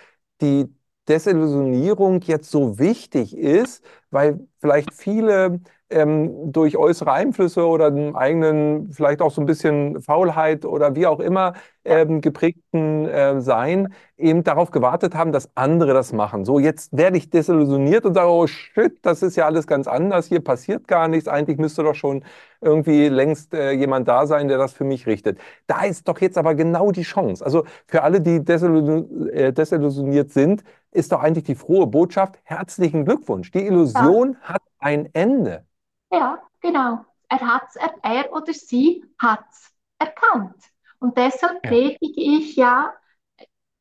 die 0.43 0.67
Desillusionierung 1.09 2.21
jetzt 2.23 2.51
so 2.51 2.79
wichtig 2.79 3.35
ist, 3.37 3.83
weil 4.11 4.41
vielleicht 4.61 4.95
viele 4.95 5.61
ähm, 5.91 6.53
durch 6.53 6.77
äußere 6.77 7.13
Einflüsse 7.13 7.67
oder 7.67 7.87
einen 7.87 8.15
eigenen, 8.15 8.93
vielleicht 8.93 9.23
auch 9.23 9.31
so 9.31 9.41
ein 9.41 9.47
bisschen 9.47 10.03
Faulheit 10.03 10.65
oder 10.65 10.95
wie 10.95 11.07
auch 11.07 11.21
immer 11.21 11.55
ähm, 11.85 12.21
geprägten 12.21 13.07
äh, 13.07 13.41
Sein 13.41 13.95
eben 14.19 14.45
darauf 14.45 14.71
gewartet 14.71 15.15
haben, 15.15 15.33
dass 15.33 15.49
andere 15.55 15.95
das 15.95 16.13
machen. 16.13 16.45
So, 16.45 16.59
jetzt 16.59 16.95
werde 16.97 17.17
ich 17.17 17.31
desillusioniert 17.31 18.05
und 18.05 18.15
sage, 18.15 18.29
oh 18.29 18.47
shit, 18.47 18.99
das 19.03 19.23
ist 19.23 19.37
ja 19.37 19.47
alles 19.47 19.67
ganz 19.67 19.87
anders, 19.87 20.27
hier 20.27 20.41
passiert 20.41 20.89
gar 20.89 21.09
nichts, 21.09 21.29
eigentlich 21.29 21.59
müsste 21.59 21.83
doch 21.83 21.95
schon 21.95 22.25
irgendwie 22.61 23.09
längst 23.09 23.55
äh, 23.55 23.71
jemand 23.73 24.09
da 24.09 24.27
sein, 24.27 24.49
der 24.49 24.59
das 24.59 24.73
für 24.73 24.85
mich 24.85 25.07
richtet. 25.07 25.39
Da 25.67 25.85
ist 25.85 26.09
doch 26.09 26.21
jetzt 26.21 26.37
aber 26.37 26.55
genau 26.55 26.91
die 26.91 27.03
Chance. 27.03 27.45
Also 27.45 27.65
für 27.87 28.03
alle, 28.03 28.21
die 28.21 28.37
äh, 28.37 29.53
desillusioniert 29.53 30.33
sind, 30.33 30.65
ist 30.91 31.13
doch 31.13 31.23
eigentlich 31.23 31.45
die 31.45 31.55
frohe 31.55 31.87
Botschaft, 31.87 32.39
herzlichen 32.45 33.05
Glückwunsch. 33.05 33.51
Die 33.53 33.65
Illusion 33.67 33.98
ja. 34.05 34.41
hat 34.43 34.63
ein 34.79 35.09
Ende. 35.15 35.67
Ja, 36.11 36.43
genau. 36.61 37.05
Er, 37.29 37.41
hat's, 37.41 37.77
er, 37.77 37.95
er 38.03 38.33
oder 38.33 38.53
sie 38.53 39.05
hat 39.19 39.45
es 39.51 39.73
erkannt. 39.99 40.57
Und 40.99 41.17
deshalb 41.17 41.65
ja. 41.65 41.71
predige 41.71 42.21
ich 42.21 42.57
ja 42.57 42.95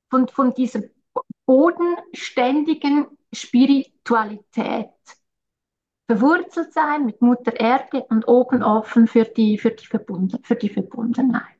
von, 0.10 0.28
von 0.28 0.54
dieser 0.54 0.82
bodenständigen 1.46 3.08
Spiritualität. 3.34 4.90
Verwurzelt 6.10 6.74
sein 6.74 7.06
mit 7.06 7.22
Mutter 7.22 7.60
Erde 7.60 8.04
und 8.04 8.28
oben 8.28 8.64
offen 8.64 9.08
für 9.08 9.26
die, 9.26 9.58
für 9.58 9.72
die, 9.72 9.86
Verbunden, 9.86 10.42
für 10.44 10.56
die 10.56 10.70
Verbundenheit. 10.70 11.58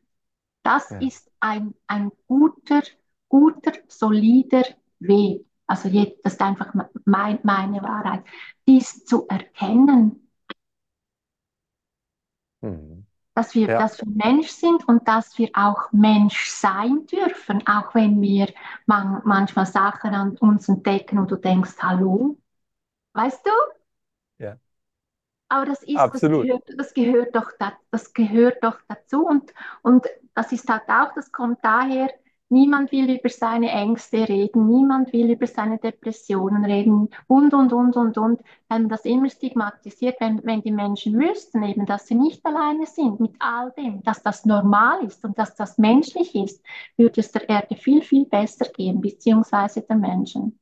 Das 0.64 0.90
ja. 0.90 1.00
ist 1.00 1.30
ein, 1.40 1.74
ein 1.88 2.12
guter, 2.28 2.82
guter, 3.28 3.74
solider 3.88 4.64
Weg. 5.00 5.47
Also 5.68 5.90
das 5.90 6.34
ist 6.34 6.42
einfach 6.42 6.74
mein, 7.06 7.40
meine 7.44 7.84
Wahrheit. 7.84 8.24
Dies 8.68 9.04
zu 9.06 9.28
erkennen, 9.28 10.30
mhm. 12.62 13.06
dass, 13.36 13.54
wir, 13.54 13.68
ja. 13.68 13.80
dass 13.80 14.00
wir 14.00 14.08
Mensch 14.08 14.48
sind 14.48 14.88
und 14.88 15.06
dass 15.08 15.38
wir 15.38 15.50
auch 15.54 15.92
Mensch 15.92 16.50
sein 16.50 17.06
dürfen, 17.08 17.68
auch 17.68 17.94
wenn 17.94 18.22
wir 18.22 18.48
man, 18.86 19.22
manchmal 19.26 19.66
Sachen 19.66 20.14
an 20.14 20.38
uns 20.38 20.70
entdecken 20.70 21.20
und 21.20 21.30
du 21.30 21.36
denkst, 21.36 21.76
hallo, 21.80 22.38
weißt 23.14 23.46
du? 23.46 24.44
Ja. 24.44 24.58
Aber 25.50 25.66
das 25.66 25.84
ist, 25.84 25.98
Absolut. 25.98 26.50
Das 26.50 26.94
gehört, 26.94 27.34
das 27.36 27.36
gehört, 27.36 27.36
doch, 27.36 27.52
das 27.92 28.14
gehört 28.14 28.64
doch 28.64 28.80
dazu 28.88 29.26
und, 29.26 29.54
und 29.82 30.06
das 30.34 30.52
ist 30.54 30.70
halt 30.70 30.88
auch, 30.88 31.14
das 31.14 31.32
kommt 31.32 31.60
daher, 31.64 32.10
Niemand 32.50 32.92
will 32.94 33.10
über 33.10 33.28
seine 33.28 33.70
Ängste 33.72 34.28
reden, 34.28 34.68
niemand 34.68 35.12
will 35.12 35.32
über 35.32 35.48
seine 35.48 35.80
Depressionen 35.80 36.64
reden 36.64 37.10
und, 37.28 37.54
und, 37.54 37.74
und, 37.74 37.96
und, 37.98 38.18
und. 38.18 38.42
Wenn 38.70 38.88
das 38.88 39.04
immer 39.04 39.30
stigmatisiert, 39.30 40.16
wenn, 40.22 40.42
wenn 40.46 40.62
die 40.62 40.72
Menschen 40.72 41.20
wüssten 41.20 41.64
eben, 41.64 41.86
dass 41.86 42.08
sie 42.08 42.16
nicht 42.16 42.46
alleine 42.46 42.86
sind 42.86 43.20
mit 43.20 43.36
all 43.40 43.72
dem, 43.78 44.02
dass 44.04 44.24
das 44.24 44.46
normal 44.46 45.04
ist 45.04 45.26
und 45.26 45.38
dass 45.38 45.56
das 45.56 45.78
menschlich 45.78 46.36
ist, 46.36 46.64
würde 46.96 47.20
es 47.20 47.32
der 47.34 47.50
Erde 47.50 47.76
viel, 47.76 48.02
viel 48.02 48.26
besser 48.26 48.66
gehen, 48.66 49.02
beziehungsweise 49.02 49.82
den 49.82 50.00
Menschen. 50.00 50.58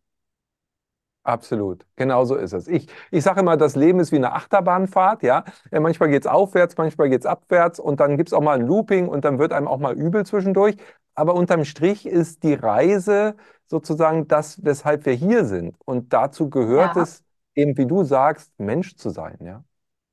Absolut, 1.25 1.86
genau 1.95 2.23
so 2.23 2.36
ist 2.36 2.53
es. 2.53 2.67
Ich, 2.67 2.88
ich 3.09 3.23
sage 3.23 3.39
immer, 3.39 3.57
das 3.57 3.75
Leben 3.75 3.99
ist 3.99 4.11
wie 4.11 4.17
eine 4.17 4.33
Achterbahnfahrt, 4.33 5.23
ja. 5.23 5.43
ja 5.71 5.79
manchmal 5.79 6.09
geht 6.09 6.21
es 6.23 6.27
aufwärts, 6.27 6.77
manchmal 6.77 7.09
geht 7.09 7.21
es 7.21 7.25
abwärts 7.25 7.79
und 7.79 7.99
dann 7.99 8.15
gibt 8.15 8.29
es 8.29 8.33
auch 8.33 8.41
mal 8.41 8.59
ein 8.59 8.67
Looping 8.67 9.07
und 9.07 9.25
dann 9.25 9.39
wird 9.39 9.51
einem 9.51 9.67
auch 9.67 9.79
mal 9.79 9.95
übel 9.97 10.23
zwischendurch. 10.23 10.77
Aber 11.16 11.34
unterm 11.34 11.66
Strich 11.66 12.05
ist 12.05 12.43
die 12.43 12.53
Reise 12.53 13.36
sozusagen 13.66 14.28
das, 14.28 14.63
weshalb 14.63 15.05
wir 15.05 15.13
hier 15.13 15.45
sind. 15.45 15.76
Und 15.86 16.13
dazu 16.13 16.49
gehört 16.49 16.95
ja. 16.95 17.03
es 17.03 17.24
eben, 17.55 17.78
wie 17.78 17.88
du 17.88 18.03
sagst, 18.03 18.51
Mensch 18.59 18.95
zu 18.95 19.09
sein, 19.09 19.38
ja. 19.41 19.63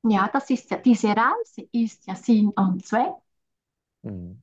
Ja, 0.05 0.29
das 0.31 0.49
ist 0.49 0.69
ja, 0.69 0.77
diese 0.77 1.09
Reise 1.09 1.67
ist 1.71 2.05
ja 2.07 2.15
Sinn 2.15 2.49
und 2.49 2.85
Zweck. 2.85 3.13
Mhm. 4.01 4.41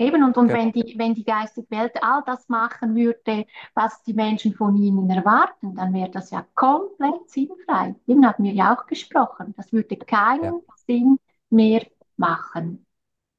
Eben, 0.00 0.24
und, 0.24 0.36
und 0.38 0.48
ja. 0.48 0.54
wenn, 0.54 0.72
die, 0.72 0.94
wenn 0.96 1.12
die 1.12 1.24
geistige 1.24 1.70
Welt 1.70 1.92
all 2.02 2.22
das 2.24 2.48
machen 2.48 2.94
würde, 2.96 3.44
was 3.74 4.02
die 4.04 4.14
Menschen 4.14 4.54
von 4.54 4.74
ihnen 4.76 5.10
erwarten, 5.10 5.74
dann 5.74 5.92
wäre 5.92 6.10
das 6.10 6.30
ja 6.30 6.46
komplett 6.54 7.28
sinnfrei. 7.28 7.94
Eben 8.06 8.26
hatten 8.26 8.44
wir 8.44 8.52
ja 8.52 8.74
auch 8.74 8.86
gesprochen. 8.86 9.52
Das 9.58 9.70
würde 9.72 9.96
keinen 9.96 10.42
ja. 10.44 10.60
Sinn 10.86 11.18
mehr 11.50 11.84
machen. 12.16 12.86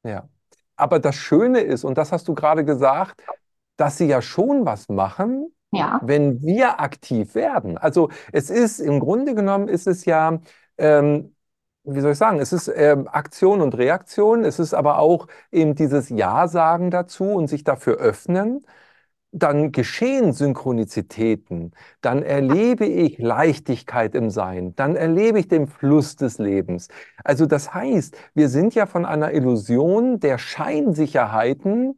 Ja. 0.04 0.30
Aber 0.82 1.00
das 1.00 1.16
Schöne 1.16 1.62
ist, 1.62 1.84
und 1.84 1.98
das 1.98 2.12
hast 2.12 2.28
du 2.28 2.36
gerade 2.36 2.66
gesagt, 2.66 3.22
dass 3.78 3.98
sie 3.98 4.08
ja 4.08 4.22
schon 4.22 4.66
was 4.66 4.90
machen, 4.90 5.54
ja. 5.72 6.00
wenn 6.04 6.42
wir 6.42 6.80
aktiv 6.80 7.36
werden. 7.36 7.78
Also 7.78 8.10
es 8.32 8.50
ist 8.50 8.80
im 8.80 9.00
Grunde 9.00 9.36
genommen 9.36 9.68
ist 9.68 9.88
es 9.88 10.06
ja 10.06 10.40
ähm, 10.78 11.36
wie 11.84 12.00
soll 12.02 12.12
ich 12.12 12.18
sagen, 12.18 12.40
es 12.40 12.54
ist 12.54 12.68
äh, 12.68 12.96
Aktion 13.08 13.62
und 13.62 13.76
Reaktion, 13.76 14.44
es 14.46 14.60
ist 14.60 14.74
aber 14.74 15.00
auch 15.00 15.28
eben 15.52 15.76
dieses 15.76 16.10
Ja-Sagen 16.10 16.92
dazu 16.92 17.24
und 17.26 17.48
sich 17.48 17.64
dafür 17.64 17.96
öffnen. 17.98 18.66
Dann 19.34 19.72
geschehen 19.72 20.34
Synchronizitäten, 20.34 21.72
dann 22.02 22.22
erlebe 22.22 22.86
ich 22.86 23.18
Leichtigkeit 23.18 24.14
im 24.14 24.30
Sein, 24.30 24.76
dann 24.76 24.98
erlebe 24.98 25.40
ich 25.40 25.48
den 25.48 25.68
Fluss 25.68 26.18
des 26.18 26.38
Lebens. 26.38 26.90
Also 27.24 27.46
das 27.46 27.74
heißt, 27.74 28.18
wir 28.34 28.50
sind 28.50 28.76
ja 28.76 28.86
von 28.86 29.06
einer 29.06 29.34
Illusion 29.34 30.20
der 30.20 30.38
Scheinsicherheiten 30.38 31.98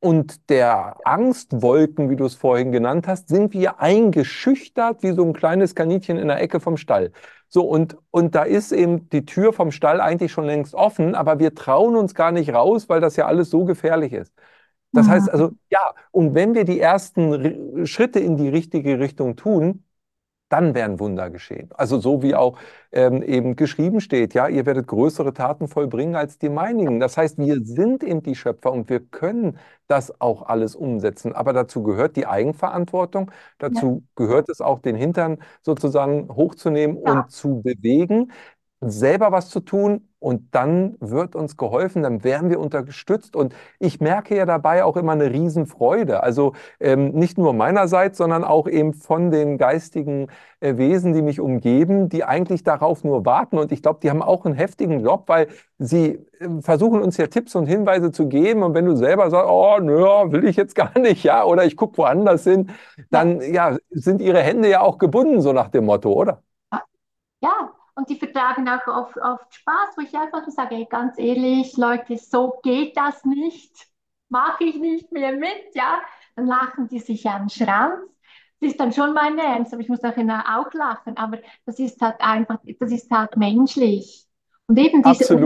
und 0.00 0.50
der 0.50 0.96
Angstwolken, 1.04 2.10
wie 2.10 2.16
du 2.16 2.26
es 2.26 2.34
vorhin 2.34 2.70
genannt 2.72 3.08
hast, 3.08 3.28
sind 3.28 3.54
wir 3.54 3.80
eingeschüchtert 3.80 5.02
wie 5.02 5.12
so 5.12 5.24
ein 5.24 5.32
kleines 5.32 5.74
Kaninchen 5.74 6.18
in 6.18 6.28
der 6.28 6.40
Ecke 6.42 6.60
vom 6.60 6.76
Stall. 6.76 7.12
So, 7.48 7.62
und, 7.66 7.96
und 8.10 8.34
da 8.34 8.42
ist 8.42 8.72
eben 8.72 9.08
die 9.08 9.24
Tür 9.24 9.54
vom 9.54 9.70
Stall 9.70 10.00
eigentlich 10.02 10.32
schon 10.32 10.44
längst 10.44 10.74
offen, 10.74 11.14
aber 11.14 11.38
wir 11.38 11.54
trauen 11.54 11.96
uns 11.96 12.14
gar 12.14 12.32
nicht 12.32 12.52
raus, 12.52 12.88
weil 12.90 13.00
das 13.00 13.16
ja 13.16 13.26
alles 13.26 13.48
so 13.48 13.64
gefährlich 13.64 14.12
ist. 14.12 14.34
Das 14.94 15.06
mhm. 15.06 15.10
heißt 15.10 15.30
also, 15.30 15.52
ja, 15.70 15.92
und 16.12 16.34
wenn 16.34 16.54
wir 16.54 16.64
die 16.64 16.80
ersten 16.80 17.86
Schritte 17.86 18.20
in 18.20 18.36
die 18.36 18.48
richtige 18.48 18.98
Richtung 18.98 19.36
tun, 19.36 19.84
dann 20.54 20.74
werden 20.74 21.00
Wunder 21.00 21.30
geschehen. 21.30 21.70
Also 21.74 21.98
so 21.98 22.22
wie 22.22 22.34
auch 22.36 22.58
ähm, 22.92 23.22
eben 23.22 23.56
geschrieben 23.56 24.00
steht, 24.00 24.34
ja, 24.34 24.46
ihr 24.46 24.66
werdet 24.66 24.86
größere 24.86 25.32
Taten 25.32 25.66
vollbringen 25.66 26.14
als 26.14 26.38
die 26.38 26.48
meinigen. 26.48 27.00
Das 27.00 27.16
heißt, 27.16 27.38
wir 27.38 27.64
sind 27.64 28.04
eben 28.04 28.22
die 28.22 28.36
Schöpfer 28.36 28.70
und 28.70 28.88
wir 28.88 29.00
können 29.00 29.58
das 29.88 30.20
auch 30.20 30.42
alles 30.42 30.76
umsetzen. 30.76 31.32
Aber 31.34 31.52
dazu 31.52 31.82
gehört 31.82 32.14
die 32.16 32.26
Eigenverantwortung, 32.26 33.32
dazu 33.58 34.04
ja. 34.04 34.24
gehört 34.26 34.48
es 34.48 34.60
auch, 34.60 34.78
den 34.78 34.96
Hintern 34.96 35.38
sozusagen 35.62 36.28
hochzunehmen 36.28 36.98
ja. 37.04 37.12
und 37.12 37.30
zu 37.32 37.60
bewegen 37.62 38.30
selber 38.80 39.32
was 39.32 39.48
zu 39.48 39.60
tun 39.60 40.08
und 40.18 40.54
dann 40.54 40.96
wird 41.00 41.36
uns 41.36 41.56
geholfen, 41.56 42.02
dann 42.02 42.24
werden 42.24 42.48
wir 42.48 42.58
unterstützt. 42.58 43.36
Und 43.36 43.54
ich 43.78 44.00
merke 44.00 44.34
ja 44.36 44.46
dabei 44.46 44.84
auch 44.84 44.96
immer 44.96 45.12
eine 45.12 45.30
Riesenfreude. 45.30 46.22
Also 46.22 46.54
ähm, 46.80 47.10
nicht 47.12 47.36
nur 47.36 47.52
meinerseits, 47.52 48.18
sondern 48.18 48.42
auch 48.42 48.66
eben 48.66 48.94
von 48.94 49.30
den 49.30 49.58
geistigen 49.58 50.28
äh, 50.60 50.76
Wesen, 50.78 51.12
die 51.12 51.20
mich 51.22 51.40
umgeben, 51.40 52.08
die 52.08 52.24
eigentlich 52.24 52.62
darauf 52.62 53.04
nur 53.04 53.26
warten. 53.26 53.58
Und 53.58 53.70
ich 53.70 53.82
glaube, 53.82 54.00
die 54.02 54.10
haben 54.10 54.22
auch 54.22 54.46
einen 54.46 54.54
heftigen 54.54 55.00
Job, 55.00 55.24
weil 55.28 55.48
sie 55.78 56.24
äh, 56.40 56.48
versuchen 56.60 57.02
uns 57.02 57.18
ja 57.18 57.26
Tipps 57.26 57.54
und 57.54 57.66
Hinweise 57.66 58.10
zu 58.10 58.26
geben. 58.28 58.62
Und 58.62 58.74
wenn 58.74 58.86
du 58.86 58.96
selber 58.96 59.28
sagst, 59.30 59.50
oh, 59.50 59.78
nö, 59.80 60.04
will 60.32 60.44
ich 60.46 60.56
jetzt 60.56 60.74
gar 60.74 60.98
nicht, 60.98 61.22
ja, 61.24 61.44
oder 61.44 61.64
ich 61.66 61.76
gucke 61.76 61.98
woanders 61.98 62.44
hin, 62.44 62.70
dann 63.10 63.40
ja, 63.40 63.76
sind 63.90 64.22
ihre 64.22 64.40
Hände 64.40 64.70
ja 64.70 64.80
auch 64.80 64.96
gebunden, 64.98 65.40
so 65.42 65.52
nach 65.52 65.68
dem 65.68 65.84
Motto, 65.84 66.12
oder? 66.12 66.42
Ja, 67.40 67.83
und 67.94 68.08
die 68.10 68.16
vertragen 68.16 68.68
auch 68.68 68.86
oft, 68.86 69.16
oft 69.18 69.54
Spaß, 69.54 69.96
wo 69.96 70.02
ich 70.02 70.14
einfach 70.14 70.42
nur 70.42 70.50
sage, 70.50 70.74
ey, 70.74 70.86
ganz 70.88 71.18
ehrlich, 71.18 71.76
Leute, 71.76 72.16
so 72.16 72.58
geht 72.62 72.96
das 72.96 73.24
nicht, 73.24 73.72
mache 74.28 74.64
ich 74.64 74.76
nicht 74.76 75.12
mehr 75.12 75.32
mit, 75.32 75.74
ja. 75.74 76.00
Dann 76.36 76.46
lachen 76.46 76.88
die 76.88 76.98
sich 76.98 77.28
an 77.28 77.42
den 77.42 77.50
Schranz. 77.50 78.00
Das 78.60 78.72
ist 78.72 78.80
dann 78.80 78.92
schon 78.92 79.14
mein 79.14 79.38
Ernst, 79.38 79.72
aber 79.72 79.82
ich 79.82 79.88
muss 79.88 80.02
auch 80.02 80.16
immer 80.16 80.58
auch 80.58 80.72
lachen, 80.72 81.16
aber 81.16 81.38
das 81.66 81.78
ist 81.78 82.00
halt 82.00 82.20
einfach, 82.20 82.58
das 82.80 82.90
ist 82.90 83.10
halt 83.10 83.36
menschlich. 83.36 84.26
Und 84.66 84.78
eben 84.78 85.02
diese, 85.02 85.36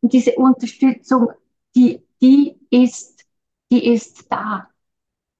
und 0.00 0.12
diese 0.12 0.34
Unterstützung, 0.34 1.30
die, 1.74 2.02
die 2.20 2.58
ist, 2.70 3.24
die 3.70 3.92
ist 3.92 4.30
da. 4.30 4.68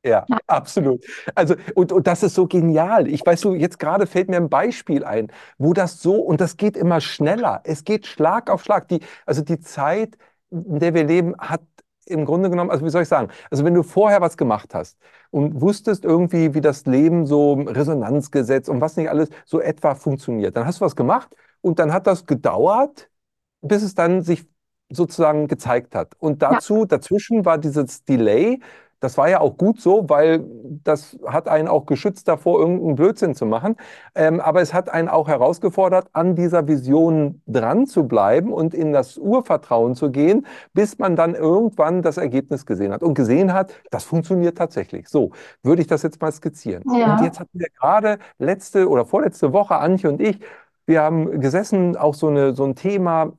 Ja, 0.08 0.24
ja, 0.28 0.38
absolut. 0.46 1.04
Also, 1.34 1.54
und, 1.74 1.92
und 1.92 2.06
das 2.06 2.22
ist 2.22 2.34
so 2.34 2.46
genial. 2.46 3.08
Ich 3.08 3.24
weiß 3.24 3.40
so, 3.40 3.54
jetzt 3.54 3.78
gerade 3.78 4.06
fällt 4.06 4.28
mir 4.28 4.36
ein 4.36 4.48
Beispiel 4.48 5.04
ein, 5.04 5.28
wo 5.58 5.72
das 5.72 6.00
so, 6.00 6.14
und 6.16 6.40
das 6.40 6.56
geht 6.56 6.76
immer 6.76 7.00
schneller. 7.00 7.60
Es 7.64 7.84
geht 7.84 8.06
Schlag 8.06 8.50
auf 8.50 8.62
Schlag. 8.64 8.88
Die, 8.88 9.00
also 9.26 9.42
die 9.42 9.60
Zeit, 9.60 10.16
in 10.50 10.78
der 10.78 10.94
wir 10.94 11.04
leben, 11.04 11.34
hat 11.38 11.62
im 12.06 12.24
Grunde 12.24 12.50
genommen, 12.50 12.70
also 12.70 12.84
wie 12.84 12.90
soll 12.90 13.02
ich 13.02 13.08
sagen, 13.08 13.28
also 13.50 13.64
wenn 13.64 13.74
du 13.74 13.82
vorher 13.82 14.20
was 14.20 14.36
gemacht 14.36 14.74
hast 14.74 14.98
und 15.30 15.60
wusstest 15.60 16.04
irgendwie, 16.04 16.54
wie 16.54 16.60
das 16.60 16.86
Leben 16.86 17.26
so 17.26 17.52
Resonanzgesetz 17.54 18.68
und 18.68 18.80
was 18.80 18.96
nicht 18.96 19.10
alles 19.10 19.28
so 19.44 19.60
etwa 19.60 19.94
funktioniert, 19.94 20.56
dann 20.56 20.66
hast 20.66 20.80
du 20.80 20.84
was 20.84 20.96
gemacht 20.96 21.36
und 21.60 21.78
dann 21.78 21.92
hat 21.92 22.06
das 22.06 22.26
gedauert, 22.26 23.10
bis 23.60 23.82
es 23.82 23.94
dann 23.94 24.22
sich 24.22 24.46
sozusagen 24.90 25.48
gezeigt 25.48 25.94
hat. 25.94 26.14
Und 26.18 26.42
dazu, 26.42 26.80
ja. 26.80 26.86
dazwischen 26.86 27.44
war 27.44 27.58
dieses 27.58 28.04
Delay, 28.04 28.60
das 29.00 29.16
war 29.16 29.28
ja 29.28 29.40
auch 29.40 29.56
gut 29.56 29.80
so, 29.80 30.08
weil 30.08 30.44
das 30.84 31.18
hat 31.26 31.48
einen 31.48 31.68
auch 31.68 31.86
geschützt 31.86 32.28
davor, 32.28 32.58
irgendeinen 32.60 32.96
Blödsinn 32.96 33.34
zu 33.34 33.46
machen. 33.46 33.76
Ähm, 34.14 34.40
aber 34.40 34.60
es 34.60 34.74
hat 34.74 34.90
einen 34.90 35.08
auch 35.08 35.28
herausgefordert, 35.28 36.08
an 36.12 36.34
dieser 36.34 36.66
Vision 36.66 37.42
dran 37.46 37.86
zu 37.86 38.08
bleiben 38.08 38.52
und 38.52 38.74
in 38.74 38.92
das 38.92 39.18
Urvertrauen 39.18 39.94
zu 39.94 40.10
gehen, 40.10 40.46
bis 40.72 40.98
man 40.98 41.16
dann 41.16 41.34
irgendwann 41.34 42.02
das 42.02 42.16
Ergebnis 42.16 42.66
gesehen 42.66 42.92
hat 42.92 43.02
und 43.02 43.14
gesehen 43.14 43.52
hat, 43.52 43.74
das 43.90 44.04
funktioniert 44.04 44.58
tatsächlich. 44.58 45.08
So 45.08 45.30
würde 45.62 45.82
ich 45.82 45.88
das 45.88 46.02
jetzt 46.02 46.20
mal 46.20 46.32
skizzieren. 46.32 46.82
Ja. 46.92 47.16
Und 47.16 47.24
jetzt 47.24 47.40
hatten 47.40 47.58
wir 47.58 47.68
gerade 47.78 48.18
letzte 48.38 48.88
oder 48.88 49.04
vorletzte 49.04 49.52
Woche, 49.52 49.76
Antje 49.76 50.10
und 50.10 50.20
ich, 50.20 50.40
wir 50.86 51.02
haben 51.02 51.40
gesessen, 51.40 51.96
auch 51.96 52.14
so, 52.14 52.28
eine, 52.28 52.54
so 52.54 52.64
ein 52.64 52.74
Thema, 52.74 53.32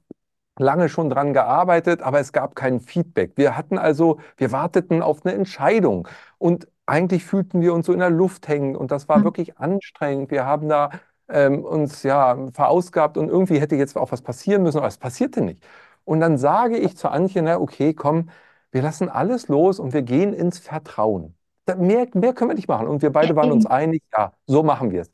lange 0.60 0.90
schon 0.90 1.10
dran 1.10 1.34
gearbeitet, 1.34 2.02
aber 2.02 2.20
es 2.20 2.34
gab 2.34 2.56
kein 2.56 2.80
Feedback. 2.80 3.34
Wir 3.36 3.58
hatten 3.58 3.78
also, 3.78 4.20
wir 4.38 4.52
warteten 4.52 5.02
auf 5.02 5.26
eine 5.26 5.36
Entscheidung 5.36 6.08
und 6.38 6.68
eigentlich 6.86 7.26
fühlten 7.26 7.62
wir 7.62 7.74
uns 7.74 7.86
so 7.88 7.94
in 7.94 8.00
der 8.00 8.10
Luft 8.10 8.48
hängen 8.48 8.76
und 8.76 8.92
das 8.92 9.08
war 9.10 9.20
Mhm. 9.20 9.24
wirklich 9.24 9.58
anstrengend. 9.58 10.32
Wir 10.32 10.46
haben 10.46 10.70
da 10.70 10.90
ähm, 11.30 11.64
uns 11.64 12.04
ja 12.04 12.38
verausgabt 12.52 13.18
und 13.18 13.30
irgendwie 13.30 13.60
hätte 13.60 13.76
jetzt 13.76 13.98
auch 13.98 14.12
was 14.12 14.22
passieren 14.22 14.64
müssen, 14.64 14.78
aber 14.80 14.88
es 14.88 14.98
passierte 14.98 15.42
nicht. 15.42 15.64
Und 16.04 16.20
dann 16.22 16.38
sage 16.38 16.78
ich 16.78 16.98
zu 16.98 17.10
Antje, 17.10 17.42
na 17.42 17.60
okay, 17.60 17.94
komm, 17.94 18.30
wir 18.72 18.82
lassen 18.82 19.10
alles 19.10 19.48
los 19.48 19.80
und 19.80 19.94
wir 19.94 20.02
gehen 20.04 20.34
ins 20.34 20.60
Vertrauen. 20.60 21.36
Mehr, 21.78 22.08
mehr 22.16 22.34
können 22.34 22.50
wir 22.52 22.56
nicht 22.56 22.68
machen. 22.68 22.88
Und 22.88 23.02
wir 23.04 23.12
beide 23.12 23.36
waren 23.36 23.52
uns 23.52 23.66
einig, 23.68 24.04
ja, 24.18 24.34
so 24.48 24.64
machen 24.64 24.92
wir 24.92 25.02
es. 25.04 25.12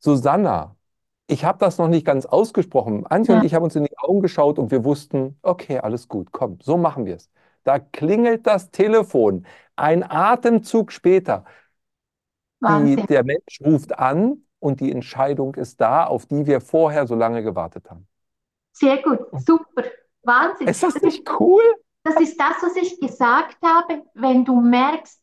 Susanna, 0.00 0.75
ich 1.28 1.44
habe 1.44 1.58
das 1.58 1.78
noch 1.78 1.88
nicht 1.88 2.06
ganz 2.06 2.26
ausgesprochen. 2.26 3.06
Antje 3.06 3.34
Ja. 3.34 3.40
und 3.40 3.44
ich 3.44 3.54
haben 3.54 3.64
uns 3.64 3.76
in 3.76 3.84
die 3.84 3.98
Augen 3.98 4.20
geschaut 4.20 4.58
und 4.58 4.70
wir 4.70 4.84
wussten, 4.84 5.38
okay, 5.42 5.78
alles 5.78 6.08
gut, 6.08 6.30
komm, 6.32 6.58
so 6.62 6.76
machen 6.76 7.06
wir 7.06 7.16
es. 7.16 7.30
Da 7.64 7.78
klingelt 7.80 8.46
das 8.46 8.70
Telefon. 8.70 9.46
Ein 9.76 10.04
Atemzug 10.08 10.92
später. 10.92 11.44
Die, 12.68 12.96
der 13.06 13.24
Mensch 13.24 13.60
ruft 13.64 13.98
an 13.98 14.42
und 14.58 14.80
die 14.80 14.90
Entscheidung 14.92 15.54
ist 15.54 15.80
da, 15.80 16.06
auf 16.06 16.26
die 16.26 16.46
wir 16.46 16.60
vorher 16.60 17.06
so 17.06 17.14
lange 17.14 17.42
gewartet 17.42 17.90
haben. 17.90 18.06
Sehr 18.72 19.02
gut, 19.02 19.20
super, 19.46 19.84
Wahnsinn. 20.22 20.68
Ist 20.68 20.82
das 20.82 20.94
Das 20.94 21.02
ist, 21.02 21.16
nicht 21.16 21.40
cool? 21.40 21.62
das 22.04 22.16
ist 22.20 22.38
das, 22.38 22.62
was 22.62 22.76
ich 22.76 23.00
gesagt 23.00 23.56
habe, 23.64 24.04
wenn 24.14 24.44
du 24.44 24.60
merkst, 24.60 25.20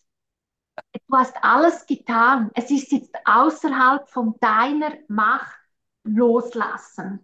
du 1.08 1.16
hast 1.18 1.36
alles 1.44 1.86
getan, 1.86 2.50
es 2.56 2.70
ist 2.72 2.92
jetzt 2.92 3.14
außerhalb 3.26 4.10
von 4.10 4.36
deiner 4.40 4.94
Macht 5.08 5.58
loslassen. 6.04 7.20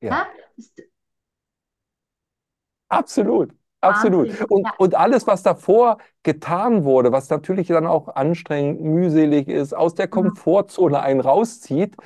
Ja, 0.00 0.08
Ja? 0.10 0.26
Absolut. 2.88 3.52
Absolut. 3.80 4.28
Wahnsinn. 4.28 4.46
Und, 4.48 4.64
Ja. 4.66 4.74
und 4.78 4.94
alles, 4.96 5.26
was 5.26 5.42
davor 5.44 5.98
getan 6.24 6.84
wurde, 6.84 7.12
was 7.12 7.30
natürlich 7.30 7.68
dann 7.68 7.86
auch 7.86 8.08
anstrengend, 8.08 8.80
mühselig 8.80 9.46
ist, 9.48 9.72
aus 9.74 9.94
der 9.94 10.06
Mhm. 10.06 10.10
Komfortzone 10.10 11.00
einen 11.00 11.20
rauszieht, 11.20 11.96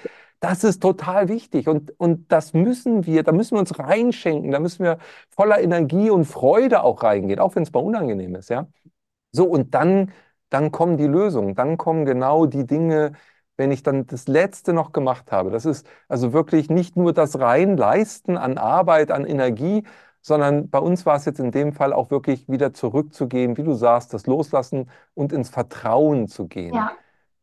das 0.40 0.64
ist 0.64 0.82
total 0.82 1.28
wichtig. 1.28 1.68
Und, 1.68 1.98
und 1.98 2.30
das 2.30 2.52
müssen 2.52 3.06
wir, 3.06 3.22
da 3.22 3.32
müssen 3.32 3.54
wir 3.56 3.60
uns 3.60 3.78
reinschenken, 3.78 4.50
da 4.50 4.58
müssen 4.60 4.84
wir 4.84 4.98
voller 5.34 5.60
Energie 5.60 6.10
und 6.10 6.24
Freude 6.26 6.82
auch 6.82 7.02
reingehen, 7.02 7.38
auch 7.40 7.54
wenn 7.54 7.62
es 7.62 7.72
mal 7.72 7.80
unangenehm 7.80 8.34
ist, 8.34 8.50
ja. 8.50 8.66
So, 9.32 9.44
und 9.46 9.74
dann, 9.74 10.12
dann 10.50 10.72
kommen 10.72 10.96
die 10.98 11.06
Lösungen, 11.06 11.54
dann 11.54 11.76
kommen 11.78 12.04
genau 12.04 12.46
die 12.46 12.66
Dinge, 12.66 13.12
wenn 13.56 13.70
ich 13.70 13.82
dann 13.82 14.06
das 14.06 14.28
Letzte 14.28 14.72
noch 14.72 14.92
gemacht 14.92 15.32
habe. 15.32 15.50
Das 15.50 15.66
ist 15.66 15.86
also 16.08 16.32
wirklich 16.32 16.70
nicht 16.70 16.96
nur 16.96 17.12
das 17.12 17.38
Reinleisten 17.38 18.36
an 18.36 18.58
Arbeit, 18.58 19.10
an 19.10 19.24
Energie, 19.26 19.84
sondern 20.20 20.70
bei 20.70 20.78
uns 20.78 21.04
war 21.04 21.16
es 21.16 21.24
jetzt 21.24 21.40
in 21.40 21.50
dem 21.50 21.72
Fall 21.72 21.92
auch 21.92 22.10
wirklich 22.10 22.48
wieder 22.48 22.72
zurückzugehen, 22.72 23.56
wie 23.56 23.64
du 23.64 23.74
sagst, 23.74 24.14
das 24.14 24.26
Loslassen 24.26 24.88
und 25.14 25.32
ins 25.32 25.50
Vertrauen 25.50 26.28
zu 26.28 26.46
gehen. 26.46 26.74
ja, 26.74 26.92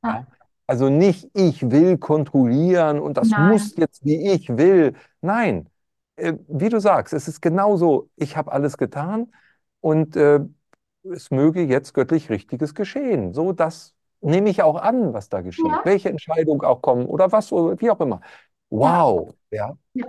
ja? 0.04 0.26
Also 0.66 0.90
nicht, 0.90 1.30
ich 1.34 1.72
will 1.72 1.98
kontrollieren 1.98 3.00
und 3.00 3.18
das 3.18 3.30
nein, 3.30 3.50
muss 3.50 3.76
jetzt, 3.76 4.06
wie 4.06 4.30
ich 4.30 4.50
will. 4.50 4.94
Nein, 5.20 5.68
äh, 6.16 6.34
wie 6.48 6.70
du 6.70 6.80
sagst, 6.80 7.12
es 7.14 7.28
ist 7.28 7.42
genauso, 7.42 8.10
ich 8.16 8.38
habe 8.38 8.52
alles 8.52 8.78
getan 8.78 9.34
und 9.82 10.16
äh, 10.16 10.40
es 11.04 11.32
möge 11.32 11.64
jetzt 11.64 11.94
göttlich 11.94 12.30
Richtiges 12.30 12.76
geschehen. 12.76 13.34
So, 13.34 13.52
das 13.52 13.96
nehme 14.22 14.50
ich 14.50 14.62
auch 14.64 14.76
an, 14.76 15.14
was 15.14 15.30
da 15.30 15.42
geschieht. 15.42 15.66
ja, 15.66 15.84
Welche 15.84 16.10
Entscheidung 16.10 16.62
auch 16.64 16.82
kommen 16.82 17.06
oder 17.08 17.32
was, 17.32 17.52
wie 17.52 17.90
auch 17.92 18.00
immer. 18.02 18.22
Wow, 18.70 19.34
ja, 19.52 19.78
ja, 19.94 20.06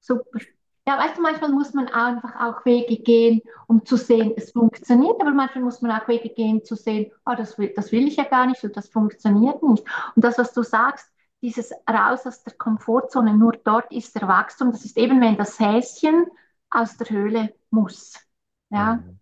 super. 0.00 0.40
Ja, 0.88 0.98
weißt 0.98 1.18
du, 1.18 1.22
manchmal 1.22 1.52
muss 1.52 1.74
man 1.74 1.88
einfach 1.88 2.36
auch 2.40 2.64
Wege 2.66 3.02
gehen, 3.02 3.42
um 3.68 3.84
zu 3.86 3.96
sehen, 3.96 4.34
es 4.36 4.52
funktioniert, 4.52 5.20
aber 5.20 5.32
manchmal 5.32 5.64
muss 5.64 5.82
man 5.82 5.92
auch 5.92 6.08
Wege 6.08 6.30
gehen, 6.30 6.64
zu 6.64 6.76
sehen, 6.76 7.12
oh, 7.26 7.34
das 7.36 7.58
will, 7.58 7.72
das 7.76 7.92
will 7.92 8.08
ich 8.08 8.16
ja 8.16 8.24
gar 8.24 8.46
nicht 8.46 8.64
und 8.64 8.76
das 8.76 8.88
funktioniert 8.90 9.62
nicht. 9.62 9.84
Und 10.16 10.24
das, 10.24 10.38
was 10.38 10.52
du 10.54 10.62
sagst, 10.64 11.10
dieses 11.42 11.72
raus 11.90 12.26
aus 12.26 12.44
der 12.44 12.54
Komfortzone, 12.54 13.36
nur 13.36 13.52
dort 13.64 13.92
ist 13.92 14.16
der 14.16 14.28
Wachstum, 14.28 14.72
das 14.72 14.84
ist 14.84 14.98
eben, 14.98 15.20
wenn 15.20 15.36
das 15.36 15.60
Häschen 15.60 16.26
aus 16.70 16.96
der 16.98 17.10
Höhle 17.10 17.54
muss. 17.70 18.14
Ja, 18.70 19.04
Mhm. 19.04 19.18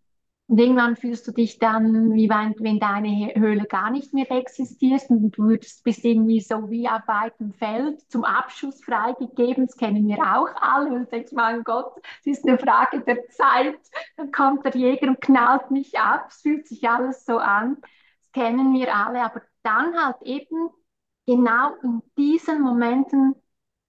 Und 0.50 0.58
irgendwann 0.58 0.96
fühlst 0.96 1.28
du 1.28 1.30
dich 1.30 1.60
dann, 1.60 2.12
wie 2.12 2.28
wenn, 2.28 2.56
wenn 2.58 2.80
deine 2.80 3.32
Höhle 3.36 3.66
gar 3.66 3.92
nicht 3.92 4.12
mehr 4.12 4.28
existiert 4.32 5.08
und 5.08 5.30
du 5.30 5.44
würdest, 5.44 5.84
bist 5.84 6.04
irgendwie 6.04 6.40
so 6.40 6.68
wie 6.68 6.88
auf 6.88 7.06
weitem 7.06 7.52
Feld 7.52 8.00
zum 8.10 8.24
Abschuss 8.24 8.82
freigegeben. 8.82 9.68
Das 9.68 9.76
kennen 9.76 10.08
wir 10.08 10.18
auch 10.18 10.48
alle. 10.60 10.90
Und 10.90 11.12
denkst, 11.12 11.30
mein 11.34 11.62
Gott, 11.62 11.92
es 12.18 12.38
ist 12.38 12.48
eine 12.48 12.58
Frage 12.58 13.00
der 13.02 13.28
Zeit. 13.28 13.78
Dann 14.16 14.32
kommt 14.32 14.64
der 14.64 14.74
Jäger 14.74 15.06
und 15.06 15.20
knallt 15.20 15.70
mich 15.70 15.96
ab. 15.96 16.26
Es 16.30 16.40
fühlt 16.40 16.66
sich 16.66 16.88
alles 16.88 17.24
so 17.24 17.38
an. 17.38 17.76
Das 18.18 18.32
kennen 18.32 18.74
wir 18.74 18.92
alle. 18.92 19.22
Aber 19.22 19.42
dann 19.62 19.94
halt 20.04 20.20
eben 20.22 20.70
genau 21.26 21.76
in 21.84 22.02
diesen 22.18 22.60
Momenten 22.60 23.36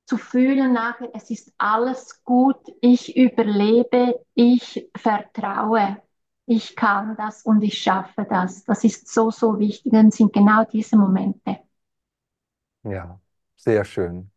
zu 0.05 0.17
fühlen 0.17 0.73
nachher, 0.73 1.09
es 1.15 1.31
ist 1.31 1.51
alles 1.57 2.23
gut, 2.23 2.59
ich 2.81 3.17
überlebe, 3.17 4.23
ich 4.35 4.87
vertraue, 4.95 5.97
ich 6.51 6.75
kann 6.75 7.15
das 7.17 7.43
und 7.43 7.61
ich 7.63 7.77
schaffe 7.77 8.25
das. 8.29 8.63
Das 8.65 8.83
ist 8.83 9.07
so, 9.07 9.31
so 9.31 9.57
wichtig. 9.59 9.91
Dann 9.91 10.11
sind 10.11 10.33
genau 10.33 10.65
diese 10.65 10.97
Momente. 10.97 11.59
Ja, 12.83 13.19
sehr 13.55 13.85
schön. 13.85 14.31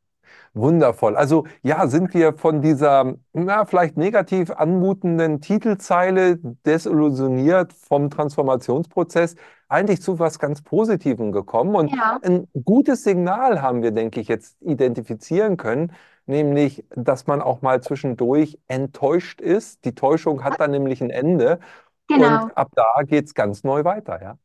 Wundervoll. 0.54 1.16
Also 1.16 1.46
ja, 1.62 1.86
sind 1.88 2.14
wir 2.14 2.34
von 2.34 2.62
dieser, 2.62 3.14
na, 3.32 3.66
vielleicht 3.66 3.96
negativ 3.98 4.50
anmutenden 4.50 5.40
Titelzeile 5.40 6.38
desillusioniert 6.66 7.72
vom 7.74 8.10
Transformationsprozess 8.10 9.36
eigentlich 9.68 10.02
zu 10.02 10.18
was 10.20 10.38
ganz 10.38 10.62
Positivem 10.62 11.32
gekommen. 11.32 11.76
Und 11.76 11.92
Ja, 11.92 12.18
ein 12.22 12.48
gutes 12.64 13.04
Signal 13.04 13.62
haben 13.62 13.82
wir, 13.82 13.92
denke 13.92 14.20
ich, 14.20 14.28
jetzt 14.28 14.56
identifizieren 14.62 15.56
können, 15.58 15.92
nämlich, 16.26 16.84
dass 16.96 17.26
man 17.26 17.42
auch 17.42 17.62
mal 17.62 17.82
zwischendurch 17.82 18.58
enttäuscht 18.68 19.40
ist. 19.40 19.84
Die 19.84 19.94
Täuschung 19.94 20.44
hat 20.44 20.60
dann 20.60 20.72
nämlich 20.72 21.02
ein 21.02 21.10
Ende 21.10 21.60
genau. 22.09 22.44
und 22.44 22.57
ab 22.57 22.70
da 22.74 23.02
geht 23.05 23.26
es 23.26 23.34
ganz 23.34 23.64
neu 23.64 23.84
weiter, 23.84 24.20
ja. 24.22 24.38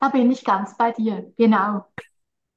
Da 0.00 0.08
bin 0.08 0.30
ich 0.32 0.44
ganz 0.44 0.76
bei 0.76 0.90
dir. 0.92 1.32
Genau. 1.36 1.84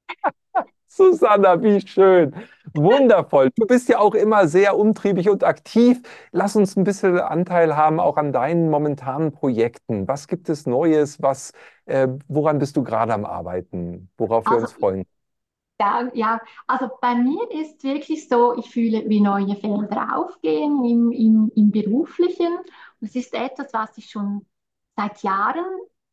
Susanna, 0.86 1.62
wie 1.62 1.80
schön. 1.86 2.34
Wundervoll. 2.74 3.50
Du 3.56 3.66
bist 3.66 3.88
ja 3.88 3.98
auch 3.98 4.14
immer 4.14 4.46
sehr 4.46 4.76
umtriebig 4.76 5.28
und 5.30 5.42
aktiv. 5.42 6.02
Lass 6.32 6.54
uns 6.54 6.76
ein 6.76 6.84
bisschen 6.84 7.18
Anteil 7.18 7.76
haben 7.76 7.98
auch 7.98 8.16
an 8.18 8.32
deinen 8.32 8.68
momentanen 8.70 9.32
Projekten. 9.32 10.06
Was 10.06 10.28
gibt 10.28 10.48
es 10.50 10.66
Neues? 10.66 11.22
Was, 11.22 11.52
äh, 11.86 12.08
woran 12.28 12.58
bist 12.58 12.76
du 12.76 12.84
gerade 12.84 13.14
am 13.14 13.24
Arbeiten? 13.24 14.10
Worauf 14.18 14.50
wir 14.50 14.56
Also 14.56 14.58
uns 14.58 14.72
freuen? 14.72 15.04
Ja, 15.80 16.08
ja, 16.14 16.40
also 16.68 16.88
bei 17.00 17.14
mir 17.16 17.50
ist 17.50 17.82
wirklich 17.82 18.28
so, 18.28 18.56
ich 18.56 18.70
fühle, 18.70 19.08
wie 19.08 19.20
neue 19.20 19.56
Felder 19.56 20.16
aufgehen 20.16 20.84
im, 20.84 21.10
im, 21.10 21.52
im 21.56 21.70
Beruflichen. 21.72 22.56
Es 23.02 23.16
ist 23.16 23.34
etwas, 23.34 23.72
was 23.72 23.98
ich 23.98 24.08
schon 24.08 24.46
seit 24.96 25.22
Jahren 25.22 25.64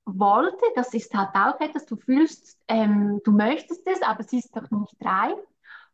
wollte. 0.05 0.65
Das 0.75 0.93
ist 0.93 1.13
halt 1.13 1.29
auch 1.35 1.59
etwas, 1.61 1.85
du 1.85 1.95
fühlst, 1.95 2.57
ähm, 2.67 3.21
du 3.23 3.31
möchtest 3.31 3.87
es, 3.87 4.01
aber 4.01 4.21
es 4.21 4.33
ist 4.33 4.55
noch 4.55 4.69
nicht 4.71 4.95
reif. 5.01 5.37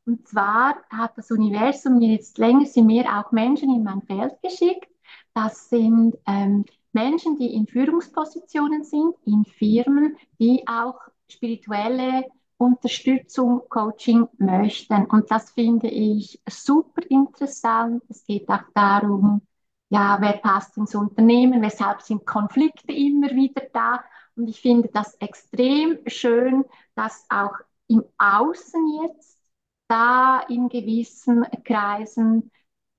Und 0.05 0.27
zwar 0.27 0.77
hat 0.89 1.17
das 1.17 1.31
Universum 1.31 1.97
mir 1.97 2.13
jetzt 2.13 2.37
länger 2.37 2.65
sie 2.65 2.83
mir 2.83 3.05
auch 3.17 3.31
Menschen 3.31 3.73
in 3.73 3.83
mein 3.83 4.03
Feld 4.03 4.41
geschickt. 4.41 4.87
Das 5.33 5.69
sind 5.69 6.15
ähm, 6.27 6.65
Menschen, 6.93 7.37
die 7.37 7.53
in 7.53 7.67
Führungspositionen 7.67 8.83
sind, 8.83 9.15
in 9.25 9.43
Firmen, 9.45 10.15
die 10.39 10.63
auch 10.67 10.99
spirituelle 11.27 12.25
Unterstützung, 12.57 13.63
Coaching 13.67 14.27
möchten. 14.37 15.05
Und 15.07 15.29
das 15.29 15.51
finde 15.51 15.89
ich 15.89 16.39
super 16.47 17.01
interessant. 17.09 18.03
Es 18.07 18.23
geht 18.25 18.47
auch 18.47 18.63
darum, 18.73 19.41
ja, 19.89 20.17
wer 20.19 20.33
passt 20.33 20.77
ins 20.77 20.95
Unternehmen, 20.95 21.61
weshalb 21.61 22.01
sind 22.01 22.25
Konflikte 22.25 22.91
immer 22.93 23.29
wieder 23.31 23.63
da. 23.73 24.03
Und 24.35 24.47
ich 24.49 24.61
finde 24.61 24.89
das 24.93 25.15
extrem 25.15 25.99
schön, 26.07 26.65
dass 26.95 27.25
auch 27.29 27.53
im 27.87 28.03
Außen 28.17 28.81
jetzt 29.03 29.39
da 29.87 30.41
in 30.49 30.69
gewissen 30.69 31.45
Kreisen 31.63 32.51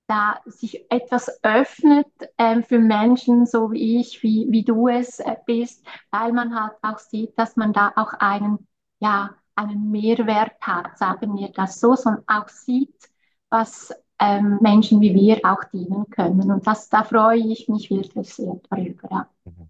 da 0.07 0.39
sich 0.45 0.89
etwas 0.89 1.43
öffnet 1.43 2.07
ähm, 2.37 2.63
für 2.63 2.79
Menschen, 2.79 3.45
so 3.45 3.71
wie 3.71 3.99
ich, 3.99 4.23
wie, 4.23 4.47
wie 4.49 4.63
du 4.63 4.87
es 4.87 5.19
äh, 5.19 5.35
bist, 5.45 5.85
weil 6.11 6.31
man 6.31 6.55
halt 6.59 6.73
auch 6.81 6.99
sieht, 6.99 7.37
dass 7.37 7.57
man 7.57 7.73
da 7.73 7.91
auch 7.95 8.13
einen, 8.13 8.67
ja, 8.99 9.35
einen 9.55 9.91
Mehrwert 9.91 10.55
hat, 10.61 10.97
sagen 10.97 11.35
wir 11.37 11.49
das 11.51 11.79
so, 11.79 11.95
sondern 11.95 12.23
auch 12.27 12.47
sieht, 12.47 13.09
was 13.49 13.93
ähm, 14.19 14.59
Menschen 14.61 15.01
wie 15.01 15.13
wir 15.13 15.39
auch 15.43 15.63
dienen 15.71 16.09
können. 16.09 16.51
Und 16.51 16.65
das, 16.67 16.89
da 16.89 17.03
freue 17.03 17.37
ich 17.39 17.67
mich 17.69 17.89
wirklich 17.89 18.33
sehr 18.33 18.59
darüber. 18.69 19.09
Ja. 19.11 19.29
Mhm. 19.45 19.69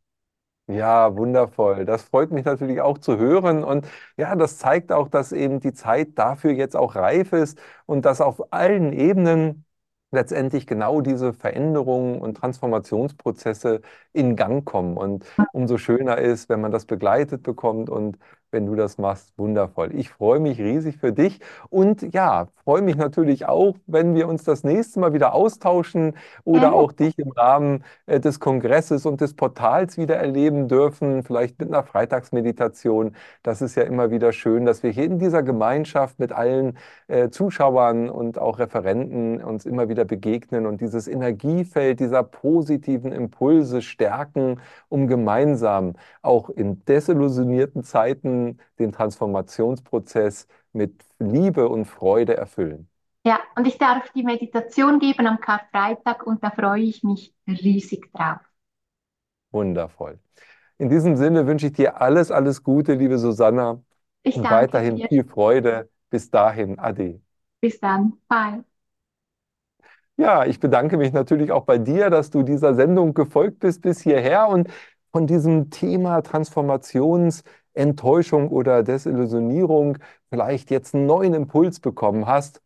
Ja, 0.69 1.15
wundervoll. 1.15 1.85
Das 1.85 2.03
freut 2.03 2.31
mich 2.31 2.43
natürlich 2.43 2.81
auch 2.81 2.97
zu 2.97 3.17
hören. 3.17 3.63
Und 3.63 3.87
ja, 4.17 4.35
das 4.35 4.57
zeigt 4.57 4.91
auch, 4.91 5.07
dass 5.07 5.31
eben 5.31 5.61
die 5.61 5.71
Zeit 5.71 6.17
dafür 6.17 6.51
jetzt 6.51 6.75
auch 6.75 6.95
reif 6.95 7.31
ist 7.31 7.57
und 7.85 8.03
dass 8.05 8.19
auf 8.19 8.51
allen 8.51 8.91
Ebenen 8.91 9.65
letztendlich 10.11 10.67
genau 10.67 10.99
diese 11.01 11.33
Veränderungen 11.33 12.19
und 12.19 12.35
Transformationsprozesse 12.35 13.81
in 14.11 14.35
Gang 14.35 14.65
kommen. 14.65 14.97
Und 14.97 15.25
umso 15.51 15.77
schöner 15.77 16.17
ist, 16.17 16.49
wenn 16.49 16.59
man 16.61 16.71
das 16.71 16.85
begleitet 16.85 17.43
bekommt 17.43 17.89
und 17.89 18.17
wenn 18.51 18.65
du 18.65 18.75
das 18.75 18.97
machst, 18.97 19.33
wundervoll. 19.37 19.93
Ich 19.93 20.09
freue 20.09 20.39
mich 20.39 20.59
riesig 20.59 20.97
für 20.97 21.11
dich 21.11 21.39
und 21.69 22.13
ja, 22.13 22.47
freue 22.63 22.81
mich 22.81 22.95
natürlich 22.95 23.45
auch, 23.45 23.75
wenn 23.87 24.15
wir 24.15 24.27
uns 24.27 24.43
das 24.43 24.63
nächste 24.63 24.99
Mal 24.99 25.13
wieder 25.13 25.33
austauschen 25.33 26.15
oder 26.43 26.73
auch 26.73 26.91
dich 26.91 27.17
im 27.19 27.31
Rahmen 27.31 27.83
äh, 28.05 28.19
des 28.19 28.39
Kongresses 28.39 29.05
und 29.05 29.21
des 29.21 29.35
Portals 29.35 29.97
wieder 29.97 30.15
erleben 30.15 30.67
dürfen, 30.67 31.23
vielleicht 31.23 31.59
mit 31.59 31.69
einer 31.69 31.83
Freitagsmeditation. 31.83 33.15
Das 33.43 33.61
ist 33.61 33.75
ja 33.75 33.83
immer 33.83 34.11
wieder 34.11 34.31
schön, 34.31 34.65
dass 34.65 34.83
wir 34.83 34.91
hier 34.91 35.05
in 35.05 35.19
dieser 35.19 35.43
Gemeinschaft 35.43 36.19
mit 36.19 36.31
allen 36.31 36.77
äh, 37.07 37.29
Zuschauern 37.29 38.09
und 38.09 38.37
auch 38.37 38.59
Referenten 38.59 39.43
uns 39.43 39.65
immer 39.65 39.89
wieder 39.89 40.05
begegnen 40.05 40.65
und 40.65 40.81
dieses 40.81 41.07
Energiefeld 41.07 41.99
dieser 41.99 42.23
positiven 42.23 43.11
Impulse 43.11 43.81
stärken, 43.81 44.59
um 44.89 45.07
gemeinsam 45.07 45.93
auch 46.21 46.49
in 46.49 46.83
desillusionierten 46.85 47.83
Zeiten 47.83 48.36
den 48.79 48.91
Transformationsprozess 48.91 50.47
mit 50.73 51.03
Liebe 51.19 51.69
und 51.69 51.85
Freude 51.85 52.37
erfüllen. 52.37 52.89
Ja, 53.25 53.39
und 53.55 53.67
ich 53.67 53.77
darf 53.77 54.09
die 54.11 54.23
Meditation 54.23 54.99
geben 54.99 55.27
am 55.27 55.39
Karfreitag 55.39 56.25
und 56.25 56.43
da 56.43 56.49
freue 56.49 56.83
ich 56.83 57.03
mich 57.03 57.33
riesig 57.47 58.11
drauf. 58.13 58.39
Wundervoll. 59.51 60.19
In 60.77 60.89
diesem 60.89 61.15
Sinne 61.15 61.47
wünsche 61.47 61.67
ich 61.67 61.73
dir 61.73 61.99
alles, 62.01 62.31
alles 62.31 62.63
Gute, 62.63 62.93
liebe 62.93 63.17
Susanna. 63.17 63.81
Ich 64.23 64.37
und 64.37 64.49
weiterhin 64.49 64.97
dir. 64.97 65.07
viel 65.07 65.25
Freude. 65.25 65.89
Bis 66.09 66.29
dahin, 66.29 66.79
Ade. 66.79 67.21
Bis 67.59 67.79
dann. 67.79 68.13
Bye. 68.29 68.63
Ja, 70.15 70.45
ich 70.45 70.59
bedanke 70.59 70.97
mich 70.97 71.13
natürlich 71.13 71.51
auch 71.51 71.65
bei 71.65 71.77
dir, 71.77 72.09
dass 72.09 72.29
du 72.31 72.43
dieser 72.43 72.73
Sendung 72.73 73.13
gefolgt 73.13 73.59
bist 73.59 73.81
bis 73.81 74.01
hierher 74.01 74.47
und 74.47 74.69
von 75.11 75.27
diesem 75.27 75.69
Thema 75.69 76.19
Transformations- 76.19 77.43
Enttäuschung 77.77 78.49
oder 78.49 78.83
Desillusionierung 78.83 79.97
vielleicht 80.29 80.71
jetzt 80.71 80.95
einen 80.95 81.05
neuen 81.05 81.33
Impuls 81.33 81.79
bekommen 81.79 82.25
hast, 82.27 82.61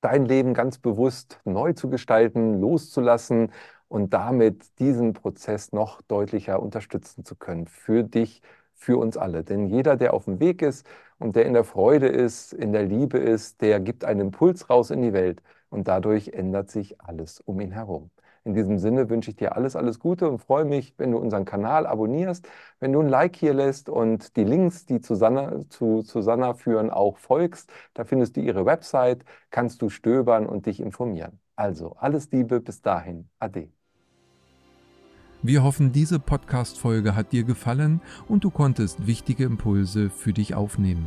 dein 0.00 0.26
Leben 0.26 0.54
ganz 0.54 0.78
bewusst 0.78 1.40
neu 1.44 1.72
zu 1.72 1.88
gestalten, 1.90 2.60
loszulassen 2.60 3.52
und 3.88 4.12
damit 4.14 4.78
diesen 4.78 5.12
Prozess 5.12 5.72
noch 5.72 6.02
deutlicher 6.02 6.60
unterstützen 6.62 7.24
zu 7.24 7.36
können 7.36 7.66
für 7.66 8.02
dich, 8.04 8.42
für 8.74 8.98
uns 8.98 9.16
alle. 9.16 9.44
Denn 9.44 9.66
jeder, 9.66 9.96
der 9.96 10.14
auf 10.14 10.24
dem 10.24 10.40
Weg 10.40 10.62
ist 10.62 10.86
und 11.18 11.36
der 11.36 11.46
in 11.46 11.52
der 11.54 11.64
Freude 11.64 12.08
ist, 12.08 12.52
in 12.52 12.72
der 12.72 12.84
Liebe 12.84 13.18
ist, 13.18 13.60
der 13.60 13.80
gibt 13.80 14.04
einen 14.04 14.20
Impuls 14.20 14.68
raus 14.70 14.90
in 14.90 15.02
die 15.02 15.12
Welt 15.12 15.42
und 15.70 15.88
dadurch 15.88 16.28
ändert 16.30 16.70
sich 16.70 17.00
alles 17.00 17.40
um 17.40 17.60
ihn 17.60 17.72
herum. 17.72 18.10
In 18.44 18.54
diesem 18.54 18.78
Sinne 18.78 19.08
wünsche 19.08 19.30
ich 19.30 19.36
dir 19.36 19.56
alles, 19.56 19.76
alles 19.76 20.00
Gute 20.00 20.28
und 20.28 20.40
freue 20.40 20.64
mich, 20.64 20.94
wenn 20.98 21.12
du 21.12 21.18
unseren 21.18 21.44
Kanal 21.44 21.86
abonnierst, 21.86 22.48
wenn 22.80 22.92
du 22.92 23.00
ein 23.00 23.08
Like 23.08 23.36
hier 23.36 23.54
lässt 23.54 23.88
und 23.88 24.36
die 24.36 24.44
Links, 24.44 24.84
die 24.84 25.00
zu 25.00 25.14
Susanna, 25.14 25.60
zu 25.68 26.02
Susanna 26.02 26.54
führen, 26.54 26.90
auch 26.90 27.18
folgst. 27.18 27.70
Da 27.94 28.04
findest 28.04 28.36
du 28.36 28.40
ihre 28.40 28.66
Website, 28.66 29.24
kannst 29.50 29.80
du 29.82 29.90
stöbern 29.90 30.46
und 30.46 30.66
dich 30.66 30.80
informieren. 30.80 31.38
Also, 31.54 31.94
alles 31.98 32.30
Liebe, 32.32 32.60
bis 32.60 32.82
dahin. 32.82 33.28
Ade. 33.38 33.68
Wir 35.42 35.62
hoffen, 35.62 35.92
diese 35.92 36.18
Podcast-Folge 36.18 37.14
hat 37.14 37.32
dir 37.32 37.44
gefallen 37.44 38.00
und 38.28 38.44
du 38.44 38.50
konntest 38.50 39.06
wichtige 39.06 39.44
Impulse 39.44 40.08
für 40.08 40.32
dich 40.32 40.54
aufnehmen. 40.54 41.06